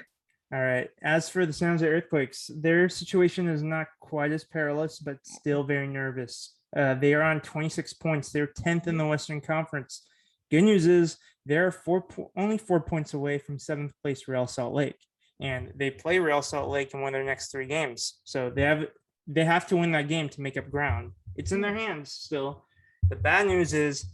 right. 0.50 0.90
As 1.00 1.28
for 1.28 1.46
the 1.46 1.52
San 1.52 1.70
Jose 1.72 1.86
Earthquakes, 1.86 2.50
their 2.56 2.88
situation 2.88 3.48
is 3.48 3.62
not 3.62 3.86
quite 4.00 4.32
as 4.32 4.42
perilous, 4.44 4.98
but 4.98 5.18
still 5.24 5.62
very 5.62 5.86
nervous. 5.86 6.54
Uh, 6.76 6.94
they 6.94 7.14
are 7.14 7.22
on 7.22 7.40
26 7.40 7.92
points. 7.94 8.32
They're 8.32 8.48
10th 8.48 8.88
in 8.88 8.96
the 8.98 9.06
Western 9.06 9.40
Conference. 9.40 10.04
Good 10.50 10.62
news 10.62 10.86
is 10.86 11.18
they're 11.46 11.70
four 11.70 12.02
po- 12.02 12.32
only 12.36 12.58
four 12.58 12.80
points 12.80 13.14
away 13.14 13.38
from 13.38 13.60
seventh 13.60 13.92
place 14.02 14.26
Real 14.26 14.46
Salt 14.48 14.74
Lake, 14.74 14.98
and 15.40 15.72
they 15.76 15.90
play 15.90 16.18
Real 16.18 16.42
Salt 16.42 16.70
Lake 16.70 16.94
in 16.94 17.00
one 17.00 17.14
of 17.14 17.18
their 17.18 17.24
next 17.24 17.50
three 17.50 17.66
games. 17.66 18.20
So 18.24 18.50
they 18.50 18.62
have 18.62 18.86
they 19.26 19.44
have 19.44 19.66
to 19.68 19.76
win 19.76 19.92
that 19.92 20.08
game 20.08 20.28
to 20.28 20.40
make 20.40 20.56
up 20.56 20.70
ground. 20.70 21.12
It's 21.36 21.52
in 21.52 21.60
their 21.60 21.74
hands 21.74 22.12
still. 22.12 22.64
The 23.08 23.16
bad 23.16 23.46
news 23.46 23.72
is 23.72 24.06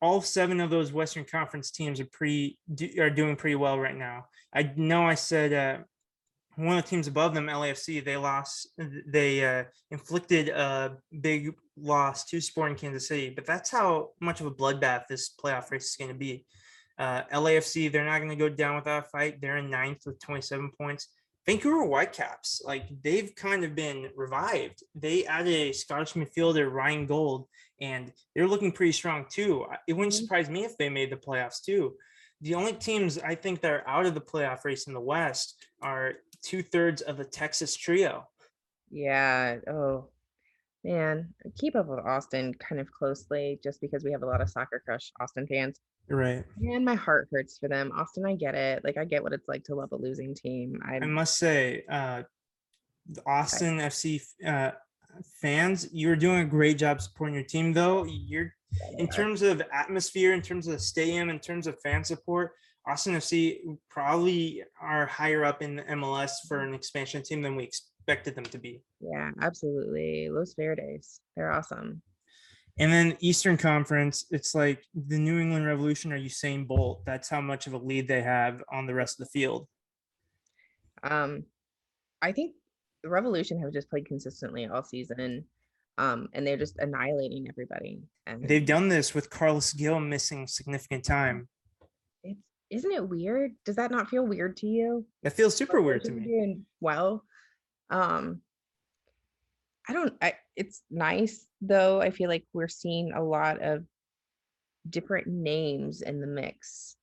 all 0.00 0.20
seven 0.20 0.60
of 0.60 0.70
those 0.70 0.92
Western 0.92 1.24
Conference 1.24 1.70
teams 1.70 1.98
are 1.98 2.08
do, 2.74 2.90
are 2.98 3.10
doing 3.10 3.36
pretty 3.36 3.56
well 3.56 3.78
right 3.78 3.96
now. 3.96 4.26
I 4.54 4.70
know 4.76 5.06
I 5.06 5.14
said 5.14 5.52
uh, 5.52 5.82
one 6.56 6.78
of 6.78 6.84
the 6.84 6.88
teams 6.88 7.06
above 7.06 7.34
them, 7.34 7.46
LAFC, 7.46 8.04
they 8.04 8.16
lost. 8.16 8.68
They 8.78 9.44
uh, 9.44 9.64
inflicted 9.90 10.50
a 10.50 10.98
big 11.20 11.54
loss 11.76 12.24
to 12.26 12.40
Sporting 12.40 12.76
Kansas 12.76 13.08
City, 13.08 13.30
but 13.30 13.46
that's 13.46 13.70
how 13.70 14.10
much 14.20 14.40
of 14.40 14.46
a 14.46 14.50
bloodbath 14.50 15.06
this 15.08 15.30
playoff 15.42 15.70
race 15.70 15.90
is 15.90 15.96
going 15.96 16.10
to 16.10 16.16
be. 16.16 16.44
Uh, 16.98 17.22
LAFC, 17.32 17.90
they're 17.90 18.04
not 18.04 18.18
going 18.18 18.30
to 18.30 18.36
go 18.36 18.48
down 18.48 18.76
without 18.76 19.06
a 19.06 19.08
fight. 19.08 19.40
They're 19.40 19.58
in 19.58 19.70
ninth 19.70 20.02
with 20.06 20.20
27 20.20 20.70
points. 20.78 21.08
Vancouver 21.46 21.84
Whitecaps, 21.84 22.62
like 22.64 22.84
they've 23.02 23.34
kind 23.34 23.64
of 23.64 23.74
been 23.74 24.08
revived. 24.16 24.82
They 24.94 25.26
added 25.26 25.52
a 25.52 25.72
Scottish 25.72 26.14
midfielder, 26.14 26.72
Ryan 26.72 27.06
Gauld, 27.06 27.42
and 27.80 28.12
they're 28.34 28.48
looking 28.48 28.72
pretty 28.72 28.92
strong 28.92 29.26
too. 29.30 29.66
It 29.86 29.92
wouldn't 29.92 30.14
mm-hmm. 30.14 30.24
surprise 30.24 30.48
me 30.48 30.64
if 30.64 30.78
they 30.78 30.88
made 30.88 31.10
the 31.10 31.16
playoffs 31.16 31.62
too. 31.62 31.94
The 32.40 32.54
only 32.54 32.72
teams 32.72 33.18
I 33.18 33.34
think 33.34 33.60
that 33.60 33.72
are 33.72 33.88
out 33.88 34.06
of 34.06 34.14
the 34.14 34.20
playoff 34.20 34.64
race 34.64 34.86
in 34.86 34.94
the 34.94 35.00
West 35.00 35.62
are 35.82 36.14
two 36.42 36.62
thirds 36.62 37.02
of 37.02 37.18
the 37.18 37.24
Texas 37.24 37.76
trio. 37.76 38.26
Yeah. 38.90 39.56
Oh, 39.68 40.08
man. 40.82 41.34
keep 41.58 41.76
up 41.76 41.86
with 41.86 42.00
Austin 42.00 42.54
kind 42.54 42.80
of 42.80 42.90
closely 42.90 43.60
just 43.62 43.80
because 43.80 44.04
we 44.04 44.12
have 44.12 44.22
a 44.22 44.26
lot 44.26 44.40
of 44.40 44.50
soccer 44.50 44.82
crush 44.84 45.12
Austin 45.20 45.46
fans. 45.46 45.78
Right. 46.08 46.44
And 46.60 46.84
my 46.84 46.94
heart 46.94 47.28
hurts 47.30 47.58
for 47.58 47.68
them. 47.68 47.92
Austin, 47.96 48.26
I 48.26 48.34
get 48.34 48.54
it. 48.54 48.84
Like 48.84 48.96
I 48.96 49.04
get 49.04 49.22
what 49.22 49.32
it's 49.32 49.48
like 49.48 49.64
to 49.64 49.74
love 49.74 49.92
a 49.92 49.96
losing 49.96 50.34
team. 50.34 50.80
I, 50.86 50.96
I 50.96 51.06
must 51.06 51.38
say, 51.38 51.84
uh 51.90 52.22
Austin 53.26 53.80
I, 53.80 53.88
FC 53.88 54.22
uh 54.46 54.72
fans, 55.40 55.88
you're 55.92 56.16
doing 56.16 56.40
a 56.40 56.44
great 56.44 56.78
job 56.78 57.00
supporting 57.00 57.34
your 57.34 57.44
team 57.44 57.72
though. 57.72 58.04
You're 58.04 58.52
in 58.98 59.08
terms 59.08 59.42
of 59.42 59.62
atmosphere, 59.72 60.34
in 60.34 60.42
terms 60.42 60.66
of 60.66 60.74
the 60.74 60.78
stadium, 60.78 61.30
in 61.30 61.38
terms 61.38 61.66
of 61.66 61.80
fan 61.80 62.04
support, 62.04 62.52
Austin 62.86 63.14
FC 63.14 63.78
probably 63.88 64.62
are 64.80 65.06
higher 65.06 65.44
up 65.44 65.62
in 65.62 65.76
the 65.76 65.82
MLS 65.84 66.32
for 66.46 66.60
an 66.60 66.74
expansion 66.74 67.22
team 67.22 67.40
than 67.40 67.56
we 67.56 67.64
expected 67.64 68.34
them 68.34 68.44
to 68.44 68.58
be. 68.58 68.82
Yeah, 69.00 69.30
absolutely. 69.40 70.28
Los 70.28 70.54
Verdes, 70.54 71.20
they're 71.36 71.50
awesome. 71.50 72.02
And 72.78 72.92
then 72.92 73.16
Eastern 73.20 73.56
Conference, 73.56 74.26
it's 74.30 74.54
like 74.54 74.82
the 74.94 75.18
New 75.18 75.38
England 75.38 75.66
Revolution 75.66 76.12
or 76.12 76.18
Usain 76.18 76.66
Bolt. 76.66 77.04
That's 77.06 77.28
how 77.28 77.40
much 77.40 77.66
of 77.66 77.72
a 77.72 77.78
lead 77.78 78.08
they 78.08 78.22
have 78.22 78.62
on 78.72 78.86
the 78.86 78.94
rest 78.94 79.20
of 79.20 79.26
the 79.26 79.30
field. 79.30 79.68
Um, 81.02 81.44
I 82.20 82.32
think 82.32 82.54
the 83.02 83.10
Revolution 83.10 83.60
have 83.60 83.72
just 83.72 83.88
played 83.90 84.06
consistently 84.06 84.66
all 84.66 84.82
season. 84.82 85.44
Um, 85.98 86.28
and 86.32 86.44
they're 86.44 86.56
just 86.56 86.78
annihilating 86.78 87.46
everybody. 87.48 88.00
And 88.26 88.48
they've 88.48 88.66
done 88.66 88.88
this 88.88 89.14
with 89.14 89.30
Carles 89.30 89.72
Gil 89.72 90.00
missing 90.00 90.48
significant 90.48 91.04
time. 91.04 91.48
It's 92.24 92.40
isn't 92.70 92.90
it 92.90 93.08
weird? 93.08 93.52
Does 93.64 93.76
that 93.76 93.92
not 93.92 94.08
feel 94.08 94.26
weird 94.26 94.56
to 94.58 94.66
you? 94.66 95.06
That 95.22 95.34
feels 95.34 95.54
super 95.54 95.80
weird 95.80 96.02
to 96.04 96.10
me. 96.10 96.24
Doing 96.24 96.66
well. 96.80 97.24
Um, 97.90 98.40
I 99.88 99.92
don't. 99.92 100.14
I, 100.22 100.34
it's 100.56 100.82
nice 100.90 101.46
though. 101.60 102.00
I 102.00 102.10
feel 102.10 102.28
like 102.28 102.44
we're 102.52 102.68
seeing 102.68 103.12
a 103.12 103.22
lot 103.22 103.62
of 103.62 103.84
different 104.88 105.26
names 105.26 106.02
in 106.02 106.20
the 106.20 106.26
mix, 106.26 106.96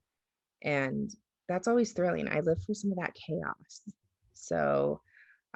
and 0.64 1.12
that's 1.48 1.68
always 1.68 1.92
thrilling. 1.92 2.28
I 2.28 2.40
live 2.40 2.64
for 2.66 2.74
some 2.74 2.92
of 2.92 2.98
that 2.98 3.14
chaos. 3.14 3.82
So 4.34 5.02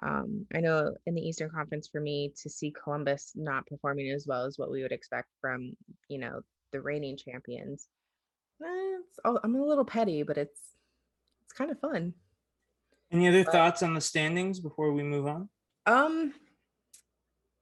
um, 0.02 0.46
I 0.54 0.60
know 0.60 0.94
in 1.06 1.16
the 1.16 1.22
Eastern 1.22 1.50
Conference 1.50 1.88
for 1.92 2.02
me 2.02 2.34
to 2.44 2.50
see 2.50 2.74
Columbus 2.84 3.32
not 3.36 3.66
performing 3.66 4.12
as 4.12 4.26
well 4.28 4.46
as 4.46 4.58
what 4.58 4.72
we 4.72 4.82
would 4.82 4.92
expect 4.92 5.30
from 5.42 5.74
you 6.10 6.20
know 6.20 6.42
the 6.72 6.82
reigning 6.82 7.18
champions. 7.18 7.88
Eh, 8.64 8.98
it's, 9.00 9.40
I'm 9.44 9.56
a 9.56 9.66
little 9.66 9.86
petty, 9.86 10.24
but 10.24 10.38
it's 10.38 10.60
it's 11.46 11.54
kind 11.58 11.72
of 11.72 11.80
fun. 11.80 12.14
Any 13.12 13.28
other 13.28 13.44
but, 13.44 13.52
thoughts 13.52 13.84
on 13.84 13.94
the 13.94 14.02
standings 14.02 14.60
before 14.60 14.92
we 14.92 15.04
move 15.04 15.28
on? 15.28 15.50
Um, 15.86 16.34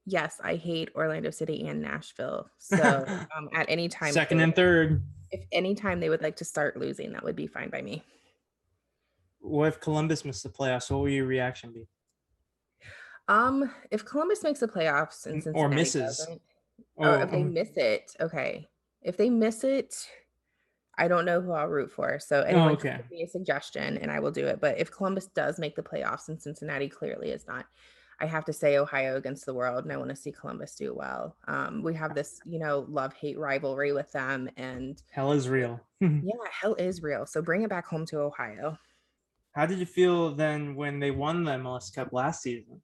yes, 0.06 0.39
I 0.43 0.56
hate 0.56 0.89
Orlando 0.95 1.32
City 1.32 1.68
and 1.68 1.82
Nashville. 1.82 2.49
So 2.58 3.06
um, 3.38 3.49
at 3.54 3.66
any 3.70 3.88
time, 3.89 4.14
second 4.14 4.39
and 4.39 4.56
third. 4.56 5.01
If 5.32 5.45
any 5.51 5.74
time 5.74 5.99
they 5.99 6.10
would 6.10 6.22
like 6.22 6.36
to 6.38 6.45
start 6.45 6.78
losing, 6.78 7.14
that 7.14 7.24
would 7.24 7.36
be 7.36 7.47
fine 7.47 7.70
by 7.70 7.82
me. 7.82 8.04
What 9.39 9.68
if 9.68 9.82
Columbus 9.82 10.24
missed 10.24 10.43
the 10.43 10.49
playoffs? 10.49 10.91
What 10.91 11.01
will 11.01 11.10
your 11.10 11.26
reaction 11.26 11.74
be? 11.74 11.88
Um, 13.28 13.72
if 13.89 14.06
Columbus 14.06 14.43
makes 14.43 14.60
the 14.60 14.68
playoffs 14.68 15.26
and 15.26 15.41
Cincinnati 15.41 15.60
or 15.60 15.70
misses, 15.70 16.28
or 16.95 17.08
oh, 17.08 17.22
if 17.22 17.32
they 17.32 17.41
um, 17.41 17.54
miss 17.54 17.76
it, 17.76 18.16
okay. 18.20 18.68
If 19.01 19.18
they 19.18 19.30
miss 19.30 19.64
it, 19.64 19.95
I 20.97 21.08
don't 21.08 21.26
know 21.26 21.41
who 21.41 21.51
I'll 21.51 21.68
root 21.68 21.91
for. 21.91 22.20
So 22.20 22.41
oh, 22.41 22.43
anyone 22.43 22.70
oh, 22.70 22.74
okay. 22.74 22.89
can 22.89 22.97
give 22.97 23.12
me 23.12 23.24
a 23.24 23.28
suggestion 23.28 23.97
and 23.97 24.12
I 24.12 24.20
will 24.20 24.32
do 24.32 24.45
it. 24.45 24.62
But 24.62 24.78
if 24.78 24.91
Columbus 24.91 25.28
does 25.28 25.58
make 25.58 25.76
the 25.76 25.82
playoffs 25.82 26.30
and 26.30 26.41
Cincinnati 26.41 26.89
clearly 26.89 27.30
is 27.30 27.47
not, 27.47 27.66
I 28.20 28.26
have 28.26 28.45
to 28.45 28.53
say 28.53 28.78
Ohio 28.78 29.18
against 29.18 29.45
the 29.45 29.53
world, 29.53 29.84
and 29.84 29.93
I 29.93 29.97
want 29.97 30.09
to 30.09 30.16
see 30.16 30.32
Columbus 30.32 30.76
do 30.76 30.93
well. 30.93 31.36
Um, 31.47 31.84
we 31.84 31.93
have 31.95 32.16
this, 32.16 32.39
you 32.45 32.59
know, 32.59 32.86
love 32.89 33.14
hate 33.14 33.38
rivalry 33.38 33.91
with 33.93 34.11
them, 34.11 34.49
and 34.57 35.01
hell 35.11 35.32
is 35.32 35.49
real. 35.49 35.80
yeah, 36.01 36.34
hell 36.51 36.76
is 36.76 37.01
real. 37.01 37.26
So 37.26 37.41
bring 37.41 37.64
it 37.64 37.70
back 37.70 37.86
home 37.86 38.05
to 38.07 38.20
Ohio. 38.20 38.78
How 39.53 39.66
did 39.66 39.80
you 39.80 39.86
feel 39.86 40.34
then 40.34 40.76
when 40.76 40.99
they 40.99 41.11
won 41.11 41.43
the 41.43 41.51
MLS 41.51 41.93
Cup 41.93 42.11
last 42.11 42.41
season? 42.41 42.82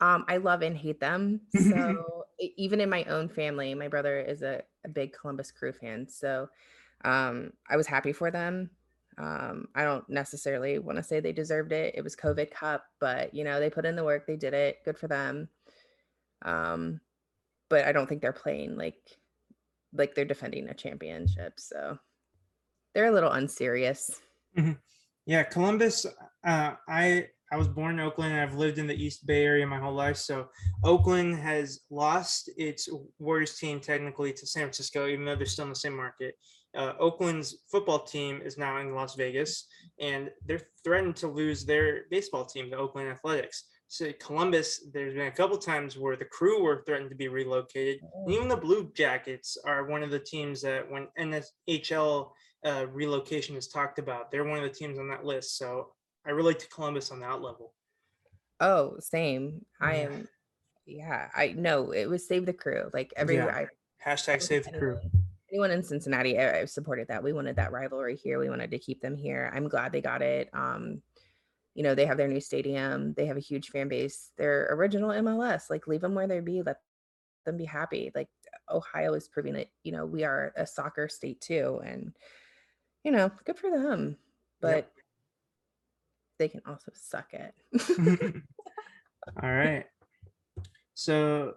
Um, 0.00 0.24
I 0.28 0.36
love 0.36 0.62
and 0.62 0.76
hate 0.76 1.00
them. 1.00 1.40
So 1.58 2.26
even 2.38 2.82
in 2.82 2.90
my 2.90 3.02
own 3.04 3.30
family, 3.30 3.74
my 3.74 3.88
brother 3.88 4.20
is 4.20 4.42
a, 4.42 4.62
a 4.84 4.90
big 4.90 5.14
Columbus 5.18 5.50
Crew 5.50 5.72
fan. 5.72 6.06
So 6.06 6.48
um, 7.02 7.52
I 7.68 7.76
was 7.76 7.86
happy 7.86 8.12
for 8.12 8.30
them. 8.30 8.68
Um, 9.18 9.68
I 9.74 9.84
don't 9.84 10.08
necessarily 10.10 10.78
want 10.78 10.98
to 10.98 11.02
say 11.02 11.20
they 11.20 11.32
deserved 11.32 11.72
it. 11.72 11.94
It 11.96 12.02
was 12.02 12.14
COVID 12.16 12.50
Cup, 12.50 12.84
but 13.00 13.32
you 13.34 13.44
know 13.44 13.58
they 13.58 13.70
put 13.70 13.86
in 13.86 13.96
the 13.96 14.04
work. 14.04 14.26
They 14.26 14.36
did 14.36 14.54
it. 14.54 14.78
Good 14.84 14.98
for 14.98 15.08
them. 15.08 15.48
Um, 16.44 17.00
but 17.70 17.86
I 17.86 17.92
don't 17.92 18.06
think 18.06 18.20
they're 18.20 18.32
playing 18.32 18.76
like 18.76 18.98
like 19.94 20.14
they're 20.14 20.24
defending 20.24 20.68
a 20.68 20.74
championship. 20.74 21.54
So 21.58 21.98
they're 22.94 23.06
a 23.06 23.12
little 23.12 23.32
unserious. 23.32 24.20
Mm-hmm. 24.56 24.72
Yeah, 25.24 25.42
Columbus. 25.44 26.06
Uh, 26.46 26.72
I 26.88 27.28
I 27.52 27.56
was 27.56 27.68
born 27.68 27.94
in 27.94 28.00
Oakland 28.00 28.32
and 28.32 28.42
I've 28.42 28.56
lived 28.56 28.78
in 28.78 28.86
the 28.86 29.02
East 29.02 29.26
Bay 29.26 29.44
area 29.44 29.66
my 29.66 29.78
whole 29.78 29.94
life. 29.94 30.16
So 30.16 30.48
Oakland 30.84 31.36
has 31.36 31.80
lost 31.90 32.50
its 32.56 32.88
Warriors 33.18 33.56
team 33.56 33.80
technically 33.80 34.32
to 34.32 34.46
San 34.46 34.64
Francisco, 34.64 35.06
even 35.06 35.24
though 35.24 35.36
they're 35.36 35.46
still 35.46 35.64
in 35.64 35.70
the 35.70 35.76
same 35.76 35.96
market 35.96 36.34
uh, 36.76 36.92
Oakland's 37.00 37.56
football 37.70 38.00
team 38.00 38.40
is 38.44 38.58
now 38.58 38.78
in 38.78 38.94
Las 38.94 39.14
Vegas, 39.14 39.66
and 39.98 40.30
they're 40.44 40.60
threatened 40.84 41.16
to 41.16 41.28
lose 41.28 41.64
their 41.64 42.02
baseball 42.10 42.44
team, 42.44 42.70
the 42.70 42.76
Oakland 42.76 43.08
Athletics. 43.08 43.64
So 43.88 44.12
Columbus, 44.20 44.88
there's 44.92 45.14
been 45.14 45.28
a 45.28 45.32
couple 45.32 45.56
times 45.56 45.96
where 45.96 46.16
the 46.16 46.24
crew 46.24 46.62
were 46.62 46.82
threatened 46.84 47.10
to 47.10 47.16
be 47.16 47.28
relocated. 47.28 48.00
And 48.14 48.34
even 48.34 48.48
the 48.48 48.56
Blue 48.56 48.90
Jackets 48.94 49.56
are 49.64 49.86
one 49.86 50.02
of 50.02 50.10
the 50.10 50.18
teams 50.18 50.60
that 50.62 50.90
when 50.90 51.06
NHL 51.18 52.30
uh, 52.64 52.86
relocation 52.88 53.56
is 53.56 53.68
talked 53.68 53.98
about, 53.98 54.30
they're 54.30 54.44
one 54.44 54.58
of 54.58 54.64
the 54.64 54.76
teams 54.76 54.98
on 54.98 55.08
that 55.08 55.24
list. 55.24 55.56
So 55.56 55.92
I 56.26 56.30
relate 56.30 56.58
to 56.60 56.68
Columbus 56.68 57.12
on 57.12 57.20
that 57.20 57.40
level. 57.40 57.74
Oh, 58.58 58.96
same. 58.98 59.64
I 59.80 59.96
am. 59.96 60.28
Yeah, 60.84 61.28
I 61.34 61.48
know 61.48 61.92
it 61.92 62.06
was 62.06 62.26
save 62.26 62.46
the 62.46 62.52
crew. 62.52 62.90
Like 62.92 63.12
everywhere. 63.16 63.70
Yeah. 64.04 64.12
Hashtag 64.12 64.42
save 64.42 64.64
the 64.64 64.78
crew 64.78 64.98
anyone 65.56 65.70
in 65.70 65.82
Cincinnati, 65.82 66.38
I, 66.38 66.60
I, 66.60 66.64
supported 66.66 67.08
that. 67.08 67.22
We 67.22 67.32
wanted 67.32 67.56
that 67.56 67.72
rivalry 67.72 68.14
here. 68.14 68.38
We 68.38 68.50
wanted 68.50 68.70
to 68.72 68.78
keep 68.78 69.00
them 69.00 69.16
here. 69.16 69.50
I'm 69.54 69.68
glad 69.68 69.90
they 69.90 70.02
got 70.02 70.20
it. 70.20 70.50
Um, 70.52 71.00
you 71.74 71.82
know, 71.82 71.94
they 71.94 72.04
have 72.04 72.18
their 72.18 72.28
new 72.28 72.40
stadium. 72.40 73.14
They 73.14 73.24
have 73.24 73.38
a 73.38 73.40
huge 73.40 73.70
fan 73.70 73.88
base. 73.88 74.30
Their 74.36 74.68
original 74.72 75.10
MLS, 75.10 75.70
like 75.70 75.86
leave 75.86 76.02
them 76.02 76.14
where 76.14 76.26
they 76.26 76.40
be. 76.40 76.62
Let 76.62 76.76
them 77.46 77.56
be 77.56 77.64
happy. 77.64 78.12
Like 78.14 78.28
Ohio 78.70 79.14
is 79.14 79.28
proving 79.28 79.54
that 79.54 79.68
you 79.82 79.92
know 79.92 80.04
we 80.04 80.24
are 80.24 80.52
a 80.56 80.66
soccer 80.66 81.08
state 81.08 81.40
too, 81.40 81.80
and 81.82 82.12
you 83.02 83.12
know, 83.12 83.30
good 83.44 83.58
for 83.58 83.70
them. 83.70 84.18
But 84.60 84.76
yep. 84.76 84.92
they 86.38 86.48
can 86.48 86.62
also 86.66 86.92
suck 86.94 87.32
it. 87.32 87.54
All 89.42 89.50
right. 89.50 89.86
So 90.94 91.54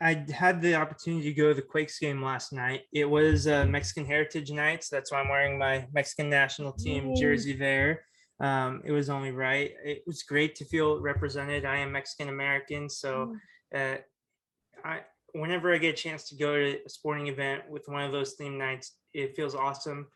I 0.00 0.24
had 0.32 0.60
the 0.62 0.74
opportunity 0.74 1.24
to 1.24 1.34
go 1.34 1.48
to 1.48 1.54
the 1.54 1.62
Quakes 1.62 1.98
game 1.98 2.22
last 2.22 2.52
night. 2.52 2.82
It 2.92 3.04
was 3.04 3.46
uh, 3.46 3.66
Mexican 3.66 4.04
Heritage 4.04 4.50
Night, 4.50 4.84
so 4.84 4.96
that's 4.96 5.12
why 5.12 5.20
I'm 5.20 5.28
wearing 5.28 5.58
my 5.58 5.86
Mexican 5.92 6.30
national 6.30 6.72
team 6.72 7.14
jersey 7.16 7.54
there. 7.54 8.02
Um, 8.40 8.82
it 8.84 8.92
was 8.92 9.10
only 9.10 9.32
right. 9.32 9.72
It 9.84 10.02
was 10.06 10.22
great 10.22 10.54
to 10.56 10.64
feel 10.64 11.00
represented. 11.00 11.64
I 11.64 11.78
am 11.78 11.92
Mexican 11.92 12.28
American, 12.28 12.88
so 12.88 13.36
uh, 13.74 13.96
I 14.84 15.00
whenever 15.32 15.74
I 15.74 15.78
get 15.78 15.98
a 15.98 16.02
chance 16.02 16.28
to 16.28 16.36
go 16.36 16.56
to 16.56 16.78
a 16.84 16.88
sporting 16.88 17.26
event 17.26 17.62
with 17.68 17.84
one 17.86 18.04
of 18.04 18.12
those 18.12 18.34
theme 18.34 18.56
nights, 18.56 18.94
it 19.12 19.36
feels 19.36 19.54
awesome. 19.54 20.06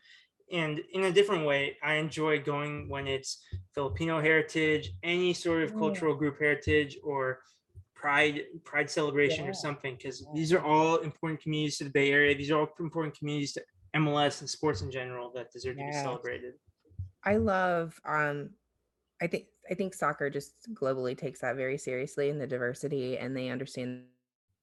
And 0.51 0.81
in 0.93 1.05
a 1.05 1.11
different 1.11 1.45
way, 1.45 1.77
I 1.83 1.95
enjoy 1.95 2.41
going 2.41 2.89
when 2.89 3.07
it's 3.07 3.43
Filipino 3.73 4.21
heritage, 4.21 4.91
any 5.03 5.33
sort 5.33 5.63
of 5.63 5.73
cultural 5.73 6.15
group 6.15 6.39
heritage, 6.39 6.97
or 7.03 7.39
pride 8.03 8.43
pride 8.65 8.89
celebration 8.89 9.45
yeah. 9.45 9.51
or 9.51 9.53
something 9.53 9.95
because 9.95 10.25
these 10.35 10.51
are 10.51 10.61
all 10.61 10.97
important 10.97 11.41
communities 11.41 11.77
to 11.77 11.85
the 11.85 11.89
Bay 11.89 12.11
Area. 12.11 12.35
These 12.35 12.51
are 12.51 12.59
all 12.59 12.69
important 12.81 13.17
communities 13.17 13.53
to 13.53 13.63
MLS 13.95 14.41
and 14.41 14.49
sports 14.49 14.81
in 14.81 14.91
general 14.91 15.31
that 15.35 15.53
deserve 15.53 15.77
to 15.77 15.85
be 15.85 15.93
celebrated. 15.93 16.55
I 17.23 17.37
love 17.37 17.97
um 18.05 18.49
I 19.21 19.27
think 19.27 19.45
I 19.71 19.73
think 19.73 19.93
soccer 19.93 20.29
just 20.29 20.51
globally 20.73 21.17
takes 21.17 21.39
that 21.39 21.55
very 21.55 21.77
seriously 21.77 22.27
in 22.27 22.37
the 22.39 22.47
diversity 22.47 23.17
and 23.17 23.37
they 23.37 23.47
understand 23.47 24.03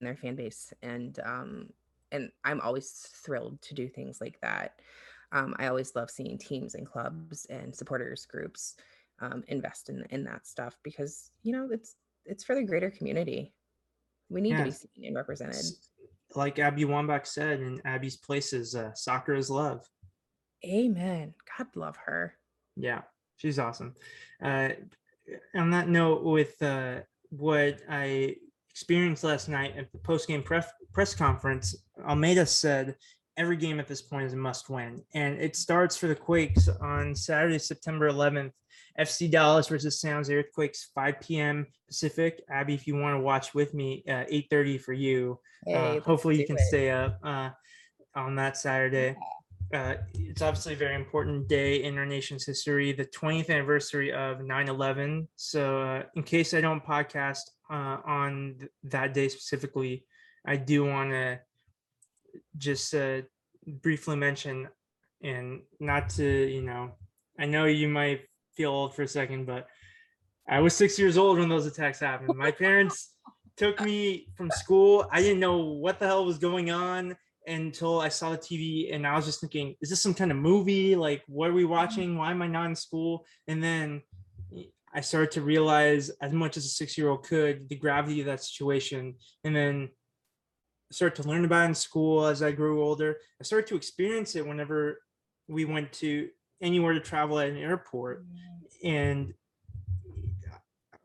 their 0.01 0.15
fan 0.15 0.35
base 0.35 0.71
and 0.83 1.19
um 1.25 1.69
and 2.11 2.29
I'm 2.43 2.61
always 2.61 2.91
thrilled 3.25 3.59
to 3.63 3.73
do 3.73 3.87
things 3.87 4.21
like 4.21 4.39
that. 4.41 4.81
Um, 5.31 5.55
I 5.57 5.67
always 5.67 5.95
love 5.95 6.11
seeing 6.11 6.37
teams 6.37 6.75
and 6.75 6.85
clubs 6.85 7.45
and 7.45 7.73
supporters 7.73 8.25
groups 8.25 8.75
um, 9.21 9.43
invest 9.47 9.89
in 9.89 10.05
in 10.11 10.23
that 10.25 10.45
stuff 10.45 10.77
because 10.83 11.31
you 11.41 11.53
know 11.53 11.69
it's 11.71 11.95
it's 12.25 12.43
for 12.43 12.55
the 12.55 12.63
greater 12.63 12.89
community. 12.89 13.53
We 14.29 14.41
need 14.41 14.57
to 14.57 14.63
be 14.63 14.71
seen 14.71 15.05
and 15.05 15.15
represented. 15.15 15.65
Like 16.35 16.59
Abby 16.59 16.85
Wambach 16.85 17.27
said 17.27 17.59
in 17.59 17.81
Abby's 17.83 18.15
Places, 18.15 18.75
uh, 18.75 18.93
soccer 18.93 19.33
is 19.33 19.49
love. 19.49 19.85
Amen. 20.65 21.33
God 21.57 21.67
love 21.75 21.97
her. 22.05 22.35
Yeah, 22.77 23.01
she's 23.37 23.59
awesome. 23.59 23.95
Uh, 24.41 24.69
on 25.55 25.71
that 25.71 25.89
note, 25.89 26.23
with 26.23 26.61
uh, 26.61 26.99
what 27.29 27.79
I 27.89 28.35
experienced 28.69 29.23
last 29.23 29.49
night 29.49 29.75
at 29.77 29.91
the 29.91 29.97
post-game 29.97 30.43
press 30.43 30.67
press 30.93 31.13
conference, 31.13 31.75
Almeida 32.07 32.45
said 32.45 32.95
every 33.37 33.57
game 33.57 33.79
at 33.79 33.87
this 33.87 34.01
point 34.01 34.25
is 34.25 34.33
a 34.33 34.37
must-win, 34.37 35.01
and 35.13 35.39
it 35.39 35.55
starts 35.55 35.97
for 35.97 36.07
the 36.07 36.15
Quakes 36.15 36.67
on 36.67 37.15
Saturday, 37.15 37.59
September 37.59 38.09
11th. 38.09 38.51
FC 38.99 39.29
Dallas 39.29 39.67
versus 39.67 40.01
Jose 40.01 40.33
Earthquakes, 40.33 40.91
5 40.93 41.19
p.m. 41.21 41.67
Pacific. 41.87 42.41
Abby, 42.49 42.73
if 42.73 42.87
you 42.87 42.95
want 42.95 43.15
to 43.15 43.21
watch 43.21 43.53
with 43.53 43.73
me, 43.73 44.03
uh, 44.07 44.25
8:30 44.29 44.81
for 44.81 44.93
you. 44.93 45.39
Hey, 45.65 45.97
Uh, 45.97 46.01
hopefully, 46.01 46.39
you 46.39 46.45
can 46.45 46.57
it. 46.57 46.67
stay 46.67 46.89
up 46.89 47.19
uh, 47.23 47.49
on 48.15 48.35
that 48.35 48.57
Saturday 48.57 49.15
uh, 49.73 49.95
it's 50.15 50.41
obviously 50.41 50.73
a 50.73 50.77
very 50.77 50.95
important 50.95 51.47
day 51.47 51.83
in 51.83 51.97
our 51.97 52.05
nation's 52.05 52.45
history, 52.45 52.91
the 52.91 53.05
20th 53.05 53.49
anniversary 53.49 54.11
of 54.11 54.41
9 54.41 54.67
11. 54.67 55.27
So, 55.35 55.81
uh, 55.81 56.03
in 56.15 56.23
case 56.23 56.53
I 56.53 56.61
don't 56.61 56.83
podcast 56.85 57.41
uh, 57.69 57.97
on 58.05 58.55
th- 58.59 58.71
that 58.83 59.13
day 59.13 59.29
specifically, 59.29 60.05
I 60.45 60.57
do 60.57 60.83
want 60.85 61.11
to 61.11 61.39
just 62.57 62.93
uh, 62.93 63.21
briefly 63.65 64.15
mention, 64.15 64.67
and 65.23 65.61
not 65.79 66.09
to, 66.11 66.25
you 66.25 66.61
know, 66.61 66.91
I 67.39 67.45
know 67.45 67.65
you 67.65 67.87
might 67.87 68.21
feel 68.55 68.71
old 68.71 68.95
for 68.95 69.03
a 69.03 69.07
second, 69.07 69.45
but 69.45 69.67
I 70.47 70.59
was 70.59 70.75
six 70.75 70.97
years 70.99 71.17
old 71.17 71.39
when 71.39 71.49
those 71.49 71.65
attacks 71.65 71.99
happened. 71.99 72.37
My 72.37 72.51
parents 72.51 73.13
took 73.57 73.81
me 73.81 74.27
from 74.35 74.49
school. 74.51 75.07
I 75.11 75.21
didn't 75.21 75.39
know 75.39 75.57
what 75.57 75.99
the 75.99 76.07
hell 76.07 76.25
was 76.25 76.37
going 76.37 76.71
on 76.71 77.15
until 77.47 77.99
I 77.99 78.09
saw 78.09 78.31
the 78.31 78.37
TV 78.37 78.93
and 78.93 79.05
I 79.05 79.15
was 79.15 79.25
just 79.25 79.41
thinking, 79.41 79.75
is 79.81 79.89
this 79.89 80.01
some 80.01 80.13
kind 80.13 80.31
of 80.31 80.37
movie? 80.37 80.95
Like, 80.95 81.23
what 81.27 81.49
are 81.49 81.53
we 81.53 81.63
mm-hmm. 81.63 81.71
watching? 81.71 82.17
Why 82.17 82.31
am 82.31 82.41
I 82.41 82.47
not 82.47 82.67
in 82.67 82.75
school? 82.75 83.25
And 83.47 83.63
then 83.63 84.01
I 84.93 85.01
started 85.01 85.31
to 85.31 85.41
realize, 85.41 86.09
as 86.21 86.33
much 86.33 86.57
as 86.57 86.65
a 86.65 86.69
six 86.69 86.97
year 86.97 87.09
old 87.09 87.23
could, 87.23 87.69
the 87.69 87.75
gravity 87.75 88.19
of 88.19 88.25
that 88.25 88.43
situation. 88.43 89.15
And 89.43 89.55
then 89.55 89.89
start 90.91 91.15
to 91.15 91.23
learn 91.23 91.45
about 91.45 91.63
it 91.63 91.69
in 91.69 91.75
school 91.75 92.25
as 92.25 92.43
I 92.43 92.51
grew 92.51 92.83
older. 92.83 93.17
I 93.39 93.43
started 93.43 93.67
to 93.67 93.75
experience 93.75 94.35
it 94.35 94.45
whenever 94.45 95.01
we 95.47 95.65
went 95.65 95.91
to 95.93 96.29
anywhere 96.61 96.93
to 96.93 96.99
travel 96.99 97.39
at 97.39 97.49
an 97.49 97.57
airport. 97.57 98.25
And 98.83 99.33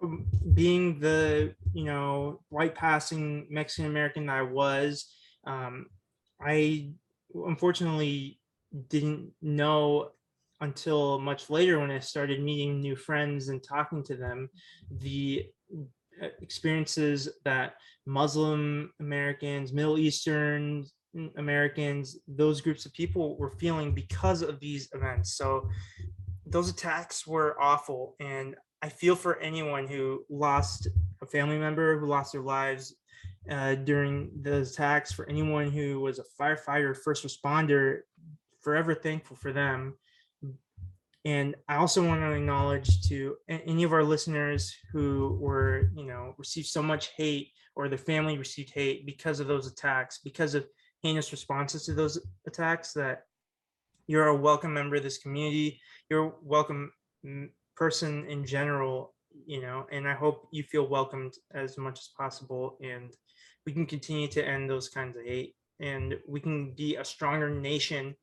um, 0.02 0.26
being 0.54 1.00
the 1.00 1.54
you 1.72 1.84
know 1.84 2.40
white 2.48 2.74
passing 2.74 3.46
Mexican 3.50 3.86
American 3.86 4.26
that 4.26 4.36
I 4.36 4.42
was, 4.42 5.06
um, 5.46 5.86
I 6.40 6.90
unfortunately 7.34 8.40
didn't 8.88 9.32
know 9.42 10.10
until 10.60 11.18
much 11.18 11.50
later 11.50 11.78
when 11.78 11.90
I 11.90 11.98
started 11.98 12.42
meeting 12.42 12.80
new 12.80 12.96
friends 12.96 13.48
and 13.48 13.62
talking 13.62 14.02
to 14.04 14.16
them 14.16 14.48
the 14.90 15.46
uh, 16.22 16.28
experiences 16.40 17.28
that 17.44 17.74
Muslim 18.06 18.90
Americans, 19.00 19.72
Middle 19.72 19.98
Eastern 19.98 20.86
Americans, 21.36 22.18
those 22.28 22.60
groups 22.60 22.86
of 22.86 22.92
people 22.92 23.36
were 23.38 23.50
feeling 23.50 23.94
because 23.94 24.42
of 24.42 24.60
these 24.60 24.88
events. 24.94 25.36
So 25.36 25.68
those 26.46 26.68
attacks 26.68 27.26
were 27.26 27.56
awful. 27.60 28.14
And 28.20 28.56
I 28.82 28.88
feel 28.88 29.16
for 29.16 29.38
anyone 29.40 29.86
who 29.88 30.24
lost 30.28 30.88
a 31.22 31.26
family 31.26 31.58
member, 31.58 31.98
who 31.98 32.06
lost 32.06 32.32
their 32.32 32.42
lives 32.42 32.94
uh, 33.50 33.74
during 33.76 34.30
those 34.42 34.72
attacks, 34.72 35.12
for 35.12 35.28
anyone 35.28 35.70
who 35.70 36.00
was 36.00 36.18
a 36.18 36.24
firefighter, 36.40 36.96
first 36.96 37.24
responder, 37.24 38.00
forever 38.60 38.94
thankful 38.94 39.36
for 39.36 39.52
them. 39.52 39.96
And 41.24 41.56
I 41.68 41.76
also 41.76 42.06
want 42.06 42.20
to 42.20 42.30
acknowledge 42.32 43.02
to 43.08 43.36
any 43.48 43.82
of 43.82 43.92
our 43.92 44.04
listeners 44.04 44.72
who 44.92 45.36
were, 45.40 45.90
you 45.96 46.04
know, 46.04 46.34
received 46.38 46.68
so 46.68 46.82
much 46.82 47.10
hate 47.16 47.48
or 47.74 47.88
their 47.88 47.98
family 47.98 48.38
received 48.38 48.70
hate 48.70 49.04
because 49.04 49.40
of 49.40 49.48
those 49.48 49.66
attacks, 49.66 50.20
because 50.22 50.54
of 50.54 50.66
heinous 51.02 51.32
responses 51.32 51.84
to 51.84 51.94
those 51.94 52.18
attacks, 52.46 52.92
that 52.94 53.22
you're 54.06 54.28
a 54.28 54.36
welcome 54.36 54.72
member 54.72 54.96
of 54.96 55.02
this 55.02 55.18
community. 55.18 55.80
You're 56.08 56.26
a 56.26 56.32
welcome 56.42 56.92
person 57.76 58.26
in 58.26 58.46
general, 58.46 59.14
you 59.46 59.60
know, 59.60 59.86
and 59.90 60.08
I 60.08 60.14
hope 60.14 60.48
you 60.52 60.62
feel 60.62 60.86
welcomed 60.86 61.34
as 61.54 61.76
much 61.76 61.98
as 61.98 62.10
possible. 62.16 62.78
And 62.82 63.12
we 63.64 63.72
can 63.72 63.86
continue 63.86 64.28
to 64.28 64.46
end 64.46 64.70
those 64.70 64.88
kinds 64.88 65.16
of 65.16 65.24
hate 65.24 65.54
and 65.80 66.18
we 66.26 66.40
can 66.40 66.72
be 66.72 66.96
a 66.96 67.04
stronger 67.04 67.50
nation 67.50 68.14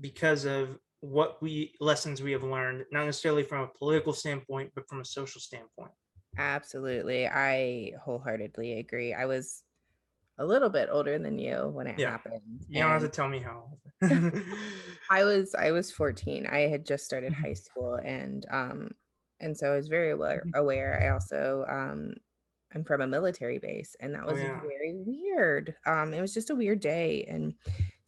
because 0.00 0.44
of 0.44 0.78
what 1.00 1.42
we 1.42 1.74
lessons 1.80 2.22
we 2.22 2.32
have 2.32 2.44
learned, 2.44 2.84
not 2.90 3.04
necessarily 3.04 3.42
from 3.42 3.62
a 3.62 3.78
political 3.78 4.12
standpoint, 4.12 4.70
but 4.74 4.88
from 4.88 5.00
a 5.00 5.04
social 5.04 5.40
standpoint. 5.40 5.90
Absolutely. 6.38 7.26
I 7.26 7.92
wholeheartedly 8.02 8.78
agree. 8.78 9.12
I 9.12 9.26
was 9.26 9.62
a 10.38 10.44
little 10.44 10.68
bit 10.70 10.88
older 10.90 11.18
than 11.18 11.38
you 11.38 11.68
when 11.68 11.86
it 11.86 11.98
Yeah. 11.98 12.10
happened. 12.10 12.64
You 12.68 12.82
don't 12.82 12.90
have 12.90 13.02
to 13.02 13.08
tell 13.08 13.28
me 13.28 13.40
how. 13.40 13.78
I 15.10 15.24
was 15.24 15.54
I 15.54 15.70
was 15.70 15.90
14. 15.92 16.46
I 16.46 16.60
had 16.68 16.84
just 16.86 17.04
started 17.04 17.32
Mhm. 17.32 17.40
high 17.42 17.52
school 17.54 17.94
and 18.04 18.46
um 18.50 18.90
and 19.40 19.56
so 19.56 19.72
I 19.72 19.76
was 19.76 19.88
very 19.88 20.10
aware, 20.10 20.44
aware. 20.54 21.02
I 21.02 21.08
also 21.10 21.64
um 21.68 22.14
I'm 22.74 22.84
from 22.84 23.00
a 23.02 23.06
military 23.06 23.58
base 23.58 23.94
and 24.00 24.14
that 24.14 24.26
Oh, 24.26 24.30
was 24.32 24.40
yeah. 24.40 24.60
very 24.60 24.94
weird. 24.94 25.76
Um 25.86 26.12
it 26.14 26.20
was 26.20 26.34
just 26.34 26.50
a 26.50 26.54
weird 26.54 26.80
day 26.80 27.24
and 27.24 27.54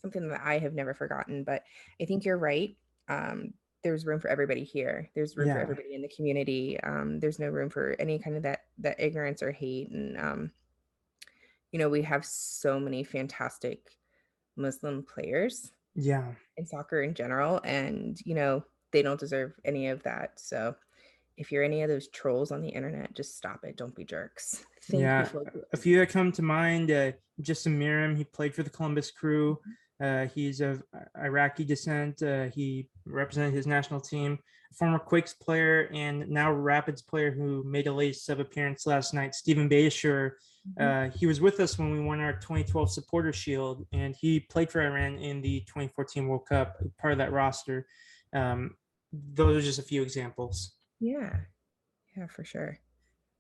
something 0.03 0.29
that 0.29 0.41
I 0.43 0.59
have 0.59 0.74
never 0.74 0.95
forgotten, 0.95 1.45
but 1.45 1.64
I 2.01 2.05
think 2.05 2.24
you're 2.24 2.39
right. 2.39 2.77
Um 3.09 3.55
there's 3.85 4.05
room 4.07 4.18
for 4.20 4.29
everybody 4.29 4.64
here. 4.64 5.11
There's 5.14 5.37
room 5.37 5.49
for 5.51 5.59
everybody 5.61 5.95
in 5.95 6.03
the 6.03 6.09
community. 6.09 6.81
Um 6.81 7.20
there's 7.20 7.39
no 7.39 7.49
room 7.49 7.70
for 7.70 7.95
any 7.99 8.18
kind 8.18 8.37
of 8.37 8.43
that 8.43 8.64
that 8.79 8.99
ignorance 9.01 9.43
or 9.43 9.53
hate 9.53 9.91
and 9.91 10.18
um 10.18 10.53
you 11.77 11.83
know, 11.83 11.91
we 11.91 12.01
have 12.01 12.24
so 12.24 12.81
many 12.81 13.05
fantastic 13.05 13.81
Muslim 14.57 15.03
players 15.03 15.70
yeah. 15.95 16.24
in 16.57 16.64
soccer 16.64 17.03
in 17.03 17.12
general 17.12 17.61
and 17.64 18.18
you 18.24 18.35
know 18.35 18.64
they 18.93 19.03
don't 19.03 19.20
deserve 19.20 19.53
any 19.62 19.89
of 19.89 20.03
that 20.05 20.33
so 20.37 20.74
if 21.37 21.53
you're 21.53 21.62
any 21.62 21.83
of 21.83 21.91
those 21.91 22.09
trolls 22.09 22.51
on 22.51 22.62
the 22.62 22.68
internet 22.68 23.14
just 23.14 23.37
stop 23.37 23.61
it 23.64 23.77
don't 23.77 23.95
be 23.95 24.05
jerks 24.05 24.64
think 24.87 25.03
yeah, 25.03 25.24
before 25.24 25.53
a 25.72 25.77
few 25.77 25.99
that 25.99 26.09
come 26.09 26.33
to 26.33 26.43
mind. 26.43 26.91
Uh, 26.91 27.12
Justin 27.41 27.79
Meram, 27.79 28.16
he 28.16 28.24
played 28.24 28.55
for 28.55 28.62
the 28.62 28.70
Columbus 28.70 29.11
Crew. 29.11 29.59
Uh, 30.03 30.27
he's 30.27 30.61
of 30.61 30.83
Iraqi 31.22 31.64
descent. 31.64 32.22
Uh, 32.22 32.45
he 32.45 32.89
represented 33.05 33.53
his 33.53 33.66
national 33.66 34.01
team. 34.01 34.39
Former 34.74 34.99
Quakes 34.99 35.35
player 35.35 35.91
and 35.93 36.29
now 36.29 36.53
Rapids 36.53 37.03
player 37.03 37.31
who 37.31 37.62
made 37.64 37.87
a 37.87 37.93
late 37.93 38.16
sub 38.16 38.41
appearance 38.41 38.87
last 38.87 39.14
night, 39.14 39.35
Steven 39.35 39.68
Beitashour. 39.68 40.33
Uh, 40.81 41.11
he 41.11 41.27
was 41.27 41.41
with 41.41 41.61
us 41.61 41.79
when 41.79 41.93
we 41.93 42.01
won 42.01 42.21
our 42.21 42.35
2012 42.35 42.91
Supporter 42.91 43.33
Shield, 43.33 43.87
and 43.93 44.14
he 44.21 44.41
played 44.41 44.71
for 44.71 44.83
Iran 44.83 45.19
in 45.19 45.41
the 45.41 45.61
2014 45.61 46.27
World 46.27 46.47
Cup, 46.49 46.77
part 46.99 47.12
of 47.12 47.19
that 47.19 47.33
roster. 47.33 47.87
Um, 48.33 48.75
those 49.12 49.57
are 49.57 49.67
just 49.67 49.79
a 49.79 49.83
few 49.83 50.03
examples. 50.03 50.73
yeah 51.01 51.37
yeah 52.17 52.27
for 52.27 52.45
sure 52.45 52.79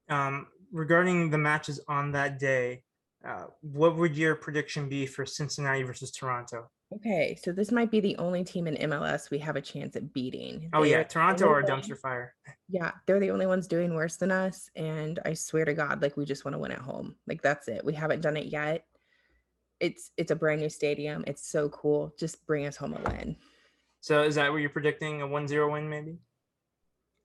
um, 0.08 0.46
regarding 0.72 1.30
the 1.30 1.38
matches 1.38 1.80
on 1.88 2.12
that 2.12 2.38
day, 2.38 2.82
uh, 3.26 3.46
what 3.60 3.96
would 3.96 4.16
your 4.16 4.36
prediction 4.36 4.88
be 4.88 5.06
for 5.06 5.26
Cincinnati 5.26 5.82
versus 5.82 6.10
Toronto? 6.10 6.70
Okay 6.94 7.36
so 7.42 7.50
this 7.52 7.72
might 7.72 7.90
be 7.90 7.98
the 8.00 8.16
only 8.16 8.44
team 8.44 8.66
in 8.68 8.90
mls 8.90 9.28
we 9.30 9.38
have 9.38 9.56
a 9.56 9.60
chance 9.60 9.96
at 9.96 10.12
beating 10.12 10.70
Oh 10.72 10.84
yeah, 10.84 11.02
Toronto 11.02 11.46
or 11.46 11.62
dumpster 11.62 11.98
fire. 11.98 12.34
yeah 12.68 12.92
they're 13.06 13.20
the 13.20 13.30
only 13.30 13.46
ones 13.46 13.66
doing 13.66 13.94
worse 13.94 14.16
than 14.16 14.30
us 14.30 14.70
and 14.76 15.18
i 15.24 15.34
swear 15.34 15.64
to 15.64 15.74
god 15.74 16.00
like 16.00 16.16
we 16.16 16.24
just 16.24 16.44
want 16.44 16.54
to 16.54 16.58
win 16.58 16.70
at 16.72 16.78
home 16.78 17.16
like 17.26 17.42
that's 17.42 17.66
it 17.68 17.84
we 17.84 17.92
haven't 17.92 18.20
done 18.20 18.36
it 18.36 18.46
yet 18.46 18.84
it's 19.80 20.10
it's 20.16 20.30
a 20.30 20.36
brand 20.36 20.60
new 20.60 20.68
stadium 20.70 21.24
it's 21.26 21.46
so 21.48 21.68
cool 21.70 22.14
just 22.18 22.46
bring 22.46 22.66
us 22.66 22.76
home 22.76 22.94
a 22.94 23.10
win 23.10 23.36
So 24.00 24.22
is 24.22 24.36
that 24.36 24.50
what 24.52 24.58
you're 24.58 24.70
predicting? 24.70 25.22
A 25.22 25.26
1-0 25.26 25.72
win, 25.72 25.88
maybe? 25.88 26.18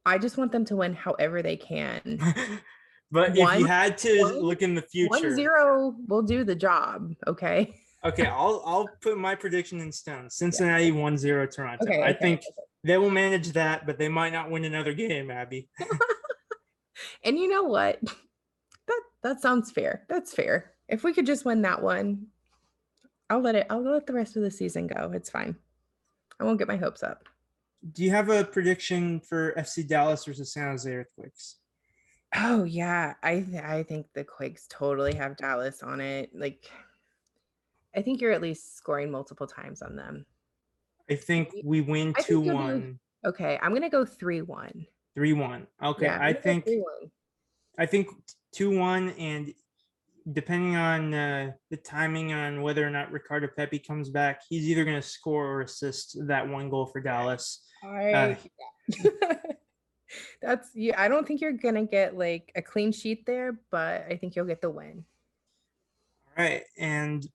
i 0.05 0.17
just 0.17 0.37
want 0.37 0.51
them 0.51 0.65
to 0.65 0.75
win 0.75 0.93
however 0.95 1.41
they 1.43 1.55
can 1.55 2.19
but 3.11 3.37
if 3.37 3.59
you 3.59 3.65
had 3.65 3.97
to 3.99 4.21
one- 4.21 4.39
look 4.39 4.61
in 4.63 4.73
the 4.73 4.81
future, 4.81 5.09
One 5.09 5.35
zero 5.35 5.95
will 6.07 6.23
do 6.23 6.43
the 6.43 6.55
job. 6.55 7.13
Okay. 7.27 7.75
Okay, 8.03 8.25
I'll 8.25 8.63
I'll 8.65 8.89
put 9.01 9.17
my 9.17 9.35
prediction 9.35 9.79
in 9.79 9.91
stone. 9.91 10.29
Cincinnati 10.29 10.91
1-0 10.91 11.55
Toronto. 11.55 11.85
Okay. 11.85 12.01
I 12.01 12.09
okay, 12.09 12.19
think 12.19 12.39
okay. 12.39 12.65
They 12.83 12.97
will 12.97 13.11
manage 13.11 13.51
that, 13.51 13.85
but 13.85 13.99
they 13.99 14.09
might 14.09 14.33
not 14.33 14.49
win 14.49 14.65
another 14.65 14.93
game, 14.93 15.29
Abby. 15.29 15.69
and 17.23 17.37
you 17.37 17.47
know 17.47 17.63
what? 17.63 17.99
That 18.87 19.01
that 19.23 19.41
sounds 19.41 19.71
fair. 19.71 20.05
That's 20.09 20.33
fair. 20.33 20.73
If 20.89 21.03
we 21.03 21.13
could 21.13 21.27
just 21.27 21.45
win 21.45 21.61
that 21.61 21.81
one, 21.81 22.25
I'll 23.29 23.39
let 23.39 23.55
it. 23.55 23.67
I'll 23.69 23.81
let 23.81 24.07
the 24.07 24.13
rest 24.13 24.35
of 24.35 24.41
the 24.41 24.51
season 24.51 24.87
go. 24.87 25.11
It's 25.13 25.29
fine. 25.29 25.55
I 26.39 26.43
won't 26.43 26.57
get 26.57 26.67
my 26.67 26.77
hopes 26.77 27.03
up. 27.03 27.23
Do 27.93 28.03
you 28.03 28.09
have 28.09 28.29
a 28.29 28.43
prediction 28.43 29.21
for 29.21 29.53
FC 29.53 29.87
Dallas 29.87 30.25
versus 30.25 30.51
San 30.51 30.71
Jose 30.71 30.91
Earthquakes? 30.91 31.57
Oh 32.35 32.63
yeah, 32.63 33.13
I 33.21 33.41
th- 33.41 33.63
I 33.63 33.83
think 33.83 34.07
the 34.13 34.23
Quakes 34.23 34.65
totally 34.67 35.13
have 35.13 35.37
Dallas 35.37 35.83
on 35.83 36.01
it. 36.01 36.31
Like, 36.33 36.69
I 37.95 38.01
think 38.01 38.21
you're 38.21 38.31
at 38.31 38.41
least 38.41 38.77
scoring 38.77 39.11
multiple 39.11 39.47
times 39.47 39.81
on 39.81 39.95
them. 39.95 40.25
I 41.09 41.15
think 41.15 41.49
we 41.63 41.81
win 41.81 42.09
I 42.09 42.21
think 42.21 42.27
two 42.27 42.33
you'll 42.43 42.43
do- 42.43 42.55
one. 42.55 42.99
Okay, 43.25 43.59
I'm 43.61 43.73
gonna 43.73 43.89
go 43.89 44.05
three 44.05 44.41
one. 44.41 44.85
Three 45.15 45.33
one. 45.33 45.67
Okay, 45.83 46.05
Yeah, 46.05 46.15
I'm 46.15 46.21
I 46.21 46.33
gonna 46.33 46.33
go 46.33 46.41
think 46.41 46.65
3-1. 46.65 46.83
I 47.77 47.85
think 47.85 48.07
two 48.53 48.77
one, 48.77 49.09
and 49.11 49.53
depending 50.31 50.75
on 50.75 51.13
uh, 51.13 51.51
the 51.69 51.77
timing 51.77 52.33
on 52.33 52.61
whether 52.61 52.85
or 52.85 52.89
not 52.89 53.11
Ricardo 53.11 53.47
Pepi 53.55 53.79
comes 53.79 54.09
back, 54.09 54.41
he's 54.47 54.69
either 54.69 54.85
going 54.85 54.95
to 54.99 55.07
score 55.07 55.45
or 55.47 55.61
assist 55.61 56.17
that 56.27 56.47
one 56.47 56.69
goal 56.69 56.85
for 56.85 57.01
Dallas. 57.01 57.63
I 57.83 58.37
That's 60.41 60.69
yeah. 60.75 61.01
I 61.01 61.07
don't 61.07 61.25
think 61.25 61.41
you're 61.41 61.53
gonna 61.53 61.85
get 61.85 62.17
like 62.17 62.51
a 62.55 62.61
clean 62.61 62.91
sheet 62.91 63.25
there, 63.25 63.59
but 63.71 64.05
I 64.09 64.17
think 64.17 64.35
you'll 64.35 64.45
get 64.45 64.61
the 64.61 64.69
win. 64.69 65.05
All 66.37 66.43
right, 66.43 66.63
and 66.77 67.25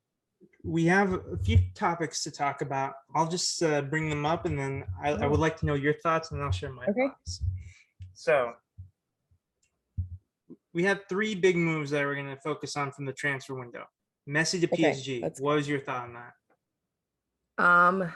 we 0.67 0.85
have 0.87 1.13
a 1.13 1.37
few 1.45 1.59
topics 1.75 2.23
to 2.25 2.31
talk 2.31 2.61
about. 2.61 2.95
I'll 3.15 3.29
just 3.29 3.63
uh, 3.63 3.83
bring 3.83 4.11
them 4.11 4.27
up, 4.27 4.45
and 4.47 4.59
then 4.59 4.85
I, 5.01 5.13
I 5.13 5.27
would 5.27 5.39
like 5.39 5.57
to 5.61 5.67
know 5.67 5.75
your 5.75 5.95
thoughts, 5.95 6.33
and 6.33 6.43
I'll 6.43 6.51
share 6.51 6.73
my 6.73 6.87
Okay. 6.89 7.07
thoughts. 7.07 7.41
So 8.15 8.53
we 10.75 10.83
have 10.85 11.03
three 11.09 11.35
big 11.35 11.57
moves 11.57 11.91
that 11.91 12.05
we're 12.05 12.17
going 12.17 12.35
to 12.35 12.41
focus 12.41 12.77
on 12.77 12.91
from 12.91 13.05
the 13.05 13.13
transfer 13.13 13.55
window. 13.55 13.85
Messi 14.29 14.61
to 14.61 14.67
Okay, 14.67 14.91
PSG. 14.91 15.23
let's 15.23 15.41
What 15.41 15.55
was 15.57 15.69
your 15.69 15.81
thought 15.81 16.09
on 16.09 16.15
that? 16.15 17.65
Um, 17.65 18.13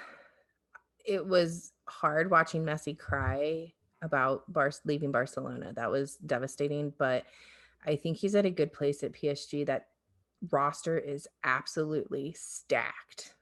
it 1.07 1.25
was 1.25 1.73
hard 1.87 2.31
watching 2.31 2.65
Messi 2.65 2.99
cry 2.99 3.73
about 4.03 4.53
Bar- 4.53 4.73
leaving 4.85 5.13
Barcelona. 5.13 5.73
That 5.75 5.91
was 5.91 6.17
devastating, 6.17 6.93
but 6.99 7.25
I 7.87 7.97
think 7.97 8.17
he's 8.17 8.35
at 8.35 8.45
a 8.45 8.51
good 8.51 8.73
place 8.73 9.03
at 9.05 9.13
PSG. 9.13 9.67
That 9.67 9.87
roster 10.51 10.99
is 10.99 11.29
absolutely 11.45 12.35
stacked. 12.39 13.35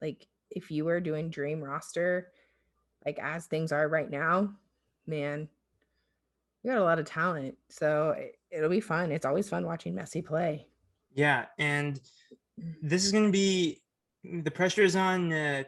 Like 0.00 0.26
if 0.50 0.70
you 0.70 0.84
were 0.84 1.00
doing 1.00 1.30
dream 1.30 1.62
roster, 1.62 2.32
like 3.04 3.18
as 3.18 3.46
things 3.46 3.72
are 3.72 3.88
right 3.88 4.10
now, 4.10 4.54
man, 5.06 5.48
you 6.62 6.70
got 6.70 6.80
a 6.80 6.84
lot 6.84 6.98
of 6.98 7.06
talent. 7.06 7.56
So 7.68 8.10
it- 8.10 8.38
it'll 8.50 8.70
be 8.70 8.80
fun. 8.80 9.12
It's 9.12 9.26
always 9.26 9.48
fun 9.48 9.66
watching 9.66 9.94
Messi 9.94 10.24
play. 10.24 10.66
Yeah, 11.14 11.46
and 11.58 12.00
this 12.82 13.04
is 13.04 13.12
going 13.12 13.26
to 13.26 13.32
be 13.32 13.82
the 14.24 14.50
pressure 14.50 14.82
is 14.82 14.96
on 14.96 15.32
uh, 15.32 15.64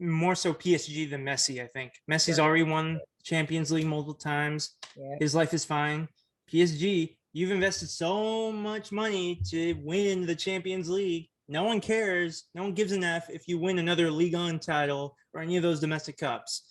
more 0.00 0.34
so 0.34 0.52
PSG 0.52 1.08
than 1.08 1.24
Messi. 1.24 1.62
I 1.62 1.68
think 1.68 1.92
Messi's 2.10 2.40
already 2.40 2.64
won 2.64 3.00
Champions 3.22 3.70
League 3.70 3.86
multiple 3.86 4.14
times. 4.14 4.74
Yeah. 4.96 5.14
His 5.20 5.34
life 5.34 5.54
is 5.54 5.64
fine. 5.64 6.08
PSG, 6.52 7.16
you've 7.32 7.50
invested 7.50 7.88
so 7.88 8.52
much 8.52 8.92
money 8.92 9.40
to 9.50 9.74
win 9.82 10.26
the 10.26 10.34
Champions 10.34 10.88
League. 10.88 11.28
No 11.48 11.64
one 11.64 11.80
cares. 11.80 12.44
No 12.54 12.62
one 12.62 12.74
gives 12.74 12.92
an 12.92 13.04
F 13.04 13.28
if 13.28 13.48
you 13.48 13.58
win 13.58 13.78
another 13.78 14.10
League 14.10 14.34
On 14.34 14.58
title 14.58 15.16
or 15.34 15.40
any 15.40 15.56
of 15.56 15.62
those 15.62 15.80
domestic 15.80 16.16
cups. 16.16 16.62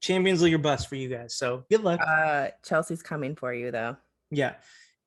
Champions 0.00 0.42
League 0.42 0.54
or 0.54 0.58
bust 0.58 0.88
for 0.88 0.96
you 0.96 1.08
guys. 1.08 1.34
So 1.36 1.64
good 1.70 1.82
luck. 1.82 2.00
Uh, 2.06 2.48
Chelsea's 2.64 3.02
coming 3.02 3.34
for 3.36 3.54
you 3.54 3.70
though. 3.70 3.96
Yeah. 4.30 4.54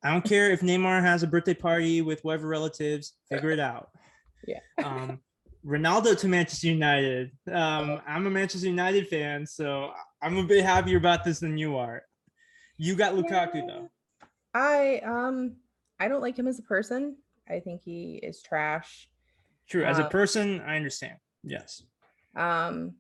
I 0.04 0.12
don't 0.12 0.24
care 0.24 0.52
if 0.52 0.62
Neymar 0.62 1.02
has 1.02 1.24
a 1.24 1.28
birthday 1.28 1.54
party 1.54 2.02
with 2.02 2.24
whatever 2.26 2.48
relatives, 2.48 3.14
figure 3.30 3.52
it 3.52 3.60
out. 3.60 3.90
Yeah. 4.46 4.60
Um, 4.84 5.22
Ronaldo 5.66 6.20
to 6.20 6.28
Manchester 6.28 6.68
United. 6.68 7.32
Um, 7.50 8.02
I'm 8.06 8.28
a 8.28 8.30
Manchester 8.30 8.68
United 8.68 9.08
fan, 9.08 9.46
so 9.46 9.92
I'm 10.22 10.36
a 10.36 10.44
bit 10.44 10.66
happier 10.66 10.98
about 10.98 11.24
this 11.24 11.40
than 11.40 11.58
you 11.58 11.78
are. 11.78 12.04
You 12.78 12.96
got 12.96 13.14
Lukaku 13.14 13.66
though. 13.66 13.90
I 14.54 15.00
um 15.00 15.56
I 16.00 16.08
don't 16.08 16.22
like 16.22 16.38
him 16.38 16.48
as 16.48 16.60
a 16.60 16.64
person. 16.64 17.18
I 17.50 17.60
think 17.60 17.82
he 17.84 18.16
is 18.22 18.42
trash. 18.42 19.08
True. 19.70 19.84
As 19.84 20.00
a 20.00 20.06
Uh, 20.06 20.10
person, 20.10 20.62
I 20.62 20.76
understand. 20.76 21.18
Yes. 21.44 21.84
Um 22.36 22.96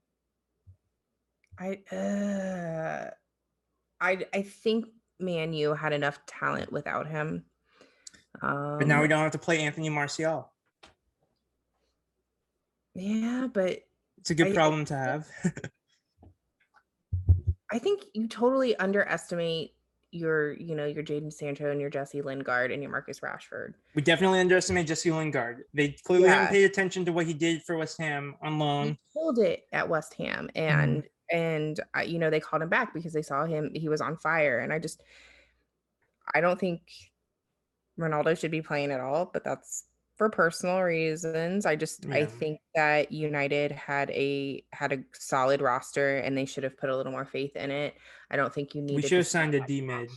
I 1.59 1.79
uh 1.91 3.09
I 4.01 4.25
I 4.33 4.41
think 4.41 4.85
Man 5.19 5.53
U 5.53 5.73
had 5.73 5.93
enough 5.93 6.25
talent 6.25 6.71
without 6.71 7.07
him. 7.07 7.45
Um 8.41 8.79
But 8.79 8.87
now 8.87 9.01
we 9.01 9.07
don't 9.07 9.21
have 9.21 9.31
to 9.33 9.37
play 9.37 9.61
Anthony 9.61 9.89
Martial. 9.89 10.51
Yeah, 12.95 13.47
but 13.51 13.79
It's 14.19 14.29
a 14.31 14.35
good 14.35 14.47
I- 14.49 14.53
problem 14.53 14.85
to 14.85 14.95
have. 14.95 15.27
I 17.71 17.79
think 17.79 18.03
you 18.13 18.27
totally 18.27 18.75
underestimate 18.75 19.71
your, 20.13 20.53
you 20.53 20.75
know, 20.75 20.85
your 20.85 21.03
Jadon 21.03 21.33
Sancho 21.33 21.71
and 21.71 21.81
your 21.81 21.89
Jesse 21.89 22.21
Lingard 22.21 22.71
and 22.71 22.81
your 22.81 22.91
Marcus 22.91 23.19
Rashford. 23.19 23.73
we 23.95 24.01
definitely 24.01 24.39
underestimate 24.39 24.87
Jesse 24.87 25.11
Lingard. 25.11 25.63
They 25.73 25.89
clearly 25.89 26.25
Yeah. 26.25 26.35
haven't 26.35 26.53
paid 26.53 26.65
attention 26.65 27.03
to 27.05 27.11
what 27.13 27.25
he 27.25 27.33
did 27.33 27.63
for 27.63 27.77
West 27.77 27.97
Ham 27.97 28.35
on 28.41 28.59
loan. 28.59 28.87
he 28.87 28.97
killed 29.13 29.39
it 29.39 29.67
at 29.71 29.89
West 29.89 30.13
Ham, 30.15 30.49
mm-hmm. 30.55 30.79
and 30.79 31.03
and 31.31 31.79
I, 31.93 32.03
you 32.03 32.19
know 32.19 32.29
they 32.29 32.39
called 32.39 32.61
him 32.61 32.69
back 32.69 32.93
because 32.93 33.13
they 33.13 33.21
saw 33.21 33.45
him 33.45 33.71
he 33.73 33.89
was 33.89 34.01
on 34.01 34.17
fire, 34.17 34.59
and 34.59 34.71
I 34.71 34.79
just 34.79 35.01
I 36.33 36.41
don't 36.41 36.59
think 36.59 36.81
Ronaldo 37.99 38.37
should 38.37 38.51
be 38.51 38.61
playing 38.61 38.91
at 38.91 38.99
all, 38.99 39.29
but 39.31 39.43
that's 39.43 39.85
for 40.17 40.29
personal 40.29 40.81
reasons. 40.81 41.65
I 41.65 41.75
just 41.75 42.05
I 42.07 42.25
think 42.25 42.59
that 42.75 43.11
United 43.11 43.71
had 43.71 44.09
a 44.11 44.63
had 44.71 44.93
a 44.93 44.99
solid 45.13 45.61
roster 45.61 46.17
and 46.17 46.37
they 46.37 46.45
should 46.45 46.63
have 46.63 46.77
put 46.77 46.89
a 46.89 46.95
little 46.95 47.11
more 47.11 47.25
faith 47.25 47.55
in 47.55 47.71
it. 47.71 47.95
I 48.29 48.35
don't 48.35 48.53
think 48.53 48.75
you 48.75 48.81
need 48.81 48.95
We 48.95 49.01
should 49.01 49.17
have 49.19 49.27
signed 49.27 49.55
a 49.55 49.61
D 49.61 49.81
mid. 49.81 50.09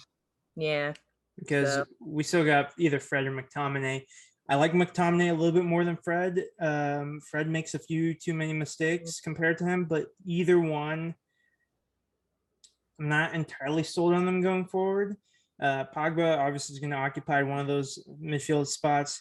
Yeah, 0.55 0.92
because 1.38 1.74
So- 1.74 1.86
we 2.01 2.22
still 2.22 2.44
got 2.44 2.72
either 2.78 3.01
Fred 3.01 3.26
or 3.26 3.32
McTominay. 3.32 4.05
I 4.49 4.55
like 4.55 4.72
McTominay 4.72 5.30
a 5.30 5.34
little 5.34 5.53
bit 5.53 5.64
more 5.64 5.84
than 5.84 5.97
Fred. 5.97 6.44
Um, 6.61 7.20
Fred 7.28 7.49
makes 7.49 7.74
a 7.74 7.80
few 7.80 8.14
too 8.14 8.32
many 8.32 8.53
mistakes 8.53 9.20
compared 9.20 9.59
to 9.59 9.64
him, 9.64 9.86
but 9.86 10.07
either 10.24 10.61
one, 10.61 11.16
I'm 13.01 13.09
not 13.09 13.34
entirely 13.34 13.82
sold 13.82 14.14
on 14.14 14.24
them 14.24 14.40
going 14.40 14.66
forward. 14.66 15.16
Uh, 15.61 15.84
Pogba 15.94 16.38
obviously 16.38 16.74
is 16.74 16.80
going 16.80 16.90
to 16.90 16.97
occupy 16.97 17.42
one 17.42 17.59
of 17.59 17.66
those 17.66 17.99
midfield 18.22 18.68
spots. 18.68 19.20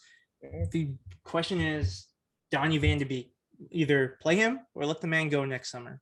The 0.71 0.89
question 1.23 1.61
is, 1.61 2.07
Donny 2.51 2.77
Van 2.77 2.97
de 2.97 3.05
Beek, 3.05 3.31
either 3.71 4.17
play 4.21 4.35
him 4.35 4.59
or 4.73 4.85
let 4.85 5.01
the 5.01 5.07
man 5.07 5.29
go 5.29 5.45
next 5.45 5.71
summer. 5.71 6.01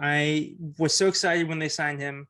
I 0.00 0.54
was 0.78 0.94
so 0.94 1.08
excited 1.08 1.48
when 1.48 1.58
they 1.58 1.68
signed 1.68 2.00
him. 2.00 2.26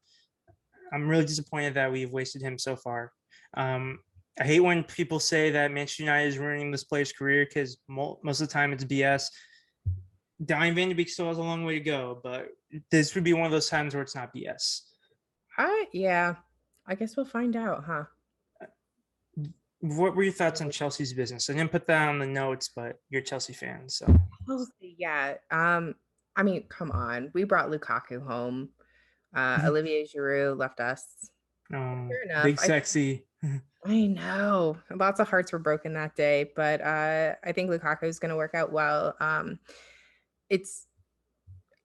I'm 0.92 1.08
really 1.08 1.24
disappointed 1.24 1.74
that 1.74 1.92
we've 1.92 2.10
wasted 2.10 2.42
him 2.42 2.58
so 2.58 2.74
far. 2.74 3.12
Um, 3.56 4.00
I 4.40 4.44
hate 4.44 4.60
when 4.60 4.84
people 4.84 5.20
say 5.20 5.50
that 5.50 5.70
Manchester 5.70 6.02
United 6.02 6.28
is 6.28 6.38
ruining 6.38 6.70
this 6.70 6.84
player's 6.84 7.12
career 7.12 7.46
because 7.46 7.78
most 7.88 8.40
of 8.40 8.48
the 8.48 8.52
time 8.52 8.72
it's 8.72 8.84
BS. 8.84 9.26
Donny 10.44 10.70
Van 10.70 10.88
de 10.88 10.94
Beek 10.94 11.08
still 11.08 11.28
has 11.28 11.38
a 11.38 11.42
long 11.42 11.64
way 11.64 11.74
to 11.74 11.84
go, 11.84 12.20
but 12.22 12.48
this 12.90 13.14
would 13.14 13.24
be 13.24 13.34
one 13.34 13.44
of 13.44 13.52
those 13.52 13.68
times 13.68 13.94
where 13.94 14.02
it's 14.02 14.14
not 14.14 14.34
BS. 14.34 14.80
I 15.58 15.86
yeah. 15.92 16.36
I 16.86 16.94
guess 16.94 17.16
we'll 17.16 17.26
find 17.26 17.54
out, 17.54 17.84
huh? 17.84 18.04
What 19.80 20.14
were 20.14 20.22
your 20.22 20.32
thoughts 20.32 20.60
on 20.60 20.70
Chelsea's 20.70 21.12
business? 21.14 21.48
I 21.48 21.54
didn't 21.54 21.72
put 21.72 21.86
that 21.86 22.08
on 22.08 22.18
the 22.18 22.26
notes, 22.26 22.70
but 22.74 22.96
you're 23.08 23.22
Chelsea 23.22 23.52
fan, 23.54 23.88
so 23.88 24.06
Chelsea, 24.46 24.94
yeah. 24.98 25.34
Um, 25.50 25.94
I 26.36 26.42
mean, 26.42 26.64
come 26.68 26.90
on. 26.90 27.30
We 27.34 27.44
brought 27.44 27.70
Lukaku 27.70 28.24
home. 28.24 28.70
Uh. 29.34 29.60
Olivier 29.64 30.04
Giroud 30.06 30.58
left 30.58 30.80
us. 30.80 31.04
um, 31.72 32.08
Fair 32.10 32.22
enough. 32.24 32.44
big 32.44 32.58
I- 32.60 32.66
sexy. 32.66 33.24
I 33.86 34.06
know. 34.08 34.76
Lots 34.94 35.20
of 35.20 35.28
hearts 35.30 35.52
were 35.52 35.58
broken 35.58 35.94
that 35.94 36.14
day, 36.14 36.50
but 36.54 36.82
uh, 36.82 37.34
I 37.42 37.52
think 37.52 37.70
Lukaku 37.70 38.04
is 38.04 38.18
going 38.18 38.28
to 38.28 38.36
work 38.36 38.54
out 38.54 38.70
well. 38.72 39.14
Um, 39.20 39.58
it's 40.50 40.86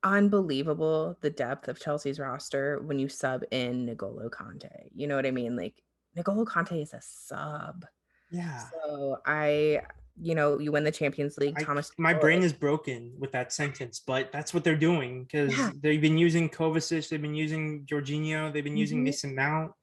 unbelievable 0.04 1.18
the 1.22 1.30
depth 1.30 1.68
of 1.68 1.80
Chelsea's 1.80 2.20
roster 2.20 2.82
when 2.86 3.00
you 3.00 3.08
sub 3.10 3.44
in 3.52 3.86
N'Golo 3.88 4.30
Kanté. 4.30 4.90
You 4.94 5.08
know 5.08 5.16
what 5.16 5.26
I 5.26 5.32
mean? 5.32 5.56
Like 5.56 5.82
N'Golo 6.18 6.46
Kanté 6.46 6.82
is 6.82 6.94
a 6.94 7.00
sub. 7.02 7.86
Yeah. 8.32 8.62
So 8.72 9.18
I, 9.26 9.82
you 10.20 10.34
know, 10.36 10.60
you 10.60 10.72
win 10.72 10.84
the 10.84 10.92
Champions 10.92 11.38
League. 11.38 11.56
I- 11.58 11.64
Thomas, 11.64 11.92
My 11.98 12.14
brain 12.14 12.42
is- 12.44 12.54
broken 12.54 13.14
with 13.20 13.32
that 13.34 13.52
sentence, 13.54 14.00
but 14.06 14.32
that's 14.32 14.54
what 14.54 14.64
they're 14.64 14.76
doing 14.78 15.24
because 15.24 15.56
Yeah. 15.58 15.72
they've 15.82 16.02
been 16.02 16.18
using 16.18 16.50
Kovacic, 16.50 17.10
they've 17.10 17.22
been 17.22 17.36
using 17.36 17.86
Jorginho, 17.86 18.52
they've 18.54 18.64
been 18.64 18.78
using 18.78 19.00
Mhm. 19.00 19.04
Mason 19.04 19.36
Mount. 19.36 19.74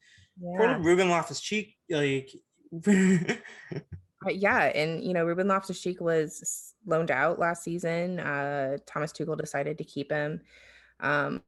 yeah. 0.41 0.57
Poor 0.57 0.79
Ruben 0.81 1.09
Loftus 1.11 1.41
Cheek, 1.41 1.77
like 1.91 2.31
Uh, 4.25 4.31
yeah, 4.31 4.67
and 4.67 5.03
you 5.03 5.13
know, 5.13 5.25
Ruben 5.25 5.49
Loftus 5.49 5.81
Cheek 5.83 6.01
was 6.01 6.75
loaned 6.87 7.11
out 7.11 7.41
last 7.41 7.65
season. 7.65 8.21
Uh, 8.21 8.79
Thomas 8.87 9.13
Tuchel 9.13 9.37
decided 9.37 9.77
to 9.79 9.85
keep 9.85 10.13
him. 10.13 10.41
Um, 11.01 11.43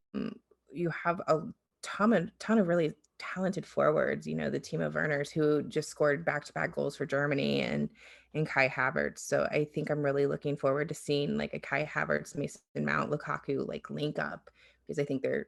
you 0.73 0.91
have 0.91 1.21
a 1.29 1.43
ton 1.83 2.13
of 2.13 2.37
ton 2.41 2.59
of 2.59 2.67
really 2.67 2.93
talented 3.19 3.67
forwards. 3.67 4.27
You 4.27 4.35
know, 4.35 4.51
the 4.51 4.61
Timo 4.61 4.93
Werner 4.93 5.25
who 5.35 5.63
just 5.63 5.89
scored 5.89 6.25
back 6.25 6.45
to 6.45 6.53
back 6.53 6.75
goals 6.75 6.97
for 6.97 7.07
Germany 7.07 7.63
and 7.63 7.89
and 8.35 8.47
Kai 8.47 8.69
Havertz. 8.69 9.21
So 9.21 9.47
I 9.51 9.65
think 9.73 9.91
I'm 9.91 10.03
really 10.03 10.27
looking 10.27 10.57
forward 10.57 10.89
to 10.89 10.95
seeing 10.95 11.37
like 11.37 11.55
a 11.55 11.61
Kai 11.61 11.85
Havertz, 11.85 12.37
Mason 12.37 12.61
Mount, 12.77 13.11
Lukaku 13.11 13.67
like 13.67 13.91
link 13.91 14.19
up 14.19 14.51
because 14.87 14.99
I 14.99 15.05
think 15.05 15.23
they're 15.23 15.47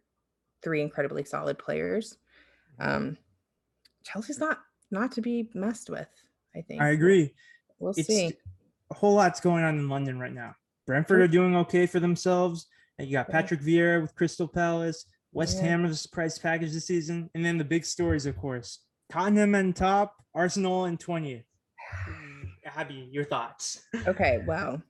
three 0.63 0.81
incredibly 0.81 1.25
solid 1.25 1.59
players. 1.59 2.17
Um, 2.79 3.17
Chelsea's 4.05 4.39
not 4.39 4.61
not 4.91 5.13
to 5.13 5.21
be 5.21 5.51
messed 5.55 5.91
with. 5.91 6.09
I 6.55 6.63
think. 6.63 6.81
I 6.81 6.91
agree. 6.91 7.35
We'll 7.79 7.93
It's 7.97 8.07
see. 8.07 8.33
a 8.91 8.95
whole 8.95 9.15
lot's 9.15 9.41
going 9.41 9.65
on 9.65 9.79
in 9.79 9.89
London 9.89 10.19
right 10.19 10.33
now. 10.33 10.55
Brentford 10.87 11.21
are 11.21 11.29
doing 11.29 11.57
okay 11.57 11.87
for 11.87 12.01
themselves. 12.01 12.67
And 12.99 13.07
you 13.07 13.13
got 13.13 13.29
Patrick 13.29 13.61
Vieira 13.61 14.01
with 14.01 14.15
Crystal 14.15 14.49
Palace. 14.49 15.05
West 15.37 15.59
Yeah. 15.59 15.65
Ham 15.65 15.83
with 15.83 15.93
a 15.93 15.97
surprise 15.97 16.39
package 16.39 16.73
this 16.73 16.87
season. 16.87 17.29
And 17.35 17.45
then 17.45 17.59
the 17.59 17.65
big 17.65 17.85
stories, 17.85 18.25
of 18.25 18.37
course. 18.39 18.81
Tottenham 19.13 19.55
on 19.55 19.75
top, 19.75 20.15
Arsenal 20.35 20.87
in 20.87 20.97
20th. 20.97 21.45
Abby, 22.65 23.09
your 23.13 23.25
thoughts. 23.25 23.83
Okay, 24.07 24.43
well, 24.47 24.83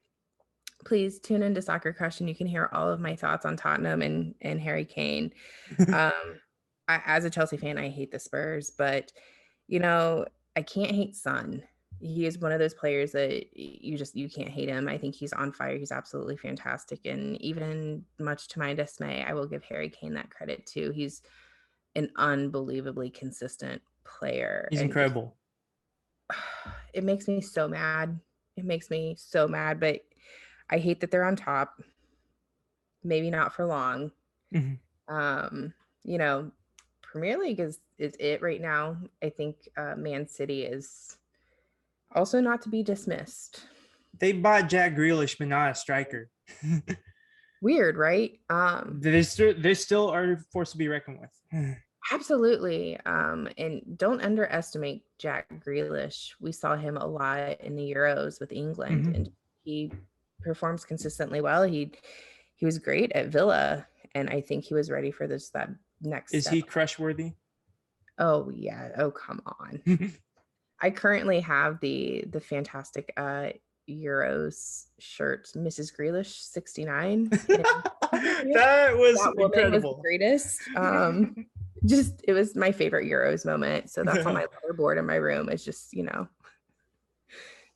please 0.84 1.18
tune 1.18 1.42
into 1.42 1.60
Soccer 1.60 1.92
Crush 1.92 2.20
and 2.20 2.28
you 2.28 2.34
can 2.34 2.46
hear 2.46 2.70
all 2.72 2.88
of 2.88 3.00
my 3.00 3.16
thoughts 3.16 3.44
on 3.44 3.56
Tottenham 3.56 4.02
and 4.02 4.34
and 4.40 4.60
Harry 4.60 4.84
Kane. 4.84 5.32
Um, 5.92 6.12
I, 6.88 7.02
as 7.04 7.24
a 7.24 7.30
Chelsea 7.30 7.56
fan, 7.56 7.76
I 7.78 7.88
hate 7.88 8.12
the 8.12 8.20
Spurs, 8.20 8.70
but 8.78 9.10
you 9.66 9.80
know 9.80 10.24
I 10.54 10.62
can't 10.62 10.92
hate 10.92 11.16
Son. 11.16 11.64
He 11.98 12.26
is 12.26 12.38
one 12.38 12.52
of 12.52 12.58
those 12.58 12.74
players 12.74 13.12
that 13.12 13.46
you 13.56 13.96
just 13.96 14.14
you 14.14 14.28
can't 14.28 14.48
hate 14.48 14.68
him. 14.68 14.88
I 14.88 14.98
think 14.98 15.14
he's 15.14 15.32
on 15.32 15.52
fire. 15.52 15.78
He's 15.78 15.92
absolutely 15.92 16.36
fantastic, 16.36 17.00
and 17.06 17.40
even 17.40 18.04
much 18.18 18.48
to 18.48 18.58
my 18.58 18.74
dismay, 18.74 19.24
I 19.26 19.32
will 19.32 19.46
give 19.46 19.64
Harry 19.64 19.88
Kane 19.88 20.14
that 20.14 20.30
credit 20.30 20.66
too. 20.66 20.90
He's 20.90 21.22
an 21.94 22.10
unbelievably 22.16 23.10
consistent 23.10 23.80
player. 24.04 24.68
He's 24.70 24.80
and 24.80 24.88
incredible. 24.88 25.36
it 26.92 27.04
makes 27.04 27.28
me 27.28 27.40
so 27.40 27.66
mad. 27.66 28.20
It 28.56 28.64
makes 28.64 28.90
me 28.90 29.16
so 29.18 29.48
mad, 29.48 29.80
but 29.80 30.00
I 30.70 30.78
hate 30.78 31.00
that 31.00 31.10
they're 31.10 31.24
on 31.24 31.36
top. 31.36 31.80
Maybe 33.02 33.30
not 33.30 33.54
for 33.54 33.64
long. 33.64 34.12
Mhm. 34.54 34.78
Um, 35.08 35.72
you 36.04 36.18
know, 36.18 36.50
Premier 37.02 37.38
League 37.38 37.60
is 37.60 37.80
is 37.98 38.14
it 38.20 38.42
right 38.42 38.60
now. 38.60 38.96
I 39.22 39.30
think 39.30 39.56
uh, 39.76 39.94
Man 39.96 40.28
City 40.28 40.64
is 40.64 41.16
also 42.16 42.40
not 42.40 42.62
to 42.62 42.68
be 42.68 42.82
dismissed. 42.82 43.60
They 44.18 44.32
bought 44.32 44.68
Jack 44.68 44.96
Grealish, 44.96 45.36
but 45.38 45.48
not 45.48 45.70
a 45.70 45.74
striker. 45.74 46.30
Weird, 47.62 47.96
right? 47.96 48.38
Um, 48.50 48.98
they 49.02 49.22
still 49.22 49.54
they 49.56 49.74
still 49.74 50.08
are 50.10 50.38
forced 50.52 50.72
to 50.72 50.78
be 50.78 50.88
reckoned 50.88 51.20
with. 51.20 51.76
Absolutely. 52.12 52.98
Um, 53.04 53.48
and 53.58 53.82
don't 53.98 54.22
underestimate 54.22 55.02
Jack 55.18 55.48
Grealish. 55.64 56.30
We 56.40 56.52
saw 56.52 56.76
him 56.76 56.96
a 56.96 57.06
lot 57.06 57.60
in 57.60 57.74
the 57.74 57.82
Euros 57.94 58.40
with 58.40 58.52
England, 58.52 59.06
Mhm. 59.06 59.14
and 59.16 59.30
he 59.64 59.92
performs 60.42 60.84
consistently 60.84 61.40
well. 61.40 61.62
He 61.64 61.92
he 62.56 62.64
was 62.66 62.78
great 62.78 63.10
at 63.12 63.28
Villa, 63.28 63.86
and 64.14 64.30
I 64.30 64.40
think 64.40 64.64
he 64.64 64.74
was 64.74 64.90
ready 64.90 65.10
for 65.10 65.26
this 65.26 65.50
that 65.50 65.68
next. 66.00 66.32
Is 66.32 66.44
step. 66.44 66.54
he 66.54 66.62
crush 66.62 66.98
worthy? 66.98 67.32
Oh 68.18 68.50
yeah. 68.54 68.92
Oh 68.98 69.10
come 69.10 69.42
on. 69.46 69.82
I 70.80 70.90
currently 70.90 71.40
have 71.40 71.80
the 71.80 72.24
the 72.30 72.40
fantastic 72.40 73.12
uh 73.16 73.48
Euros 73.88 74.86
shirt, 74.98 75.48
Mrs. 75.54 75.92
Grealish 75.96 76.40
sixty 76.40 76.84
nine. 76.84 77.28
that 77.30 78.92
was 78.96 79.16
that 79.16 79.34
woman 79.36 79.72
was 79.72 79.82
the 79.82 79.88
incredible. 79.88 80.00
greatest. 80.02 80.60
Um, 80.76 81.46
just 81.86 82.20
it 82.24 82.32
was 82.32 82.56
my 82.56 82.72
favorite 82.72 83.08
Euros 83.08 83.46
moment. 83.46 83.90
So 83.90 84.02
that's 84.02 84.26
on 84.26 84.34
my 84.34 84.46
board 84.76 84.98
in 84.98 85.06
my 85.06 85.16
room. 85.16 85.48
It's 85.48 85.64
just 85.64 85.92
you 85.94 86.02
know. 86.02 86.28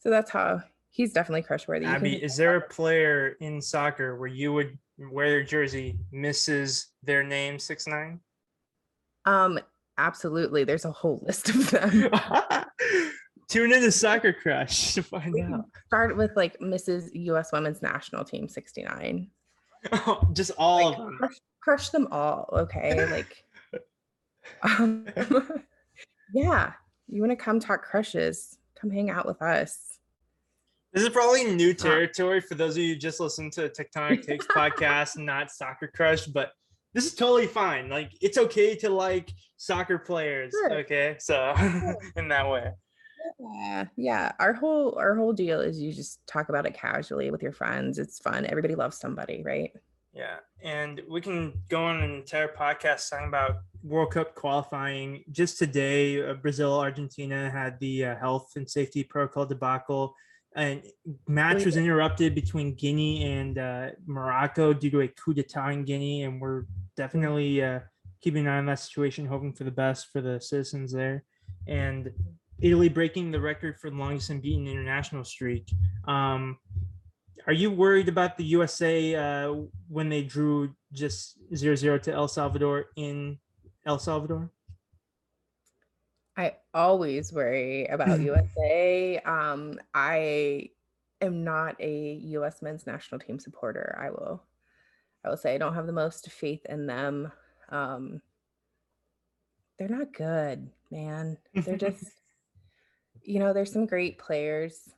So 0.01 0.11
that's 0.11 0.31
how 0.31 0.63
he's 0.91 1.13
definitely 1.13 1.43
crush 1.43 1.69
worthy. 1.69 1.87
Abby, 1.87 2.23
is 2.23 2.37
there 2.37 2.57
a 2.57 2.69
player 2.69 3.37
in 3.41 3.61
soccer 3.61 4.17
where 4.17 4.29
you 4.29 4.53
would 4.53 4.79
wear 4.99 5.29
their 5.29 5.45
jersey 5.45 5.99
misses 6.11 6.89
their 7.03 7.23
name 7.23 7.59
six 7.59 7.87
nine? 7.87 8.21
Um, 9.27 9.61
absolutely. 10.07 10.65
There's 10.65 10.85
a 10.85 10.93
whole 10.93 11.23
list 11.27 11.49
of 11.51 11.71
them. 11.71 12.11
Tune 13.49 13.73
in 13.73 13.81
to 13.83 13.91
Soccer 13.93 14.33
Crush 14.33 14.95
to 14.95 15.03
find 15.03 15.35
We 15.35 15.43
out. 15.43 15.65
start 15.87 16.17
with 16.17 16.31
like 16.37 16.57
Mrs. 16.61 17.11
U.S. 17.15 17.51
Women's 17.53 17.83
National 17.83 18.25
Team 18.25 18.49
sixty 18.49 18.83
nine. 18.85 19.29
Just 20.33 20.53
all 20.59 20.91
Like, 20.91 20.99
of 20.99 21.05
them. 21.07 21.17
crush, 21.19 21.37
crush 21.61 21.89
them 21.91 22.09
all. 22.11 22.49
Okay, 22.53 23.07
like. 23.11 23.45
Um, 24.63 25.07
yeah, 26.35 26.73
you 27.09 27.21
want 27.23 27.31
to 27.31 27.37
come 27.37 27.61
talk 27.61 27.83
crushes? 27.85 28.59
Come 28.81 28.91
hang 28.91 29.09
out 29.11 29.27
with 29.27 29.41
us. 29.43 29.99
This 30.93 31.05
is 31.05 31.09
probably 31.11 31.45
new 31.55 31.73
territory 31.73 32.41
for 32.41 32.57
those 32.57 32.73
of 32.77 32.83
you 32.83 32.95
who 32.95 32.99
just 32.99 33.21
listen 33.21 33.51
to 33.53 33.69
Tectonic 33.69 34.27
Takes 34.27 34.47
podcast, 34.47 35.19
not 35.19 35.53
Soccer 35.53 35.89
Crush, 35.95 36.27
but 36.27 36.51
this 36.95 37.07
is 37.07 37.15
totally 37.15 37.47
fine. 37.47 37.89
Like 37.89 38.13
it's 38.21 38.39
okay 38.39 38.75
to 38.77 38.91
like 38.91 39.33
soccer 39.57 39.99
players. 39.99 40.53
Sure. 40.53 40.79
Okay, 40.81 41.17
so 41.19 41.55
in 42.17 42.29
that 42.29 42.49
way. 42.49 42.73
Yeah, 43.39 43.85
yeah. 43.97 44.33
Our 44.39 44.53
whole 44.53 44.97
our 44.99 45.15
whole 45.15 45.33
deal 45.33 45.61
is 45.61 45.81
you 45.81 45.93
just 45.93 46.21
talk 46.27 46.49
about 46.49 46.67
it 46.67 46.75
casually 46.75 47.31
with 47.31 47.43
your 47.43 47.53
friends. 47.53 47.99
It's 47.99 48.19
fun. 48.19 48.47
Everybody 48.47 48.75
loves 48.75 48.99
somebody, 48.99 49.43
right? 49.43 49.71
Yeah, 50.13 50.39
and 50.63 51.01
we 51.09 51.21
can 51.21 51.53
go 51.69 51.85
on 51.85 52.03
an 52.03 52.11
entire 52.11 52.49
podcast 52.49 53.09
talking 53.09 53.29
about 53.29 53.59
World 53.85 54.13
Cup 54.13 54.35
qualifying. 54.35 55.23
Just 55.31 55.59
today, 55.59 56.23
uh, 56.23 56.35
Brazil 56.35 56.79
Argentina 56.79 57.49
had 57.49 57.79
the 57.79 58.07
uh, 58.07 58.17
health 58.17 58.53
and 58.57 58.69
safety 58.69 59.05
protocol 59.05 59.47
debacle, 59.47 60.15
and 60.57 60.83
match 61.29 61.65
was 61.65 61.77
interrupted 61.77 62.35
between 62.35 62.75
Guinea 62.75 63.25
and 63.25 63.59
uh, 63.59 63.87
Morocco 64.07 64.73
due 64.73 64.91
to 64.91 65.01
a 65.03 65.09
coup 65.09 65.33
d'état 65.33 65.73
in 65.73 65.85
Guinea, 65.85 66.25
and 66.25 66.41
we're 66.41 66.65
definitely 66.97 67.63
uh, 67.63 67.81
keeping 68.21 68.47
an 68.47 68.53
eye 68.53 68.59
on 68.59 68.67
that 68.67 68.81
situation, 68.81 69.27
hoping 69.27 69.53
for 69.53 69.65
the 69.65 69.71
best 69.71 70.09
for 70.13 70.21
the 70.21 70.41
citizens 70.41 70.93
there. 70.93 71.25
And 71.69 72.11
Italy 72.61 72.89
breaking 72.89 73.31
the 73.31 73.41
record 73.41 73.79
for 73.79 73.91
the 73.91 73.97
longest 73.97 74.31
unbeaten 74.31 74.67
international 74.67 75.25
streak. 75.25 75.71
Um, 76.07 76.59
are 77.47 77.53
you 77.53 77.71
worried 77.71 78.09
about 78.09 78.37
the 78.37 78.45
USA 78.45 79.15
uh, 79.15 79.55
when 79.89 80.09
they 80.09 80.23
drew 80.23 80.75
just 80.93 81.39
0-0 81.53 82.03
to 82.03 82.13
El 82.13 82.29
Salvador 82.29 82.87
in 82.97 83.39
El 83.87 83.99
Salvador? 83.99 84.51
I 86.41 86.57
always 86.73 87.35
worry 87.35 87.85
about 87.87 88.19
USA. 88.21 89.19
Um, 89.27 89.79
I 89.93 90.71
am 91.21 91.45
not 91.45 91.77
a 91.81 92.19
US 92.23 92.63
men's 92.63 92.87
national 92.87 93.21
team 93.21 93.39
supporter. 93.39 93.99
I 94.01 94.09
will 94.11 94.43
I 95.23 95.29
will 95.29 95.37
say 95.37 95.55
I 95.55 95.59
don't 95.59 95.75
have 95.75 95.87
the 95.87 95.93
most 95.93 96.31
faith 96.31 96.65
in 96.67 96.87
them. 96.87 97.31
Um, 97.69 98.23
they're 99.79 99.89
not 99.89 100.15
good, 100.15 100.71
man. 100.91 101.37
They're 101.55 101.77
just 101.77 102.05
you 103.23 103.39
know, 103.39 103.53
there's 103.53 103.73
some 103.73 103.85
great 103.85 104.19
players. 104.19 104.89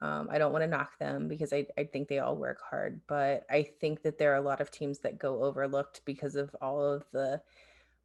Um, 0.00 0.28
I 0.30 0.38
don't 0.38 0.52
want 0.52 0.62
to 0.62 0.68
knock 0.68 0.98
them 0.98 1.28
because 1.28 1.52
I, 1.52 1.66
I 1.76 1.84
think 1.84 2.08
they 2.08 2.20
all 2.20 2.36
work 2.36 2.60
hard, 2.70 3.02
but 3.08 3.44
I 3.50 3.68
think 3.78 4.02
that 4.04 4.16
there 4.16 4.32
are 4.32 4.36
a 4.36 4.48
lot 4.48 4.62
of 4.62 4.70
teams 4.70 5.00
that 5.00 5.18
go 5.18 5.42
overlooked 5.42 6.00
because 6.06 6.34
of 6.34 6.54
all 6.62 6.82
of 6.82 7.04
the 7.12 7.42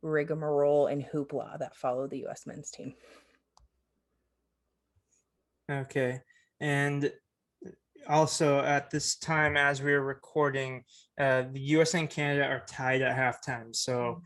rigmarole 0.03 0.87
and 0.87 1.03
hoopla 1.03 1.57
that 1.59 1.75
follow 1.75 2.07
the 2.07 2.25
US 2.27 2.45
men's 2.45 2.69
team. 2.69 2.93
Okay. 5.71 6.21
And 6.59 7.11
also 8.07 8.59
at 8.59 8.91
this 8.91 9.15
time, 9.15 9.57
as 9.57 9.81
we 9.81 9.93
are 9.93 10.03
recording, 10.03 10.83
uh, 11.19 11.43
the 11.51 11.61
US 11.77 11.93
and 11.93 12.09
Canada 12.09 12.45
are 12.45 12.63
tied 12.67 13.01
at 13.01 13.17
halftime. 13.17 13.75
So 13.75 14.21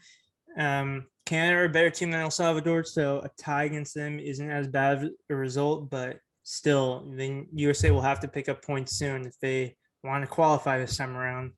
um, 0.58 1.06
Canada 1.26 1.58
are 1.58 1.66
a 1.66 1.70
better 1.70 1.90
team 1.90 2.12
than 2.12 2.22
El 2.22 2.32
Salvador. 2.32 2.84
So 2.84 3.20
a 3.20 3.30
tie 3.42 3.66
against 3.66 3.94
them 3.94 4.20
isn't 4.20 4.50
as 4.50 4.68
bad 4.68 4.98
of 4.98 5.10
a 5.30 5.36
result, 5.36 5.90
but 5.90 6.20
still, 6.44 7.06
the 7.16 7.46
USA 7.54 7.92
will 7.92 8.02
have 8.02 8.22
to 8.22 8.28
pick 8.28 8.48
up 8.48 8.64
points 8.64 8.94
soon 8.94 9.26
if 9.26 9.38
they 9.42 9.76
want 10.04 10.24
to 10.24 10.28
qualify 10.28 10.80
this 10.80 10.96
time 10.96 11.16
around. 11.16 11.52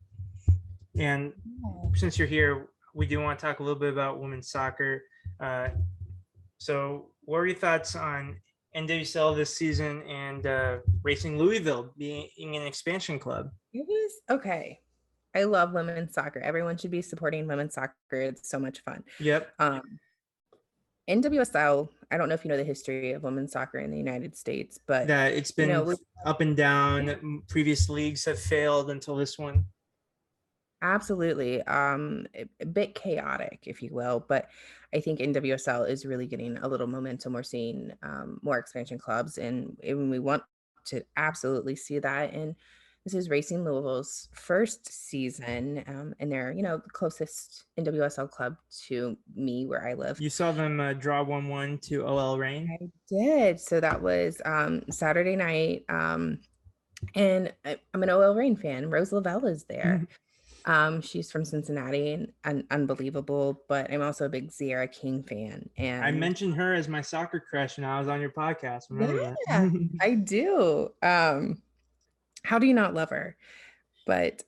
And 0.98 1.32
since 1.94 2.18
you're 2.18 2.28
here, 2.28 2.70
we 2.94 3.06
do 3.06 3.20
want 3.20 3.40
to 3.40 3.46
talk 3.46 3.60
a 3.60 3.64
little 3.64 3.80
bit 3.80 3.94
about 3.94 4.20
women's 4.20 4.52
soccer. 4.52 5.04
Uh, 5.40 5.70
so, 6.58 7.08
what 7.22 7.38
were 7.38 7.48
your 7.48 7.56
thoughts 7.56 7.96
on 7.96 8.38
NWSL 8.76 9.36
this 9.36 9.56
season 9.56 10.04
and 10.04 10.46
uh, 10.46 10.78
Racing 11.04 11.38
Louisville 11.38 11.94
being 11.98 12.56
an 12.56 12.64
expansion 12.64 13.20
club? 13.20 13.50
It 13.74 13.86
was 13.88 14.12
okay. 14.30 14.80
I 15.36 15.44
love 15.44 15.74
women's 15.74 16.14
soccer. 16.14 16.40
Everyone 16.40 16.78
should 16.78 16.92
be 16.92 17.02
supporting 17.02 17.48
women's 17.48 17.76
soccer. 17.76 17.94
It's 18.12 18.50
so 18.50 18.60
much 18.60 18.80
fun. 18.80 19.04
Yep. 19.20 19.52
Um, 19.60 20.00
NWSL, 21.10 21.90
I 22.12 22.18
don't 22.18 22.30
know 22.30 22.36
if 22.36 22.44
you 22.44 22.50
know 22.50 22.58
the 22.58 22.64
history 22.64 23.14
of 23.14 23.24
women's 23.24 23.52
soccer 23.52 23.80
in 23.80 23.90
the 23.90 23.98
United 23.98 24.38
States, 24.38 24.80
but 24.86 25.08
That 25.08 25.34
it's 25.34 25.52
been 25.52 25.70
know, 25.70 25.96
up 26.26 26.42
and 26.42 26.56
down. 26.56 27.44
Previous 27.48 27.90
leagues 27.90 28.26
have 28.26 28.40
failed 28.40 28.92
until 28.92 29.16
this 29.16 29.38
one. 29.38 29.66
Absolutely. 30.82 31.62
Um, 31.64 32.26
a, 32.36 32.46
a 32.62 32.66
bit 32.66 32.96
chaotic, 32.96 33.64
if 33.66 33.82
you 33.82 33.90
will, 33.92 34.26
but 34.28 34.48
I 34.94 35.00
think 35.00 35.20
NWSL 35.20 35.90
is 35.90 36.06
really 36.06 36.26
getting 36.26 36.58
a 36.58 36.68
little 36.68 36.88
momentum. 36.88 37.34
We're 37.34 37.44
seeing 37.44 37.92
um, 38.02 38.40
more 38.42 38.58
expansion 38.58 38.98
clubs, 38.98 39.38
and, 39.38 39.78
and 39.84 40.10
we 40.10 40.20
want 40.20 40.44
to 40.86 41.04
absolutely 41.18 41.76
see 41.76 42.00
that. 42.00 42.34
And 42.34 42.56
this 43.06 43.14
is 43.14 43.30
Racing 43.30 43.64
Louisville's 43.64 44.30
first 44.34 44.92
season, 44.92 45.84
um, 45.88 46.14
and 46.20 46.32
they're 46.32 46.52
you 46.52 46.62
know 46.62 46.78
the 46.78 46.90
closest 46.90 47.66
NWSL 47.80 48.30
club 48.30 48.58
to 48.88 49.18
me 49.36 49.66
where 49.66 49.88
I 49.88 49.94
live. 49.94 50.20
You 50.20 50.30
saw 50.30 50.52
them 50.52 50.80
uh, 50.80 50.94
draw 50.94 51.24
one 51.24 51.48
one 51.48 51.78
to 51.84 52.06
OL 52.06 52.38
Reign. 52.38 52.70
I 52.82 52.88
did. 53.08 53.60
So 53.60 53.80
that 53.80 54.02
was 54.02 54.42
um, 54.46 54.84
Saturday 54.92 55.36
night. 55.36 55.86
Um, 55.90 56.40
and 57.16 57.54
I, 57.66 57.78
am 57.94 58.04
an 58.04 58.10
OL 58.10 58.36
Reign 58.36 58.58
fan. 58.58 58.90
Rose 58.90 59.12
Lavelle 59.12 59.46
is 59.46 59.64
there. 59.66 60.06
Um, 60.70 61.02
she's 61.02 61.32
from 61.32 61.46
Cincinnati 61.46 62.14
and, 62.14 62.32
and, 62.44 62.64
unbelievable, 62.70 63.64
but 63.68 63.92
I'm 63.92 64.04
also 64.04 64.26
a 64.26 64.30
big 64.30 64.52
Tziarra 64.52 64.92
King 64.92 65.24
fan. 65.24 65.68
And 65.78 66.06
I 66.06 66.12
mentioned 66.12 66.54
her 66.56 66.76
as 66.76 66.88
my 66.88 67.02
soccer 67.02 67.40
crush 67.40 67.78
when 67.78 67.86
I 67.86 67.98
was 67.98 68.08
on 68.08 68.22
your 68.22 68.30
podcast. 68.30 68.84
Remember 68.92 69.36
yeah? 69.48 69.70
I 70.00 70.14
do. 70.24 70.92
Um, 71.02 71.64
how 72.44 72.60
do 72.60 72.68
you 72.68 72.76
not 72.76 72.94
love 72.94 73.10
her? 73.10 73.36
But 74.06 74.44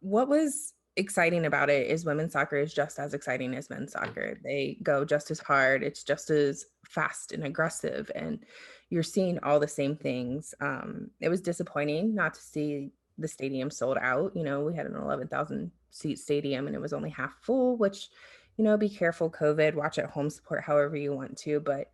what 0.00 0.28
was 0.28 0.74
exciting 0.96 1.46
about 1.46 1.70
it 1.70 1.90
is 1.90 2.04
women's 2.04 2.34
soccer 2.34 2.56
is 2.56 2.74
just 2.74 2.98
as 2.98 3.14
exciting 3.14 3.54
as 3.54 3.70
men's 3.70 3.92
soccer. 3.92 4.38
They 4.44 4.76
go 4.82 5.06
just 5.06 5.30
as 5.30 5.40
hard, 5.40 5.82
it's 5.82 6.04
just 6.04 6.28
as 6.28 6.66
fast 6.86 7.32
and 7.32 7.44
aggressive, 7.44 8.10
and 8.14 8.44
you're 8.90 9.02
seeing 9.02 9.38
all 9.42 9.58
the 9.58 9.68
same 9.68 9.96
things. 9.96 10.54
Um, 10.60 11.10
it 11.20 11.30
was 11.30 11.40
disappointing 11.40 12.14
not 12.14 12.34
to 12.34 12.42
see 12.42 12.90
the 13.18 13.28
stadium 13.28 13.70
sold 13.70 13.98
out. 14.00 14.32
You 14.34 14.44
know, 14.44 14.60
we 14.60 14.74
had 14.74 14.86
an 14.86 14.96
11,000 14.96 15.70
seat 15.90 16.18
stadium 16.18 16.66
and 16.66 16.74
it 16.74 16.82
was 16.82 16.92
only 16.92 17.10
half 17.10 17.34
full, 17.40 17.76
which, 17.76 18.08
you 18.56 18.64
know, 18.64 18.76
be 18.76 18.88
careful 18.88 19.30
COVID, 19.30 19.74
watch 19.74 19.98
at 19.98 20.10
home 20.10 20.30
support 20.30 20.62
however 20.62 20.96
you 20.96 21.12
want 21.12 21.36
to, 21.38 21.60
but 21.60 21.90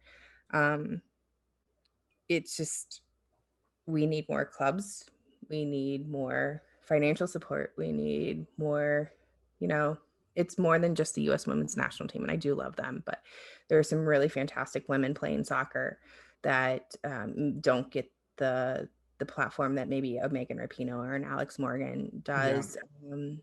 um 0.52 1.00
it's 2.28 2.56
just 2.56 3.02
we 3.86 4.06
need 4.06 4.28
more 4.28 4.44
clubs. 4.44 5.04
We 5.48 5.64
need 5.64 6.08
more 6.08 6.62
financial 6.82 7.26
support. 7.26 7.72
We 7.76 7.92
need 7.92 8.46
more, 8.56 9.12
you 9.58 9.68
know, 9.68 9.98
it's 10.36 10.58
more 10.58 10.78
than 10.78 10.94
just 10.94 11.14
the 11.14 11.28
US 11.30 11.46
women's 11.46 11.76
national 11.76 12.08
team 12.08 12.22
and 12.22 12.30
I 12.30 12.36
do 12.36 12.54
love 12.54 12.76
them, 12.76 13.02
but 13.04 13.20
there 13.68 13.78
are 13.78 13.84
some 13.84 14.06
really 14.06 14.28
fantastic 14.28 14.88
women 14.88 15.12
playing 15.12 15.44
soccer 15.44 15.98
that 16.42 16.94
um, 17.04 17.60
don't 17.60 17.90
get 17.90 18.10
the 18.36 18.88
the 19.20 19.26
platform 19.26 19.76
that 19.76 19.88
maybe 19.88 20.16
a 20.16 20.28
Megan 20.28 20.58
Rapinoe 20.58 20.98
or 20.98 21.14
an 21.14 21.24
Alex 21.24 21.58
Morgan 21.60 22.10
does. 22.24 22.76
Yeah. 23.04 23.12
Um, 23.12 23.38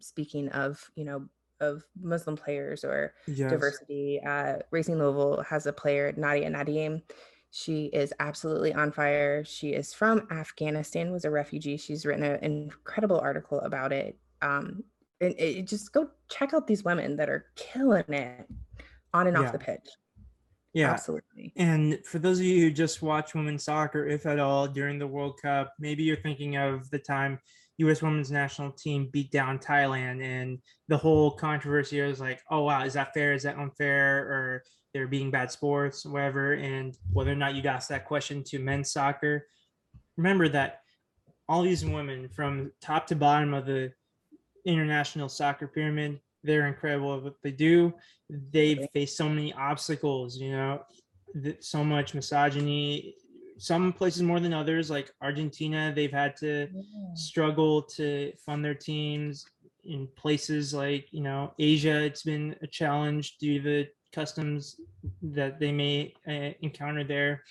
speaking 0.00 0.50
of, 0.50 0.90
you 0.94 1.04
know, 1.04 1.26
of 1.60 1.84
Muslim 1.98 2.36
players 2.36 2.84
or 2.84 3.14
yes. 3.26 3.50
diversity, 3.50 4.20
uh, 4.26 4.56
Racing 4.70 4.98
Louisville 4.98 5.42
has 5.48 5.66
a 5.66 5.72
player, 5.72 6.12
Nadia 6.16 6.50
Nadim. 6.50 7.02
She 7.50 7.86
is 7.86 8.12
absolutely 8.20 8.72
on 8.72 8.92
fire. 8.92 9.44
She 9.44 9.70
is 9.70 9.92
from 9.92 10.28
Afghanistan, 10.30 11.10
was 11.10 11.24
a 11.24 11.30
refugee. 11.30 11.76
She's 11.76 12.04
written 12.04 12.24
an 12.24 12.38
incredible 12.44 13.18
article 13.18 13.60
about 13.60 13.92
it. 13.92 14.16
Um, 14.42 14.84
and 15.20 15.34
it, 15.38 15.66
just 15.66 15.92
go 15.92 16.08
check 16.28 16.54
out 16.54 16.66
these 16.66 16.84
women 16.84 17.16
that 17.16 17.28
are 17.28 17.46
killing 17.56 18.04
it 18.08 18.46
on 19.12 19.26
and 19.26 19.36
yeah. 19.36 19.44
off 19.44 19.52
the 19.52 19.58
pitch. 19.58 19.88
Yeah, 20.72 20.92
absolutely. 20.92 21.52
And 21.56 21.98
for 22.04 22.18
those 22.18 22.38
of 22.38 22.44
you 22.44 22.60
who 22.60 22.70
just 22.70 23.02
watch 23.02 23.34
women's 23.34 23.64
soccer, 23.64 24.06
if 24.06 24.24
at 24.26 24.38
all, 24.38 24.68
during 24.68 24.98
the 24.98 25.06
World 25.06 25.40
Cup, 25.42 25.72
maybe 25.80 26.04
you're 26.04 26.16
thinking 26.16 26.56
of 26.56 26.88
the 26.90 26.98
time 26.98 27.40
U.S. 27.78 28.02
women's 28.02 28.30
national 28.30 28.72
team 28.72 29.08
beat 29.10 29.30
down 29.32 29.58
Thailand, 29.58 30.22
and 30.22 30.58
the 30.88 30.96
whole 30.96 31.32
controversy 31.32 32.00
was 32.02 32.20
like, 32.20 32.40
"Oh 32.50 32.64
wow, 32.64 32.84
is 32.84 32.92
that 32.92 33.14
fair? 33.14 33.32
Is 33.32 33.42
that 33.44 33.58
unfair? 33.58 34.18
Or 34.18 34.62
they're 34.92 35.08
being 35.08 35.30
bad 35.30 35.50
sports, 35.50 36.04
whatever?" 36.04 36.52
And 36.52 36.96
whether 37.12 37.32
or 37.32 37.36
not 37.36 37.54
you 37.54 37.62
asked 37.68 37.88
that 37.88 38.04
question 38.04 38.44
to 38.44 38.58
men's 38.58 38.92
soccer, 38.92 39.46
remember 40.16 40.48
that 40.50 40.82
all 41.48 41.62
these 41.62 41.84
women, 41.84 42.28
from 42.28 42.70
top 42.80 43.06
to 43.08 43.16
bottom 43.16 43.54
of 43.54 43.66
the 43.66 43.92
international 44.66 45.28
soccer 45.28 45.66
pyramid, 45.66 46.20
they're 46.42 46.66
incredible 46.66 47.16
at 47.16 47.22
what 47.22 47.34
they 47.42 47.50
do. 47.50 47.92
They 48.28 48.88
face 48.92 49.16
so 49.16 49.28
many 49.28 49.52
obstacles, 49.52 50.38
you 50.38 50.52
know, 50.52 50.82
so 51.60 51.84
much 51.84 52.14
misogyny. 52.14 53.14
Some 53.58 53.92
places 53.92 54.22
more 54.22 54.40
than 54.40 54.54
others, 54.54 54.90
like 54.90 55.12
Argentina, 55.20 55.92
they've 55.94 56.12
had 56.12 56.36
to 56.36 56.68
yeah. 56.72 57.14
struggle 57.14 57.82
to 57.82 58.32
fund 58.44 58.64
their 58.64 58.74
teams. 58.74 59.44
In 59.84 60.08
places 60.14 60.74
like 60.74 61.08
you 61.10 61.22
know 61.22 61.54
Asia, 61.58 62.02
it's 62.02 62.22
been 62.22 62.54
a 62.62 62.66
challenge 62.66 63.38
due 63.38 63.58
to 63.58 63.64
the 63.64 63.88
customs 64.12 64.76
that 65.22 65.58
they 65.58 65.72
may 65.72 66.12
uh, 66.28 66.52
encounter 66.60 67.02
there. 67.02 67.42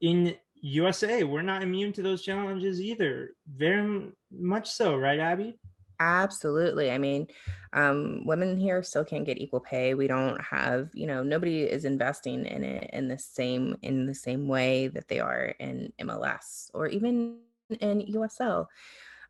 In 0.00 0.34
USA, 0.62 1.24
we're 1.24 1.42
not 1.42 1.62
immune 1.62 1.92
to 1.94 2.02
those 2.02 2.22
challenges 2.22 2.80
either. 2.80 3.30
Very 3.46 4.10
much 4.30 4.70
so, 4.70 4.96
right, 4.96 5.18
Abby? 5.18 5.58
Absolutely. 6.00 6.90
I 6.90 6.98
mean, 6.98 7.26
um, 7.72 8.24
women 8.24 8.56
here 8.56 8.82
still 8.82 9.04
can't 9.04 9.26
get 9.26 9.40
equal 9.40 9.60
pay. 9.60 9.94
We 9.94 10.06
don't 10.06 10.40
have, 10.40 10.90
you 10.94 11.06
know, 11.06 11.22
nobody 11.22 11.62
is 11.62 11.84
investing 11.84 12.46
in 12.46 12.64
it 12.64 12.90
in 12.92 13.08
the 13.08 13.18
same 13.18 13.76
in 13.82 14.06
the 14.06 14.14
same 14.14 14.46
way 14.48 14.88
that 14.88 15.08
they 15.08 15.20
are 15.20 15.54
in 15.58 15.92
MLS 16.00 16.70
or 16.72 16.86
even 16.86 17.38
in 17.80 18.02
USL. 18.14 18.66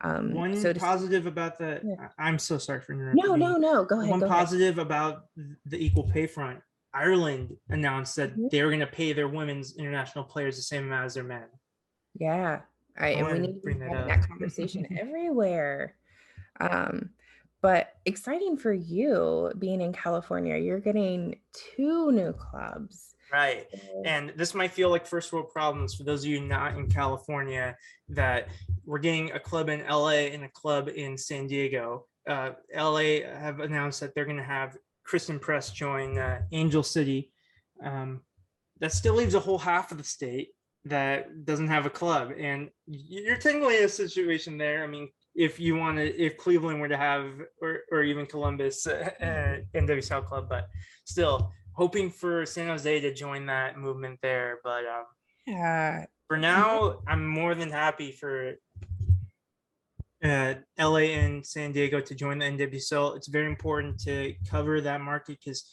Um, 0.00 0.32
one 0.32 0.56
so 0.56 0.72
positive 0.74 1.26
about 1.26 1.58
the 1.58 1.80
yeah. 1.82 2.08
I'm 2.18 2.38
so 2.38 2.58
sorry 2.58 2.80
for 2.80 2.92
interrupting. 2.92 3.24
No, 3.24 3.34
no, 3.34 3.56
no. 3.56 3.84
Go 3.84 4.00
ahead. 4.00 4.10
One 4.10 4.20
go 4.20 4.28
positive 4.28 4.78
ahead. 4.78 4.86
about 4.86 5.24
the 5.66 5.84
equal 5.84 6.04
pay 6.04 6.26
front. 6.26 6.60
Ireland 6.94 7.56
announced 7.68 8.16
that 8.16 8.32
mm-hmm. 8.32 8.46
they 8.50 8.62
were 8.62 8.68
going 8.68 8.80
to 8.80 8.86
pay 8.86 9.12
their 9.12 9.28
women's 9.28 9.76
international 9.76 10.24
players 10.24 10.56
the 10.56 10.62
same 10.62 10.84
amount 10.84 11.06
as 11.06 11.14
their 11.14 11.24
men. 11.24 11.44
Yeah, 12.18 12.60
I, 12.98 13.08
and 13.08 13.26
we 13.26 13.38
need 13.38 13.54
to 13.54 13.60
bring 13.60 13.78
that, 13.80 14.06
that 14.06 14.28
conversation 14.28 14.86
everywhere. 15.00 15.94
Um, 16.60 17.10
but 17.60 17.94
exciting 18.04 18.56
for 18.56 18.72
you 18.72 19.52
being 19.58 19.80
in 19.80 19.92
California. 19.92 20.56
You're 20.56 20.80
getting 20.80 21.38
two 21.52 22.12
new 22.12 22.32
clubs. 22.32 23.14
Right. 23.32 23.66
And 24.04 24.32
this 24.36 24.54
might 24.54 24.72
feel 24.72 24.90
like 24.90 25.06
first 25.06 25.32
world 25.32 25.50
problems 25.50 25.94
for 25.94 26.04
those 26.04 26.24
of 26.24 26.30
you 26.30 26.40
not 26.40 26.76
in 26.76 26.88
California 26.88 27.76
that 28.10 28.48
we're 28.86 28.98
getting 28.98 29.32
a 29.32 29.40
club 29.40 29.68
in 29.68 29.86
LA 29.86 30.30
and 30.32 30.44
a 30.44 30.48
club 30.48 30.88
in 30.88 31.18
San 31.18 31.46
Diego. 31.46 32.06
Uh, 32.26 32.52
LA 32.74 33.20
have 33.38 33.60
announced 33.60 34.00
that 34.00 34.14
they're 34.14 34.24
going 34.24 34.36
to 34.36 34.42
have 34.42 34.76
Christen 35.04 35.38
Press 35.38 35.72
join 35.72 36.16
uh, 36.16 36.40
Angel 36.52 36.82
City. 36.82 37.30
Um, 37.84 38.22
that 38.80 38.92
still 38.92 39.14
leaves 39.14 39.34
a 39.34 39.40
whole 39.40 39.58
half 39.58 39.90
of 39.90 39.98
the 39.98 40.04
state 40.04 40.50
that 40.84 41.44
doesn't 41.44 41.68
have 41.68 41.84
a 41.84 41.90
club. 41.90 42.32
And 42.38 42.70
you're 42.86 43.36
technically 43.36 43.78
in 43.78 43.84
a 43.84 43.88
situation 43.88 44.56
there. 44.56 44.84
I 44.84 44.86
mean, 44.86 45.08
if 45.38 45.60
you 45.60 45.76
want 45.76 45.96
to, 45.98 46.20
if 46.20 46.36
Cleveland 46.36 46.80
were 46.80 46.88
to 46.88 46.96
have, 46.96 47.26
or, 47.62 47.82
or 47.92 48.02
even 48.02 48.26
Columbus, 48.26 48.88
uh, 48.88 49.08
uh, 49.20 49.78
NWSL 49.78 50.26
club, 50.26 50.48
but 50.48 50.68
still 51.04 51.52
hoping 51.74 52.10
for 52.10 52.44
San 52.44 52.66
Jose 52.66 53.00
to 53.00 53.14
join 53.14 53.46
that 53.46 53.78
movement 53.78 54.18
there. 54.20 54.58
But 54.64 54.84
um, 54.84 55.04
yeah, 55.46 56.06
for 56.26 56.36
now, 56.36 56.98
I'm 57.06 57.24
more 57.24 57.54
than 57.54 57.70
happy 57.70 58.10
for 58.10 58.54
uh, 60.24 60.54
LA 60.76 61.14
and 61.14 61.46
San 61.46 61.70
Diego 61.70 62.00
to 62.00 62.14
join 62.16 62.40
the 62.40 62.46
NWSL. 62.46 63.16
It's 63.16 63.28
very 63.28 63.46
important 63.46 64.00
to 64.00 64.34
cover 64.50 64.80
that 64.80 65.00
market 65.00 65.38
because 65.44 65.70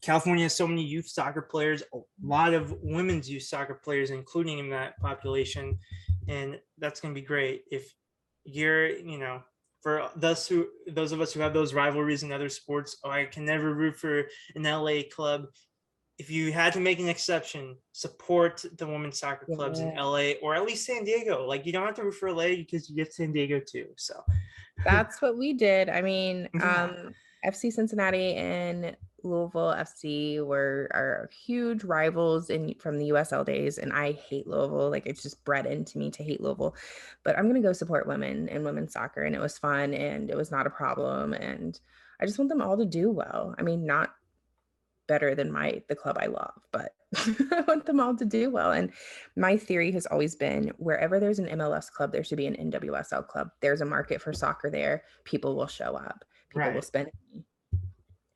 California 0.00 0.44
has 0.44 0.54
so 0.54 0.68
many 0.68 0.84
youth 0.84 1.08
soccer 1.08 1.42
players, 1.42 1.82
a 1.92 1.98
lot 2.22 2.54
of 2.54 2.72
women's 2.82 3.28
youth 3.28 3.42
soccer 3.42 3.80
players, 3.82 4.10
including 4.10 4.58
in 4.58 4.70
that 4.70 4.96
population. 5.00 5.76
And 6.28 6.60
that's 6.78 7.00
going 7.00 7.12
to 7.12 7.20
be 7.20 7.26
great 7.26 7.62
if 7.72 7.92
you're 8.44 8.88
you 8.88 9.18
know 9.18 9.42
for 9.82 10.08
those 10.16 10.46
who 10.46 10.68
those 10.88 11.12
of 11.12 11.20
us 11.20 11.32
who 11.32 11.40
have 11.40 11.54
those 11.54 11.74
rivalries 11.74 12.22
in 12.22 12.32
other 12.32 12.48
sports 12.48 12.96
oh 13.04 13.10
i 13.10 13.24
can 13.24 13.44
never 13.44 13.74
root 13.74 13.96
for 13.96 14.24
an 14.54 14.62
la 14.62 15.00
club. 15.10 15.46
If 16.18 16.30
you 16.30 16.52
had 16.52 16.74
to 16.74 16.80
make 16.80 17.00
an 17.00 17.08
exception 17.08 17.76
support 17.92 18.64
the 18.76 18.86
women's 18.86 19.18
soccer 19.18 19.46
clubs 19.46 19.80
yeah. 19.80 19.88
in 19.88 19.96
la 19.96 20.32
or 20.42 20.54
at 20.54 20.64
least 20.64 20.86
san 20.86 21.04
diego. 21.04 21.44
Like 21.46 21.66
you 21.66 21.72
don't 21.72 21.86
have 21.86 21.96
to 21.96 22.04
root 22.04 22.14
for 22.14 22.30
la 22.32 22.48
because 22.48 22.88
you 22.88 22.94
get 22.94 23.12
san 23.12 23.32
diego 23.32 23.60
too 23.60 23.86
so. 23.96 24.22
That's 24.84 25.20
what 25.20 25.36
we 25.36 25.52
did. 25.54 25.88
I 25.88 26.02
mean 26.02 26.48
um 26.62 27.14
fc 27.44 27.72
cincinnati 27.72 28.34
and 28.34 28.96
Louisville 29.24 29.74
FC 29.76 30.44
were 30.44 30.88
are 30.92 31.30
huge 31.32 31.84
rivals 31.84 32.50
in 32.50 32.74
from 32.78 32.98
the 32.98 33.10
USL 33.10 33.44
days, 33.44 33.78
and 33.78 33.92
I 33.92 34.12
hate 34.12 34.46
Louisville. 34.46 34.90
Like 34.90 35.06
it's 35.06 35.22
just 35.22 35.44
bred 35.44 35.66
into 35.66 35.98
me 35.98 36.10
to 36.12 36.22
hate 36.22 36.40
Louisville. 36.40 36.74
But 37.24 37.38
I'm 37.38 37.46
gonna 37.48 37.60
go 37.60 37.72
support 37.72 38.06
women 38.06 38.48
and 38.48 38.64
women's 38.64 38.92
soccer, 38.92 39.22
and 39.22 39.34
it 39.34 39.40
was 39.40 39.58
fun, 39.58 39.94
and 39.94 40.30
it 40.30 40.36
was 40.36 40.50
not 40.50 40.66
a 40.66 40.70
problem, 40.70 41.32
and 41.32 41.78
I 42.20 42.26
just 42.26 42.38
want 42.38 42.48
them 42.48 42.62
all 42.62 42.76
to 42.76 42.84
do 42.84 43.10
well. 43.10 43.54
I 43.58 43.62
mean, 43.62 43.84
not 43.84 44.14
better 45.08 45.34
than 45.34 45.52
my 45.52 45.82
the 45.88 45.96
club 45.96 46.16
I 46.20 46.26
love, 46.26 46.54
but 46.70 46.94
I 47.52 47.62
want 47.66 47.86
them 47.86 48.00
all 48.00 48.16
to 48.16 48.24
do 48.24 48.50
well. 48.50 48.72
And 48.72 48.92
my 49.36 49.56
theory 49.56 49.92
has 49.92 50.06
always 50.06 50.34
been 50.34 50.72
wherever 50.78 51.20
there's 51.20 51.38
an 51.38 51.58
MLS 51.58 51.90
club, 51.90 52.12
there 52.12 52.24
should 52.24 52.38
be 52.38 52.46
an 52.46 52.70
NWSL 52.70 53.26
club. 53.26 53.50
There's 53.60 53.80
a 53.80 53.86
market 53.86 54.22
for 54.22 54.32
soccer 54.32 54.70
there. 54.70 55.02
People 55.24 55.56
will 55.56 55.66
show 55.66 55.96
up. 55.96 56.24
People 56.50 56.72
will 56.72 56.82
spend 56.82 57.10
money. 57.32 57.44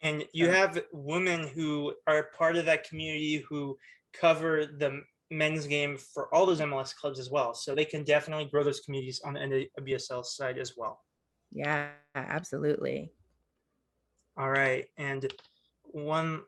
And 0.02 0.24
you 0.32 0.48
have 0.50 0.82
women 0.92 1.48
who 1.48 1.94
are 2.06 2.30
part 2.36 2.56
of 2.56 2.66
that 2.66 2.88
community 2.88 3.44
who 3.48 3.76
cover 4.12 4.66
the 4.66 5.00
men's 5.30 5.66
game 5.66 5.96
for 5.96 6.32
all 6.34 6.46
those 6.46 6.60
MLS 6.60 6.94
clubs 6.94 7.18
as 7.18 7.30
well. 7.30 7.54
So 7.54 7.74
they 7.74 7.84
can 7.84 8.04
definitely 8.04 8.44
grow 8.46 8.62
those 8.62 8.80
communities 8.80 9.20
on 9.24 9.34
the 9.34 9.68
NWSL 9.80 10.24
side 10.24 10.58
as 10.58 10.74
well. 10.76 11.00
Yeah, 11.52 11.88
absolutely. 12.14 13.10
All 14.36 14.50
right. 14.50 14.84
And 14.98 15.32
one 15.82 16.42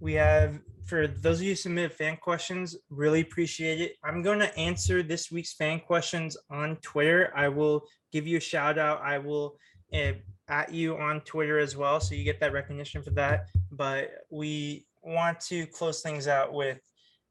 we 0.00 0.14
have 0.14 0.60
for 0.84 1.06
those 1.06 1.38
of 1.38 1.44
you 1.44 1.52
who 1.52 1.56
submitted 1.56 1.92
fan 1.92 2.16
questions, 2.18 2.76
really 2.90 3.20
appreciate 3.20 3.80
it. 3.80 3.96
I'm 4.04 4.22
going 4.22 4.38
to 4.40 4.56
answer 4.58 5.02
this 5.02 5.30
week's 5.30 5.54
fan 5.54 5.80
questions 5.80 6.36
on 6.50 6.76
Twitter. 6.76 7.32
I 7.34 7.48
will 7.48 7.84
give 8.12 8.26
you 8.26 8.36
a 8.36 8.40
shout 8.40 8.78
out. 8.78 9.00
I 9.02 9.18
will 9.18 9.56
uh, 9.94 10.12
at 10.48 10.72
you 10.72 10.96
on 10.96 11.20
Twitter 11.22 11.58
as 11.58 11.76
well. 11.76 12.00
So 12.00 12.14
you 12.14 12.24
get 12.24 12.40
that 12.40 12.52
recognition 12.52 13.02
for 13.02 13.10
that. 13.10 13.48
But 13.70 14.10
we 14.30 14.86
want 15.02 15.40
to 15.40 15.66
close 15.66 16.02
things 16.02 16.28
out 16.28 16.52
with 16.52 16.78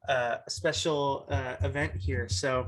uh, 0.10 0.38
a 0.46 0.50
special 0.50 1.28
uh, 1.30 1.56
event 1.62 1.94
here. 1.96 2.28
So 2.30 2.68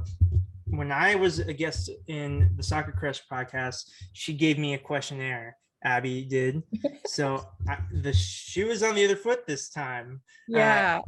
when 0.66 0.92
I 0.92 1.16
was 1.16 1.40
a 1.40 1.54
guest 1.54 1.90
in 2.08 2.50
the 2.56 2.64
Soccer 2.64 2.92
Crush 2.92 3.22
podcast, 3.32 3.90
she 4.14 4.34
gave 4.34 4.58
me 4.58 4.74
a 4.74 4.78
questionnaire. 4.78 5.58
Abby 5.84 6.26
did. 6.26 6.64
So 7.08 7.46
I, 7.70 7.78
the 7.92 8.12
shoe 8.12 8.70
is 8.70 8.82
on 8.82 8.96
the 8.96 9.06
other 9.06 9.16
foot 9.16 9.46
this 9.46 9.70
time. 9.70 10.22
Yeah. 10.48 11.02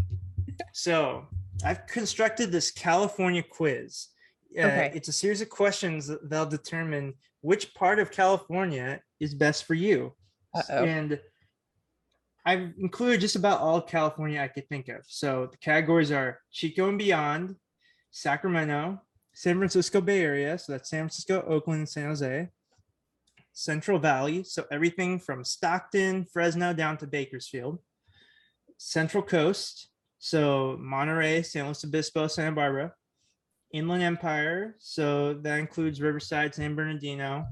So 0.74 1.26
I've 1.66 1.86
constructed 1.88 2.52
this 2.52 2.72
California 2.72 3.44
quiz. 3.44 4.08
Uh, 4.58 4.62
Okay. 4.62 4.92
It's 4.94 5.08
a 5.08 5.14
series 5.14 5.42
of 5.42 5.50
questions 5.50 6.08
that 6.08 6.30
they'll 6.30 6.46
determine 6.46 7.16
which 7.42 7.74
part 7.74 8.00
of 8.00 8.12
California 8.12 9.02
is 9.20 9.34
best 9.34 9.66
for 9.66 9.74
you. 9.74 10.14
Uh-oh. 10.56 10.84
And 10.84 11.20
I've 12.46 12.72
included 12.80 13.20
just 13.20 13.36
about 13.36 13.60
all 13.60 13.82
California 13.82 14.42
I 14.42 14.48
could 14.48 14.70
think 14.70 14.88
of. 14.88 15.02
So 15.08 15.50
the 15.52 15.58
categories 15.58 16.12
are 16.12 16.40
Chico 16.52 16.88
and 16.88 16.98
beyond, 16.98 17.56
Sacramento, 18.12 19.02
San 19.34 19.58
Francisco 19.58 20.00
Bay 20.02 20.22
Area. 20.22 20.58
So 20.58 20.72
that's 20.72 20.90
San 20.90 21.02
Francisco, 21.02 21.44
Oakland, 21.48 21.80
and 21.80 21.90
San 21.90 22.08
Jose. 22.08 22.48
Central 23.52 24.00
Valley. 24.00 24.44
So 24.44 24.66
everything 24.72 25.20
from 25.20 25.44
Stockton, 25.44 26.26
Fresno 26.32 26.74
down 26.74 26.98
to 26.98 27.08
Bakersfield. 27.08 27.80
Central 28.78 29.24
Coast. 29.24 29.90
So 30.20 30.78
Monterey, 30.80 31.44
San 31.44 31.66
Luis 31.66 31.84
Obispo, 31.84 32.28
Santa 32.28 32.54
Barbara. 32.54 32.94
Inland 33.74 34.04
Empire. 34.04 34.76
So 34.80 35.34
that 35.34 35.60
includes 35.60 36.02
Riverside, 36.02 36.56
San 36.56 36.76
Bernardino, 36.76 37.48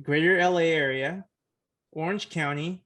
Greater 0.00 0.38
LA 0.38 0.60
area, 0.60 1.24
Orange 1.92 2.30
County, 2.30 2.84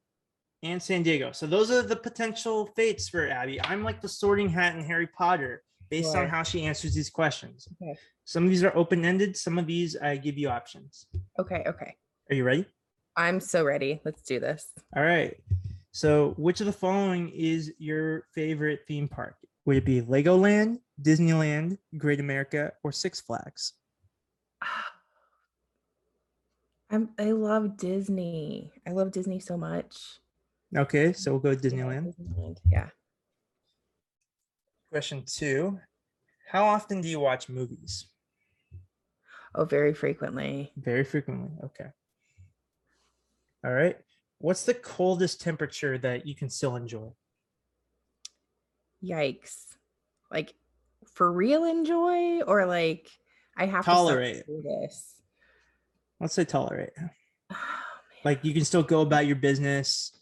and 0.63 0.83
San 0.83 1.03
Diego. 1.03 1.33
So 1.33 1.47
those 1.47 1.71
are 1.71 1.83
the 1.83 1.97
potential 1.97 2.67
fates 2.75 3.09
for 3.09 3.29
Abby. 3.29 3.61
I'm 3.63 3.85
like 3.85 4.01
the 4.01 4.09
sorting 4.09 4.49
hat 4.49 4.75
in 4.75 4.83
Harry 4.85 5.07
Potter 5.07 5.63
based 5.89 6.17
on 6.17 6.29
how 6.29 6.43
she 6.43 6.65
answers 6.65 6.95
these 6.95 7.11
questions. 7.11 7.69
Okay. 7.81 7.97
Some 8.25 8.45
of 8.45 8.51
these 8.51 8.65
are 8.65 8.77
open 8.77 9.05
ended, 9.05 9.37
some 9.37 9.59
of 9.59 9.67
these 9.67 9.97
I 9.97 10.17
give 10.17 10.37
you 10.37 10.49
options. 10.49 11.07
Okay, 11.39 11.63
okay. 11.67 11.95
Are 12.31 12.35
you 12.35 12.43
ready? 12.43 12.67
I'm 13.17 13.41
so 13.41 13.65
ready. 13.65 14.01
Let's 14.05 14.23
do 14.23 14.41
this. 14.41 14.73
All 14.97 15.05
right. 15.05 15.37
So, 15.93 16.35
which 16.37 16.61
of 16.61 16.67
the 16.67 16.73
following 16.73 17.31
is 17.31 17.73
your 17.79 18.25
favorite 18.35 18.81
theme 18.87 19.09
park? 19.09 19.37
Would 19.65 19.79
it 19.79 19.85
be 19.85 20.03
Legoland, 20.03 20.81
Disneyland, 21.01 21.79
Great 21.97 22.21
America, 22.21 22.73
or 22.83 22.93
Six 22.93 23.21
Flags? 23.21 23.73
Ah, 24.63 24.85
I'm 26.91 27.11
I 27.19 27.33
love 27.33 27.77
Disney. 27.77 28.73
I 28.87 28.91
love 28.91 29.11
Disney 29.11 29.41
so 29.41 29.57
much. 29.57 30.21
Okay, 30.77 31.09
mm, 31.11 31.17
so 31.17 31.33
we'll 31.33 31.41
go 31.41 31.57
Disneyland. 31.57 32.15
Disneyland. 32.15 32.59
Yeah. 32.71 32.89
Question 34.91 35.25
two 35.27 35.81
How 36.49 36.65
often 36.65 37.01
do 37.01 37.09
you 37.09 37.21
watch 37.21 37.49
movies? 37.49 38.07
Oh, 39.55 39.65
very 39.65 39.95
frequently. 39.95 40.73
Very 40.77 41.03
frequently. 41.03 41.51
Okay. 41.65 41.87
All 43.65 43.73
right. 43.73 43.97
What's 44.39 44.65
the 44.65 44.75
coldest 44.75 45.41
temperature 45.41 45.99
that 45.99 46.27
you 46.27 46.35
can 46.35 46.51
still 46.51 46.77
enjoy? 46.77 47.09
Yikes. 49.03 49.77
Like 50.31 50.55
for 51.07 51.33
real 51.33 51.65
enjoy 51.65 52.43
or 52.43 52.67
like 52.67 53.09
I 53.57 53.67
have 53.67 53.85
Tolerate. 53.85 54.37
to 54.37 54.45
through 54.45 54.63
this. 54.63 55.16
Let's 56.21 56.35
say 56.35 56.45
tolerate. 56.45 56.93
Oh. 57.51 57.57
Like 58.25 58.45
you 58.45 58.53
can 58.53 58.65
still 58.65 58.83
go 58.83 59.03
about 59.03 59.27
your 59.27 59.37
business. 59.37 60.13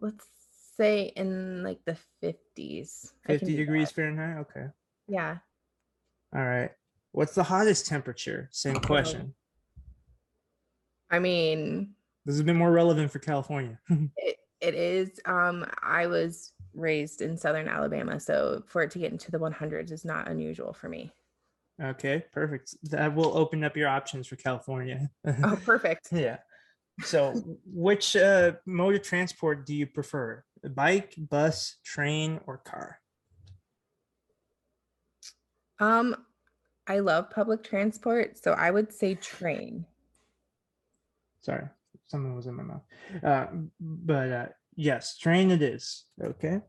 Let's 0.00 0.26
say 0.76 1.12
in 1.16 1.62
like 1.62 1.78
the 1.84 1.96
50s. 2.22 3.12
50 3.26 3.56
degrees 3.56 3.88
that. 3.88 3.94
Fahrenheit. 3.94 4.38
Okay. 4.38 4.66
Yeah. 5.06 5.36
All 6.34 6.44
right. 6.44 6.70
What's 7.12 7.34
the 7.34 7.44
hottest 7.44 7.86
temperature? 7.86 8.48
Same 8.50 8.76
question. 8.76 9.34
I 11.10 11.20
mean, 11.20 11.94
This 12.24 12.34
has 12.34 12.42
been 12.42 12.56
more 12.56 12.72
relevant 12.72 13.12
for 13.12 13.20
California. 13.20 13.78
it, 14.16 14.36
it 14.60 14.74
is 14.74 15.20
um 15.26 15.64
I 15.82 16.06
was 16.06 16.52
raised 16.74 17.22
in 17.22 17.36
southern 17.36 17.68
Alabama, 17.68 18.18
so 18.18 18.64
for 18.66 18.82
it 18.82 18.90
to 18.92 18.98
get 18.98 19.12
into 19.12 19.30
the 19.30 19.38
100s 19.38 19.92
is 19.92 20.04
not 20.04 20.28
unusual 20.28 20.72
for 20.72 20.88
me. 20.88 21.12
Okay, 21.82 22.24
perfect. 22.32 22.74
That 22.84 23.14
will 23.14 23.36
open 23.36 23.64
up 23.64 23.76
your 23.76 23.88
options 23.88 24.26
for 24.26 24.36
California. 24.36 25.10
Oh, 25.42 25.58
perfect. 25.64 26.08
yeah. 26.12 26.38
So, 27.02 27.34
which 27.66 28.14
uh, 28.16 28.52
mode 28.66 28.94
of 28.94 29.02
transport 29.02 29.66
do 29.66 29.74
you 29.74 29.86
prefer? 29.86 30.44
Bike, 30.62 31.14
bus, 31.18 31.76
train, 31.84 32.40
or 32.46 32.58
car? 32.58 32.98
Um 35.80 36.16
I 36.86 36.98
love 36.98 37.30
public 37.30 37.62
transport, 37.64 38.38
so 38.38 38.52
I 38.52 38.70
would 38.70 38.92
say 38.92 39.14
train. 39.14 39.86
Sorry, 41.40 41.64
something 42.06 42.34
was 42.36 42.46
in 42.46 42.54
my 42.54 42.62
mouth. 42.62 42.82
Uh, 43.22 43.46
but 43.80 44.32
uh, 44.32 44.46
yes, 44.76 45.16
train 45.16 45.50
it 45.50 45.62
is. 45.62 46.04
Okay. 46.22 46.60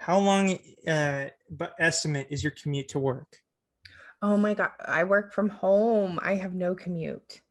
How 0.00 0.18
long 0.18 0.58
uh, 0.88 1.26
but 1.50 1.74
estimate 1.78 2.28
is 2.30 2.42
your 2.42 2.52
commute 2.52 2.88
to 2.88 2.98
work? 2.98 3.36
Oh 4.22 4.38
my 4.38 4.54
god, 4.54 4.70
I 4.86 5.04
work 5.04 5.34
from 5.34 5.50
home. 5.50 6.18
I 6.22 6.36
have 6.36 6.54
no 6.54 6.74
commute. 6.74 7.42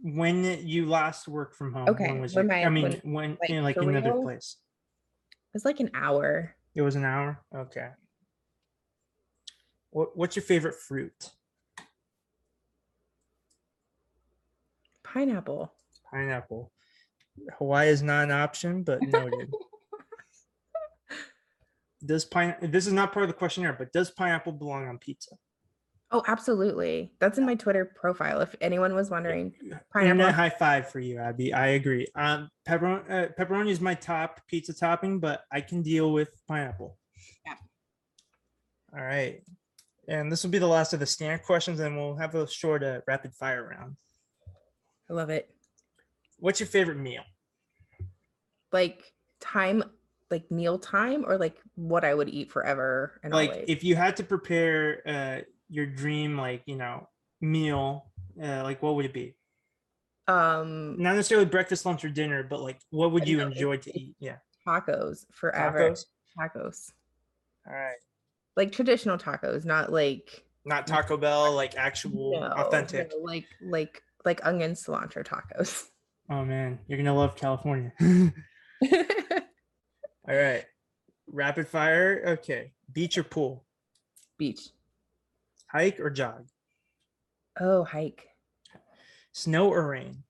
When 0.00 0.44
you 0.66 0.86
last 0.88 1.26
worked 1.26 1.56
from 1.56 1.72
home? 1.72 1.88
Okay, 1.88 2.06
When 2.06 2.20
was 2.20 2.32
when 2.34 2.46
your, 2.46 2.54
my- 2.54 2.64
I 2.64 2.68
mean, 2.68 3.00
when- 3.02 3.12
when, 3.12 3.30
like, 3.40 3.50
you 3.50 3.56
know, 3.56 3.62
like 3.62 3.76
another 3.76 4.12
real? 4.12 4.22
place? 4.22 4.56
It's 5.52 5.64
like 5.64 5.80
an 5.80 5.90
hour. 5.92 6.54
It 6.76 6.82
was 6.82 6.94
an 6.94 7.04
hour. 7.04 7.40
Okay. 7.52 7.88
What, 9.90 10.16
what's 10.16 10.36
your 10.36 10.44
favorite 10.44 10.76
fruit? 10.76 11.30
Pineapple. 15.02 15.72
Pineapple. 16.08 16.70
Hawaii 17.58 17.88
is 17.88 18.00
not 18.04 18.22
an 18.24 18.30
option, 18.30 18.84
but 18.84 19.02
noted. 19.08 19.52
Does 22.04 22.24
pine? 22.24 22.56
This 22.60 22.86
is 22.86 22.92
not 22.92 23.12
part 23.12 23.24
of 23.24 23.28
the 23.28 23.34
questionnaire, 23.34 23.74
but 23.74 23.92
does 23.92 24.10
pineapple 24.10 24.52
belong 24.52 24.88
on 24.88 24.98
pizza? 24.98 25.36
Oh, 26.12 26.24
absolutely. 26.26 27.12
That's 27.20 27.38
in 27.38 27.46
my 27.46 27.54
Twitter 27.54 27.84
profile. 27.84 28.40
If 28.40 28.56
anyone 28.60 28.94
was 28.94 29.10
wondering, 29.10 29.54
Internet 29.60 29.84
pineapple. 29.92 30.32
high 30.32 30.50
five 30.50 30.90
for 30.90 30.98
you, 30.98 31.18
Abby. 31.18 31.52
I 31.52 31.68
agree. 31.68 32.08
Um, 32.16 32.50
pepperoni, 32.68 33.10
uh, 33.10 33.28
pepperoni 33.38 33.70
is 33.70 33.80
my 33.80 33.94
top 33.94 34.40
pizza 34.48 34.74
topping, 34.74 35.20
but 35.20 35.44
I 35.52 35.60
can 35.60 35.82
deal 35.82 36.12
with 36.12 36.28
pineapple. 36.48 36.98
Yeah. 37.46 37.54
All 38.92 39.04
right, 39.04 39.42
and 40.08 40.32
this 40.32 40.42
will 40.42 40.50
be 40.50 40.58
the 40.58 40.66
last 40.66 40.92
of 40.92 40.98
the 40.98 41.06
standard 41.06 41.44
questions, 41.44 41.78
and 41.78 41.96
we'll 41.96 42.16
have 42.16 42.34
a 42.34 42.48
short 42.48 42.82
uh, 42.82 43.00
rapid 43.06 43.32
fire 43.32 43.68
round. 43.68 43.96
I 45.08 45.12
love 45.12 45.30
it. 45.30 45.48
What's 46.40 46.58
your 46.58 46.66
favorite 46.66 46.98
meal? 46.98 47.22
Like 48.72 49.12
time, 49.40 49.84
like 50.30 50.50
meal 50.50 50.78
time, 50.78 51.24
or 51.26 51.36
like 51.38 51.56
what 51.74 52.04
I 52.04 52.14
would 52.14 52.28
eat 52.28 52.50
forever 52.52 53.18
and 53.22 53.32
like 53.32 53.50
always. 53.50 53.64
if 53.68 53.84
you 53.84 53.96
had 53.96 54.16
to 54.16 54.24
prepare 54.24 55.02
uh 55.06 55.42
your 55.68 55.86
dream 55.86 56.36
like 56.38 56.62
you 56.66 56.76
know 56.76 57.08
meal 57.40 58.06
uh 58.42 58.62
like 58.62 58.82
what 58.82 58.94
would 58.96 59.04
it 59.06 59.12
be 59.12 59.34
um 60.28 60.96
not 61.00 61.14
necessarily 61.16 61.46
breakfast 61.46 61.86
lunch 61.86 62.04
or 62.04 62.08
dinner 62.08 62.42
but 62.42 62.60
like 62.60 62.78
what 62.90 63.12
would 63.12 63.26
you 63.26 63.38
know, 63.38 63.46
enjoy 63.46 63.76
to 63.76 63.90
eat 63.98 64.14
yeah 64.20 64.36
tacos 64.66 65.24
forever. 65.32 65.90
tacos 65.90 66.04
Tacos. 66.38 66.92
all 67.66 67.74
right 67.74 67.96
Like 68.56 68.72
traditional 68.72 69.18
tacos, 69.18 69.64
not 69.64 69.92
like 69.92 70.44
not 70.64 70.86
taco 70.86 71.16
bell 71.16 71.52
like 71.52 71.76
actual 71.76 72.32
no, 72.40 72.46
authentic 72.46 73.10
no, 73.12 73.18
like 73.18 73.46
like 73.62 74.02
like 74.24 74.44
onion 74.46 74.72
cilantro 74.72 75.24
tacos. 75.26 75.86
Oh 76.28 76.44
man, 76.44 76.78
you're 76.86 76.98
gonna 76.98 77.14
love 77.16 77.34
California. 77.34 77.92
All 80.28 80.34
right. 80.36 80.64
Rapid 81.26 81.68
fire. 81.68 82.22
Okay. 82.38 82.72
Beach 82.92 83.16
or 83.18 83.24
pool? 83.24 83.64
Beach. 84.38 84.68
Hike 85.68 86.00
or 86.00 86.10
jog? 86.10 86.46
Oh, 87.60 87.84
hike. 87.84 88.26
Snow 89.32 89.68
or 89.70 89.86
rain? 89.88 90.24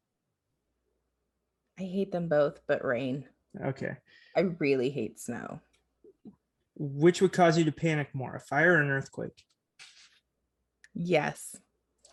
I 1.78 1.82
hate 1.84 2.12
them 2.12 2.28
both, 2.28 2.60
but 2.66 2.84
rain. 2.84 3.24
Okay. 3.64 3.96
I 4.36 4.40
really 4.58 4.90
hate 4.90 5.18
snow. 5.18 5.60
Which 6.76 7.20
would 7.22 7.32
cause 7.32 7.58
you 7.58 7.64
to 7.64 7.72
panic 7.72 8.14
more, 8.14 8.36
a 8.36 8.40
fire 8.40 8.74
or 8.74 8.80
an 8.82 8.90
earthquake? 8.90 9.44
Yes. 10.94 11.56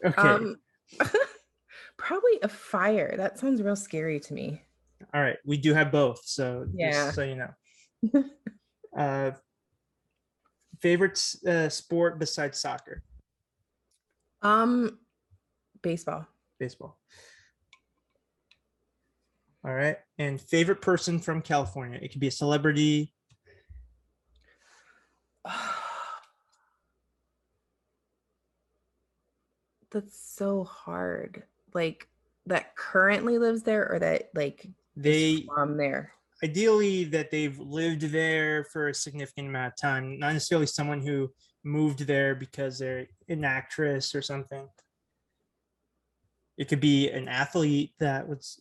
Okay. 0.04 0.22
Um, 0.22 0.58
probably 1.98 2.40
a 2.42 2.48
fire. 2.48 3.16
That 3.18 3.38
sounds 3.40 3.62
real 3.62 3.76
scary 3.76 4.20
to 4.22 4.34
me. 4.34 4.62
All 5.14 5.22
right. 5.22 5.38
We 5.46 5.58
do 5.58 5.74
have 5.74 5.92
both. 5.92 6.22
So 6.26 6.66
Yeah. 6.74 7.12
so 7.12 7.24
you 7.24 7.36
know. 7.36 7.54
uh, 8.98 9.32
favorite 10.80 11.36
uh, 11.48 11.70
sport 11.70 12.20
besides 12.20 12.60
soccer? 12.60 13.04
Um, 14.42 15.00
baseball. 15.82 16.28
Baseball. 16.60 16.98
All 19.66 19.74
right. 19.74 19.98
And 20.18 20.40
favorite 20.40 20.82
person 20.82 21.20
from 21.20 21.42
California? 21.42 22.00
It 22.02 22.12
could 22.12 22.22
be 22.22 22.28
a 22.28 22.32
celebrity. 22.32 23.14
That's 29.92 30.20
so 30.20 30.64
hard. 30.64 31.44
Like 31.74 32.08
that 32.46 32.76
currently 32.76 33.38
lives 33.40 33.64
there 33.64 33.92
or 33.92 34.00
that 34.00 34.30
like 34.34 34.68
They 34.96 35.46
from 35.54 35.78
there. 35.78 36.14
Ideally 36.44 37.06
that 37.06 37.32
they've 37.32 37.58
lived 37.58 38.02
there 38.02 38.66
for 38.66 38.90
a 38.90 38.94
significant 38.94 39.48
amount 39.48 39.74
of 39.74 39.82
time, 39.82 40.20
not 40.20 40.34
necessarily 40.34 40.68
someone 40.68 41.02
who 41.02 41.32
moved 41.64 42.02
there 42.06 42.36
because 42.36 42.78
they're 42.78 43.08
an 43.28 43.44
actress 43.44 44.14
or 44.14 44.22
something. 44.22 44.68
It 46.58 46.68
could 46.68 46.80
be 46.80 47.10
an 47.10 47.28
athlete 47.28 47.94
that 48.00 48.28
was 48.28 48.60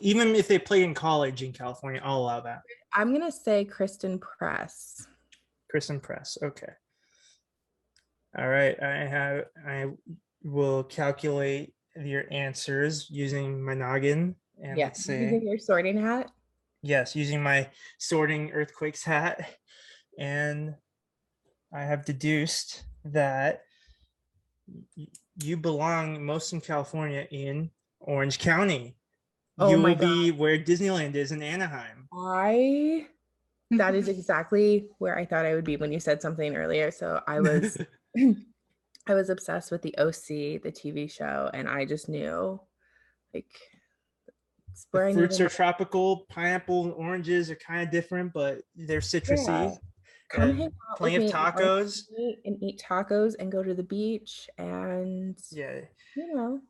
even 0.00 0.34
if 0.34 0.46
they 0.48 0.58
played 0.58 0.82
in 0.82 0.94
college 0.94 1.42
in 1.42 1.52
California, 1.52 2.00
I'll 2.04 2.18
allow 2.18 2.40
that. 2.40 2.62
I'm 2.92 3.12
gonna 3.12 3.32
say 3.32 3.64
Christen 3.64 4.18
Press. 4.18 5.06
Christen 5.70 6.00
Press. 6.00 6.38
Okay. 6.42 6.72
All 8.38 8.48
right. 8.48 8.80
I 8.82 9.06
have 9.06 9.44
I 9.66 9.86
will 10.42 10.84
calculate 10.84 11.72
your 11.96 12.24
answers 12.30 13.08
using 13.10 13.62
my 13.62 13.74
noggin 13.74 14.36
and 14.62 14.78
Yeah. 14.78 14.86
let's 14.86 15.08
Using 15.08 15.48
your 15.48 15.58
sorting 15.58 16.00
hat. 16.00 16.30
Yes, 16.86 17.16
using 17.16 17.42
my 17.42 17.70
sorting 17.98 18.52
earthquakes 18.52 19.04
hat. 19.04 19.58
And 20.18 20.76
I 21.72 21.82
have 21.82 22.04
deduced 22.04 22.84
that 23.04 23.62
y- 24.96 25.08
you 25.42 25.56
belong 25.56 26.24
most 26.24 26.52
in 26.52 26.60
California 26.60 27.26
in 27.30 27.70
Orange 28.00 28.38
County. 28.38 28.96
Oh 29.58 29.70
you 29.70 29.78
my 29.78 29.90
will 29.90 29.96
be 29.96 30.30
where 30.32 30.58
Disneyland 30.58 31.14
is 31.14 31.32
in 31.32 31.42
Anaheim. 31.42 32.08
I 32.12 33.06
that 33.70 33.94
is 33.94 34.08
exactly 34.08 34.88
where 34.98 35.18
I 35.18 35.24
thought 35.24 35.46
I 35.46 35.54
would 35.54 35.64
be 35.64 35.76
when 35.76 35.92
you 35.92 36.00
said 36.00 36.22
something 36.22 36.56
earlier. 36.56 36.90
So 36.90 37.20
I 37.26 37.40
was 37.40 37.78
I 39.08 39.14
was 39.14 39.30
obsessed 39.30 39.70
with 39.70 39.82
the 39.82 39.94
OC, 39.98 40.58
the 40.58 40.72
TV 40.72 41.08
show, 41.08 41.50
and 41.52 41.68
I 41.68 41.84
just 41.84 42.08
knew 42.08 42.60
like 43.34 43.46
it's 44.76 44.86
where 44.90 45.06
I 45.06 45.12
The 45.12 45.18
fruits 45.18 45.40
are 45.40 45.48
tropical. 45.48 46.26
Pineapple 46.28 46.84
and 46.84 46.94
oranges 46.94 47.50
are 47.50 47.56
kind 47.56 47.82
of 47.82 47.90
different, 47.90 48.32
but 48.34 48.60
they're 48.74 49.00
citrusy. 49.00 49.46
Yeah. 49.48 49.74
come 50.30 50.56
hang 50.56 50.66
out 50.66 50.98
plenty 50.98 51.18
with 51.18 51.34
of 51.34 51.40
tacos. 51.40 52.02
And 52.44 52.62
eat 52.62 52.82
tacos 52.86 53.34
and 53.38 53.50
go 53.50 53.62
to 53.62 53.74
the 53.74 53.82
beach 53.82 54.48
and 54.58 55.38
Yeah. 55.50 55.80
you 56.14 56.34
know 56.34 56.60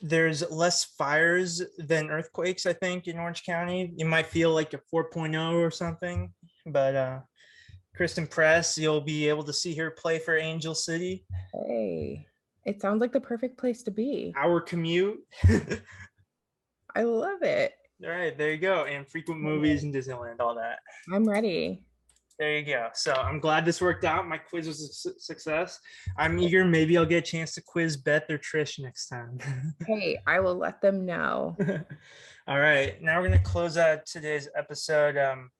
There's 0.00 0.48
less 0.50 0.84
fires 0.84 1.62
than 1.78 2.10
earthquakes, 2.10 2.66
I 2.66 2.74
think, 2.74 3.06
in 3.08 3.18
Orange 3.18 3.44
County. 3.44 3.92
You 3.96 4.06
might 4.06 4.26
feel 4.26 4.52
like 4.52 4.72
a 4.74 4.78
4.0 4.92 5.54
or 5.54 5.70
something, 5.70 6.32
but 6.66 6.94
uh 6.94 7.20
Christen 7.96 8.26
Press, 8.26 8.76
you'll 8.76 9.00
be 9.00 9.28
able 9.28 9.44
to 9.44 9.52
see 9.52 9.74
her 9.76 9.90
play 9.92 10.18
for 10.18 10.36
Angel 10.36 10.74
City. 10.74 11.24
hey 11.68 12.26
it 12.66 12.80
sounds 12.80 13.00
like 13.02 13.12
the 13.12 13.20
perfect 13.20 13.58
place 13.58 13.82
to 13.82 13.90
be 13.90 14.32
Our 14.36 14.60
commute. 14.60 15.18
i 16.94 17.02
love 17.02 17.42
it 17.42 17.72
All 18.04 18.10
right, 18.10 18.36
there 18.36 18.52
you 18.52 18.58
go. 18.58 18.84
And 18.84 19.08
frequent 19.08 19.40
movies 19.40 19.82
in 19.84 19.92
Disneyland, 19.92 20.40
all 20.40 20.54
that. 20.56 20.78
i'm 21.12 21.28
ready 21.28 21.84
There 22.38 22.58
you 22.58 22.64
go. 22.66 22.88
So 22.94 23.12
I'm 23.12 23.38
glad 23.38 23.64
this 23.64 23.80
worked 23.80 24.04
out. 24.04 24.26
My 24.26 24.38
quiz 24.38 24.66
was 24.66 24.80
a 24.82 24.88
su- 24.92 25.18
success. 25.18 25.78
I'm 26.18 26.36
eager. 26.40 26.64
Maybe 26.64 26.98
I'll 26.98 27.06
get 27.06 27.18
a 27.18 27.30
chance 27.30 27.54
to 27.54 27.62
quiz 27.62 27.96
Beth 27.96 28.28
or 28.28 28.38
Trish 28.38 28.80
next 28.80 29.06
time. 29.08 29.38
hey 29.86 30.18
i 30.26 30.40
will 30.40 30.56
let 30.56 30.80
them 30.80 31.06
know 31.06 31.56
All 32.48 32.60
right. 32.60 33.00
Now 33.00 33.20
we're 33.20 33.28
going 33.28 33.38
to 33.38 33.44
close 33.44 33.78
out 33.78 34.04
today's 34.04 34.48
episode. 34.54 35.16
Um, 35.16 35.50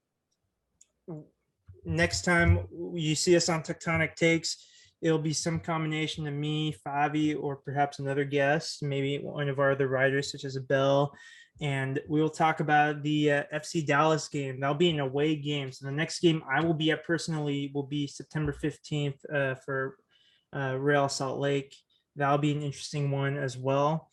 next 1.84 2.22
time 2.22 2.66
you 2.94 3.14
see 3.14 3.36
us 3.36 3.48
on 3.48 3.62
Tectonic 3.62 4.16
Takes, 4.16 4.66
it'll 5.04 5.18
be 5.18 5.34
some 5.34 5.60
combination 5.60 6.26
of 6.26 6.32
me, 6.34 6.74
Favi, 6.84 7.36
or 7.38 7.56
perhaps 7.56 7.98
another 7.98 8.24
guest, 8.24 8.82
maybe 8.82 9.18
one 9.18 9.50
of 9.50 9.58
our 9.58 9.72
other 9.72 9.86
writers, 9.86 10.32
such 10.32 10.44
as 10.44 10.56
Abel. 10.56 11.14
And 11.60 12.00
we 12.08 12.20
will 12.20 12.30
talk 12.30 12.60
about 12.60 13.02
the 13.02 13.30
uh, 13.30 13.42
FC 13.54 13.86
Dallas 13.86 14.28
game. 14.28 14.58
That'll 14.58 14.74
be 14.74 14.90
an 14.90 15.00
away 15.00 15.36
game. 15.36 15.70
So 15.70 15.86
the 15.86 15.92
next 15.92 16.20
game 16.20 16.42
I 16.50 16.64
will 16.64 16.74
be 16.74 16.90
at 16.90 17.04
personally 17.04 17.70
will 17.74 17.84
be 17.84 18.06
September 18.06 18.52
15th 18.52 19.18
uh, 19.32 19.54
for 19.64 19.96
uh, 20.56 20.76
Real 20.78 21.08
Salt 21.08 21.38
Lake. 21.38 21.76
That'll 22.16 22.38
be 22.38 22.52
an 22.52 22.62
interesting 22.62 23.10
one 23.10 23.36
as 23.36 23.58
well 23.58 24.08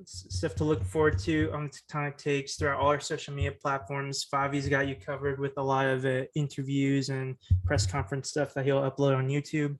s- 0.00 0.26
stuff 0.28 0.54
to 0.56 0.64
look 0.64 0.84
forward 0.84 1.18
to 1.20 1.50
on 1.52 1.64
the 1.64 1.70
Tectonic 1.70 2.16
Takes 2.16 2.56
throughout 2.56 2.80
all 2.80 2.88
our 2.88 3.00
social 3.00 3.34
media 3.34 3.52
platforms. 3.52 4.26
Favi's 4.32 4.68
got 4.68 4.88
you 4.88 4.96
covered 4.96 5.38
with 5.38 5.52
a 5.56 5.62
lot 5.62 5.86
of 5.86 6.04
uh, 6.04 6.22
interviews 6.34 7.08
and 7.08 7.36
press 7.64 7.86
conference 7.86 8.28
stuff 8.28 8.54
that 8.54 8.64
he'll 8.64 8.82
upload 8.82 9.16
on 9.16 9.28
YouTube. 9.28 9.76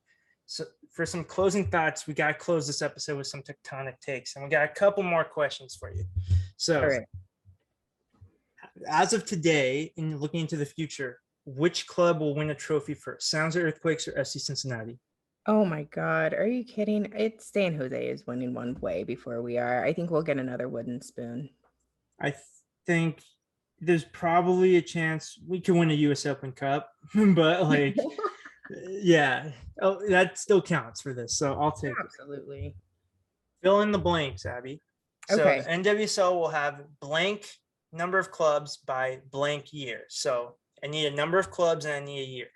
So, 0.53 0.65
for 0.91 1.05
some 1.05 1.23
closing 1.23 1.65
thoughts, 1.65 2.05
we 2.05 2.13
got 2.13 2.27
to 2.27 2.33
close 2.35 2.67
this 2.67 2.81
episode 2.81 3.17
with 3.17 3.27
some 3.27 3.41
Tectonic 3.41 3.99
Takes, 4.01 4.35
and 4.35 4.43
we 4.43 4.51
got 4.51 4.63
a 4.65 4.67
couple 4.67 5.03
more 5.03 5.23
questions 5.23 5.75
for 5.79 5.91
you. 5.91 6.03
So, 6.57 6.81
right 6.83 7.01
as 8.87 9.13
of 9.13 9.23
today, 9.25 9.93
and 9.97 10.19
looking 10.19 10.41
into 10.41 10.57
the 10.57 10.65
future, 10.65 11.19
which 11.45 11.85
club 11.85 12.19
will 12.19 12.33
win 12.33 12.49
a 12.49 12.55
trophy 12.55 12.93
first? 12.95 13.29
San 13.29 13.45
Jose 13.45 13.59
Earthquakes 13.59 14.07
or 14.07 14.13
FC 14.13 14.39
Cincinnati? 14.39 14.99
oh 15.45 15.65
my 15.65 15.83
god 15.91 16.33
are 16.33 16.47
you 16.47 16.63
kidding 16.63 17.11
it's 17.13 17.51
San 17.51 17.75
jose 17.75 18.07
is 18.07 18.25
winning 18.25 18.53
one 18.53 18.77
way 18.79 19.03
before 19.03 19.41
we 19.41 19.57
are 19.57 19.83
i 19.83 19.91
think 19.91 20.09
we'll 20.09 20.21
get 20.21 20.37
another 20.37 20.69
wooden 20.69 21.01
spoon 21.01 21.49
I 22.21 22.33
think 22.85 23.21
there's 23.79 24.05
probably 24.05 24.77
a 24.77 24.81
chance 24.81 25.37
we 25.45 25.59
could 25.59 25.75
win 25.75 25.91
a 25.91 25.95
US 25.95 26.25
Open 26.25 26.51
Cup, 26.51 26.89
but 27.15 27.63
like, 27.63 27.97
yeah, 28.87 29.51
oh, 29.81 29.99
that 30.09 30.37
still 30.37 30.61
counts 30.61 31.01
for 31.01 31.13
this. 31.13 31.37
So 31.37 31.53
I'll 31.53 31.71
take 31.71 31.91
it. 31.91 31.97
absolutely 31.99 32.75
Fill 33.61 33.81
in 33.81 33.91
the 33.91 33.99
blanks, 33.99 34.45
Abby. 34.45 34.81
So 35.29 35.41
Okay. 35.41 35.63
NWSL 35.67 36.33
will 36.33 36.49
have 36.49 36.83
blank 36.99 37.47
number 37.93 38.19
of 38.19 38.29
clubs 38.29 38.77
by 38.77 39.21
blank 39.31 39.71
year. 39.71 40.01
So 40.09 40.55
I 40.83 40.87
need 40.87 41.05
a 41.05 41.15
number 41.15 41.39
of 41.39 41.49
clubs 41.49 41.85
and 41.85 41.93
I 41.93 41.99
need 42.01 42.21
a 42.21 42.27
year. 42.27 42.47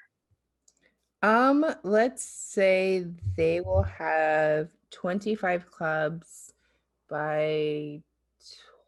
Um, 1.24 1.66
let's 1.84 2.24
say 2.24 3.08
they 3.38 3.62
will 3.62 3.84
have 3.84 4.68
25 4.92 5.72
clubs 5.72 6.52
by 7.10 8.02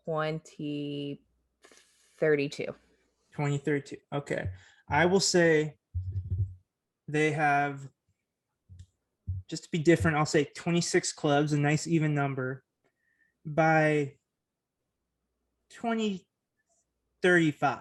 2032. 0.06 2.65
2032. 2.65 3.97
Okay. 4.14 4.49
I 4.89 5.06
will 5.06 5.19
say 5.22 5.76
they 7.11 7.31
have, 7.31 7.80
just 9.49 9.64
to 9.64 9.69
be 9.72 9.80
different, 9.80 10.18
I'll 10.18 10.26
say 10.26 10.49
26 10.56 11.14
clubs, 11.14 11.53
a 11.53 11.60
nice 11.60 11.88
even 11.88 12.14
number, 12.14 12.64
by 13.45 14.14
2035. 15.72 17.80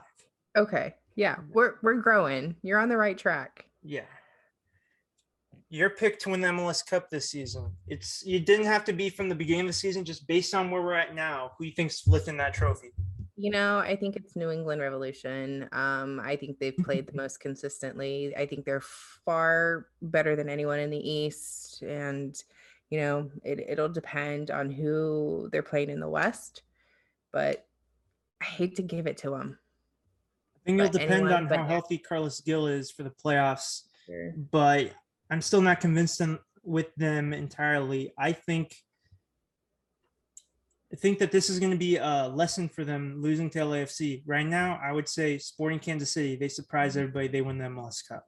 Okay. 0.56 0.94
Yeah, 1.14 1.36
we're 1.50 1.74
we're 1.82 1.94
growing. 1.94 2.55
You're 2.62 2.78
on 2.78 2.88
the 2.88 2.96
right 2.96 3.18
track. 3.18 3.66
Yeah. 3.82 4.06
Your 5.68 5.90
pick 5.90 6.18
to 6.20 6.30
win 6.30 6.40
the 6.40 6.48
MLS 6.48 6.86
Cup 6.86 7.10
this 7.10 7.30
season. 7.30 7.72
It's 7.88 8.24
you 8.24 8.40
didn't 8.40 8.66
have 8.66 8.84
to 8.84 8.92
be 8.92 9.10
from 9.10 9.28
the 9.28 9.34
beginning 9.34 9.62
of 9.62 9.66
the 9.66 9.72
season, 9.72 10.05
just 10.05 10.28
based 10.28 10.55
on 10.55 10.70
where 10.70 10.80
we're 10.80 10.94
at 10.94 11.14
now. 11.14 11.52
Who 11.59 11.64
you 11.64 11.72
think's 11.72 12.06
lifting 12.06 12.36
that 12.38 12.55
trophy? 12.55 12.92
You 13.40 13.52
know, 13.52 13.78
I 13.78 13.94
think 13.94 14.16
it's 14.16 14.35
New 14.35 14.51
England 14.51 14.81
Revolution. 14.81 15.69
Um, 15.70 16.20
I 16.23 16.35
think 16.35 16.59
they've 16.59 16.77
played 16.77 17.06
the 17.06 17.16
most 17.23 17.39
consistently. 17.39 18.35
I 18.36 18.47
think 18.47 18.65
they're 18.65 18.81
far 18.81 19.86
better 20.02 20.35
than 20.35 20.48
anyone 20.48 20.81
in 20.81 20.90
the 20.90 20.98
East. 20.98 21.82
And, 21.82 22.36
you 22.90 22.98
know, 22.98 23.31
it, 23.44 23.60
it'll 23.60 23.89
depend 23.89 24.51
on 24.51 24.73
who 24.73 25.48
they're 25.52 25.62
playing 25.62 25.90
in 25.90 26.01
the 26.01 26.09
West. 26.09 26.62
but 27.31 27.65
I 28.40 28.44
hate 28.44 28.74
to 28.77 28.82
give 28.82 29.06
it 29.06 29.19
to 29.19 29.31
them. 29.31 29.59
I 30.56 30.59
think 30.66 30.81
it'll 30.81 30.93
depend 30.93 31.12
anyone 31.12 31.32
on 31.32 31.47
how 31.47 31.65
healthy 31.65 31.98
Carles 31.98 32.40
Gil 32.40 32.66
is 32.66 32.90
for 32.90 33.05
the 33.05 33.10
playoffs, 33.24 33.82
but 34.51 34.93
I'm 35.31 35.43
still 35.43 35.62
not 35.62 35.81
convinced 35.81 36.20
with 36.65 36.94
them 36.97 37.32
entirely. 37.32 38.12
I 38.19 38.32
think 38.32 38.77
I 40.93 40.97
think 40.97 41.19
that 41.19 41.31
this 41.31 41.51
is 41.51 41.59
going 41.59 41.73
to 41.73 41.77
be 41.78 41.97
a 41.97 42.28
lesson 42.35 42.69
for 42.69 42.82
them 42.85 43.20
losing 43.20 43.51
to 43.51 43.59
LAFC. 43.59 44.23
Right 44.27 44.47
now, 44.47 44.81
I 44.82 44.90
would 44.93 45.09
say 45.09 45.36
Sporting 45.36 45.78
Kansas 45.78 46.12
City, 46.12 46.36
they 46.36 46.48
surprise 46.48 46.93
Mm-hmm. 46.93 47.01
everybody, 47.01 47.28
they 47.28 47.43
win 47.43 47.59
the 47.59 47.65
MLS 47.66 48.06
Cup. 48.09 48.24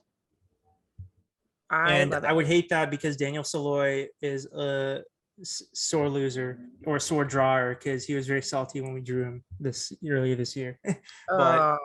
I 1.70 1.92
and. 1.94 2.12
I 2.14 2.32
would 2.32 2.46
hate 2.46 2.68
that 2.70 2.90
because 2.90 3.16
Daniel 3.16 3.44
Salloi 3.44 4.08
is 4.20 4.46
a 4.46 5.02
sore 5.42 6.08
loser 6.10 6.58
or 6.84 6.96
a 6.96 7.00
sore 7.00 7.24
drawer 7.24 7.74
because 7.78 8.04
he 8.04 8.14
was 8.14 8.26
very 8.26 8.42
salty 8.42 8.82
when 8.82 8.92
we 8.92 9.00
drew 9.00 9.22
him 9.24 9.42
this 9.58 9.90
earlier 10.06 10.34
this 10.36 10.54
year. 10.54 10.78
but 10.84 10.98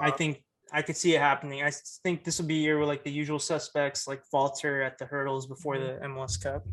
I 0.01 0.09
Oh, 0.09 0.11
think 0.11 0.43
I 0.73 0.81
could 0.81 0.97
see 0.97 1.15
it 1.15 1.21
happening. 1.21 1.63
I 1.63 1.71
think 2.03 2.25
this 2.25 2.37
will 2.39 2.47
be 2.47 2.57
a 2.57 2.61
year 2.61 2.77
where 2.77 2.87
like 2.87 3.03
the 3.05 3.11
usual 3.11 3.39
suspects 3.39 4.07
like 4.07 4.25
falter 4.25 4.81
at 4.81 4.97
the 4.97 5.05
hurdles 5.05 5.47
before 5.47 5.77
the 5.77 5.99
MLS 6.03 6.41
Cup. 6.41 6.65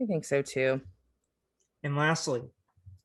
I 0.00 0.06
think 0.06 0.24
so 0.24 0.40
too. 0.40 0.80
And 1.82 1.96
lastly, 1.96 2.42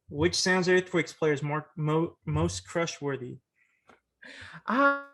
which 0.09 0.35
San 0.35 0.57
Jose 0.57 0.73
Earthquakes 0.73 1.13
player 1.13 1.33
is 1.33 1.43
more 1.43 1.67
mo- 1.75 2.15
most 2.25 2.67
crush 2.67 3.01
worthy? 3.01 3.37
Ah, 4.67 5.05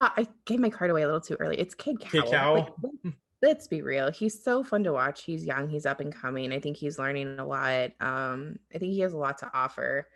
I 0.00 0.26
gave 0.46 0.58
my 0.60 0.70
card 0.70 0.90
away 0.90 1.02
a 1.02 1.06
little 1.06 1.20
too 1.20 1.36
early. 1.40 1.58
It's 1.58 1.74
Cade 1.74 2.00
Cade 2.00 2.24
Cowell. 2.30 2.54
Like, 2.82 2.92
let- 3.04 3.14
let's 3.42 3.66
be 3.68 3.82
real. 3.82 4.10
He's 4.10 4.42
so 4.42 4.62
fun 4.62 4.84
to 4.84 4.92
watch. 4.92 5.24
He's 5.24 5.44
young. 5.44 5.68
He's 5.68 5.86
up 5.86 6.00
and 6.00 6.14
coming. 6.14 6.52
I 6.52 6.60
think 6.60 6.76
he's 6.76 6.98
learning 6.98 7.38
a 7.38 7.46
lot. 7.46 7.90
Um, 8.00 8.58
I 8.74 8.78
think 8.78 8.92
he 8.92 9.00
has 9.00 9.12
a 9.12 9.18
lot 9.18 9.38
to 9.38 9.50
offer. 9.52 10.08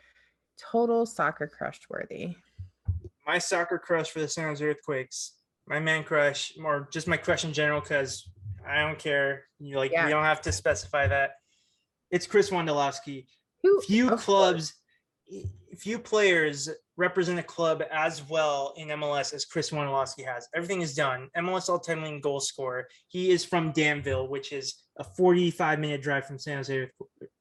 Total 0.59 1.05
soccer 1.07 1.47
crush 1.47 1.81
worthy. 1.91 2.37
My 3.27 3.39
soccer 3.39 3.79
crush 3.79 4.11
for 4.11 4.21
the 4.21 4.29
San 4.29 4.45
Jose 4.49 4.65
Earthquakes, 4.65 5.33
my 5.67 5.81
man 5.81 6.05
crush, 6.05 6.53
or 6.63 6.89
just 6.93 7.09
my 7.09 7.17
crush 7.17 7.45
in 7.45 7.53
general, 7.53 7.81
because 7.81 8.29
I 8.67 8.81
don't 8.81 8.99
care. 8.99 9.45
You 9.59 9.77
like 9.77 9.91
Yeah. 9.93 10.05
we 10.05 10.11
don't 10.13 10.25
have 10.25 10.41
to 10.43 10.53
specify 10.53 11.07
that. 11.09 11.33
It's 12.11 12.27
Chris 12.27 12.51
Wondolowski. 12.51 13.27
Few 13.87 14.11
clubs, 14.17 14.75
few 15.77 15.99
players 15.99 16.69
represent 16.97 17.39
a 17.39 17.43
club 17.43 17.83
as 17.91 18.27
well 18.29 18.73
in 18.77 18.89
MLS 18.89 19.35
as 19.35 19.45
Chris 19.45 19.71
Wondolowski 19.71 20.25
has. 20.25 20.49
Everything 20.55 20.81
is 20.81 20.95
done. 20.95 21.29
MLS 21.37 21.69
all-time 21.69 22.03
leading 22.03 22.21
goal 22.21 22.41
scorer. 22.41 22.87
He 23.09 23.31
is 23.31 23.45
from 23.45 23.73
Danville, 23.73 24.29
which 24.29 24.53
is 24.53 24.75
a 24.99 25.05
45 25.05 25.79
minute 25.79 26.03
drive 26.03 26.27
from 26.27 26.39
San 26.39 26.57
Jose 26.57 26.91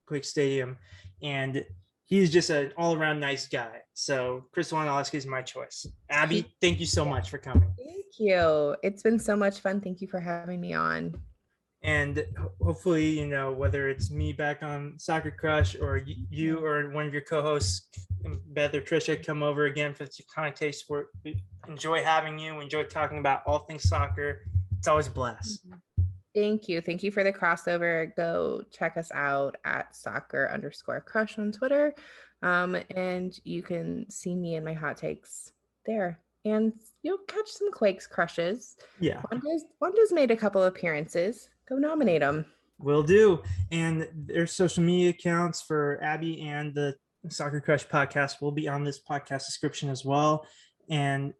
Quick 0.07 0.25
Stadium, 0.25 0.77
and 1.21 1.65
he's 2.05 2.31
just 2.31 2.49
an 2.49 2.71
all-around 2.77 3.19
nice 3.19 3.47
guy. 3.47 3.81
So 3.93 4.45
Chris 4.51 4.71
Wondolowski 4.71 5.15
is 5.15 5.25
my 5.25 5.41
choice. 5.41 5.85
Abby, 6.09 6.45
thank 6.61 6.79
you 6.79 6.85
so 6.85 7.05
much 7.05 7.29
for 7.29 7.37
coming. 7.37 7.73
Thank 7.77 8.05
you. 8.19 8.75
It's 8.83 9.01
been 9.01 9.19
so 9.19 9.35
much 9.35 9.59
fun. 9.59 9.81
Thank 9.81 10.01
you 10.01 10.07
for 10.07 10.19
having 10.19 10.59
me 10.59 10.73
on. 10.73 11.15
And 11.85 12.25
hopefully 12.61 13.07
you 13.19 13.27
know 13.27 13.51
whether 13.51 13.89
it's 13.89 14.09
me 14.09 14.33
back 14.33 14.63
on 14.63 14.95
soccer 14.97 15.31
crush 15.31 15.75
or 15.75 16.01
you 16.29 16.65
or 16.65 16.89
one 16.89 17.05
of 17.05 17.13
your 17.13 17.21
co-hosts 17.21 17.87
um, 18.25 18.41
beth 18.53 18.73
or 18.73 18.81
trisha 18.81 19.23
come 19.23 19.43
over 19.43 19.65
again 19.65 19.93
for 19.93 20.05
the 20.05 20.11
kind 20.33 20.51
of 20.51 20.55
taste 20.55 20.85
where 20.87 21.05
we 21.23 21.43
enjoy 21.67 22.03
having 22.03 22.39
you 22.39 22.59
enjoy 22.59 22.83
talking 22.83 23.19
about 23.19 23.43
all 23.45 23.59
things 23.59 23.87
soccer 23.87 24.41
it's 24.79 24.87
always 24.87 25.05
a 25.05 25.11
blast 25.11 25.59
Thank 26.35 26.67
you. 26.67 26.81
Thank 26.81 27.01
you 27.01 27.11
for 27.11 27.23
the 27.23 27.31
crossover. 27.31 28.13
Go 28.17 28.61
check 28.69 28.97
us 28.97 29.09
out 29.13 29.55
at 29.63 29.95
soccer 29.95 30.51
underscore 30.53 30.99
crush 30.99 31.39
on 31.39 31.53
Twitter. 31.53 31.95
Um, 32.43 32.75
and 32.93 33.33
you 33.45 33.63
can 33.63 34.05
see 34.09 34.35
me 34.35 34.55
and 34.55 34.65
my 34.65 34.73
hot 34.73 34.97
takes 34.97 35.53
there. 35.85 36.19
And 36.43 36.73
you'll 37.03 37.19
catch 37.19 37.47
some 37.47 37.71
Quakes 37.71 38.05
crushes. 38.05 38.75
yeah 38.99 39.21
Wondo's, 39.31 39.63
Wondo's 39.81 40.11
made 40.11 40.29
a 40.29 40.35
couple 40.35 40.63
appearances. 40.63 41.49
Go 41.67 41.77
nominate 41.77 42.21
them. 42.21 42.45
will 42.79 43.03
do 43.03 43.41
and 43.71 44.07
their 44.13 44.45
social 44.45 44.83
media 44.83 45.09
accounts 45.11 45.61
for 45.61 45.97
abby 46.03 46.41
and 46.41 46.75
the 46.75 46.93
soccer 47.29 47.61
crush 47.61 47.87
podcast 47.87 48.41
will 48.41 48.51
be 48.51 48.67
on 48.67 48.83
this 48.83 48.99
podcast 49.01 49.45
description 49.45 49.89
as 49.89 50.03
well 50.03 50.45
and 50.89 51.33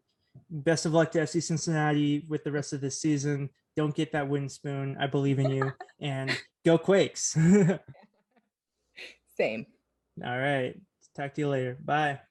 best 0.50 0.86
of 0.86 0.94
luck 0.94 1.12
to 1.12 1.20
fc 1.20 1.44
cincinnati 1.44 2.26
with 2.30 2.42
the 2.46 2.52
rest 2.52 2.72
of 2.72 2.80
this 2.80 3.02
season 3.02 3.50
don't 3.76 3.94
get 3.96 4.14
that 4.14 4.28
wooden 4.30 4.48
spoon 4.48 4.96
i 4.98 5.06
believe 5.06 5.38
in 5.38 5.50
you 5.52 5.70
and 6.00 6.32
go 6.66 6.78
quakes 6.78 7.38
Same. 9.38 9.66
All 10.24 10.38
right. 10.38 10.80
Talk 11.16 11.34
to 11.34 11.42
you 11.42 11.50
later. 11.50 11.78
Bye. 11.84 12.22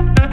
Thank 0.00 0.30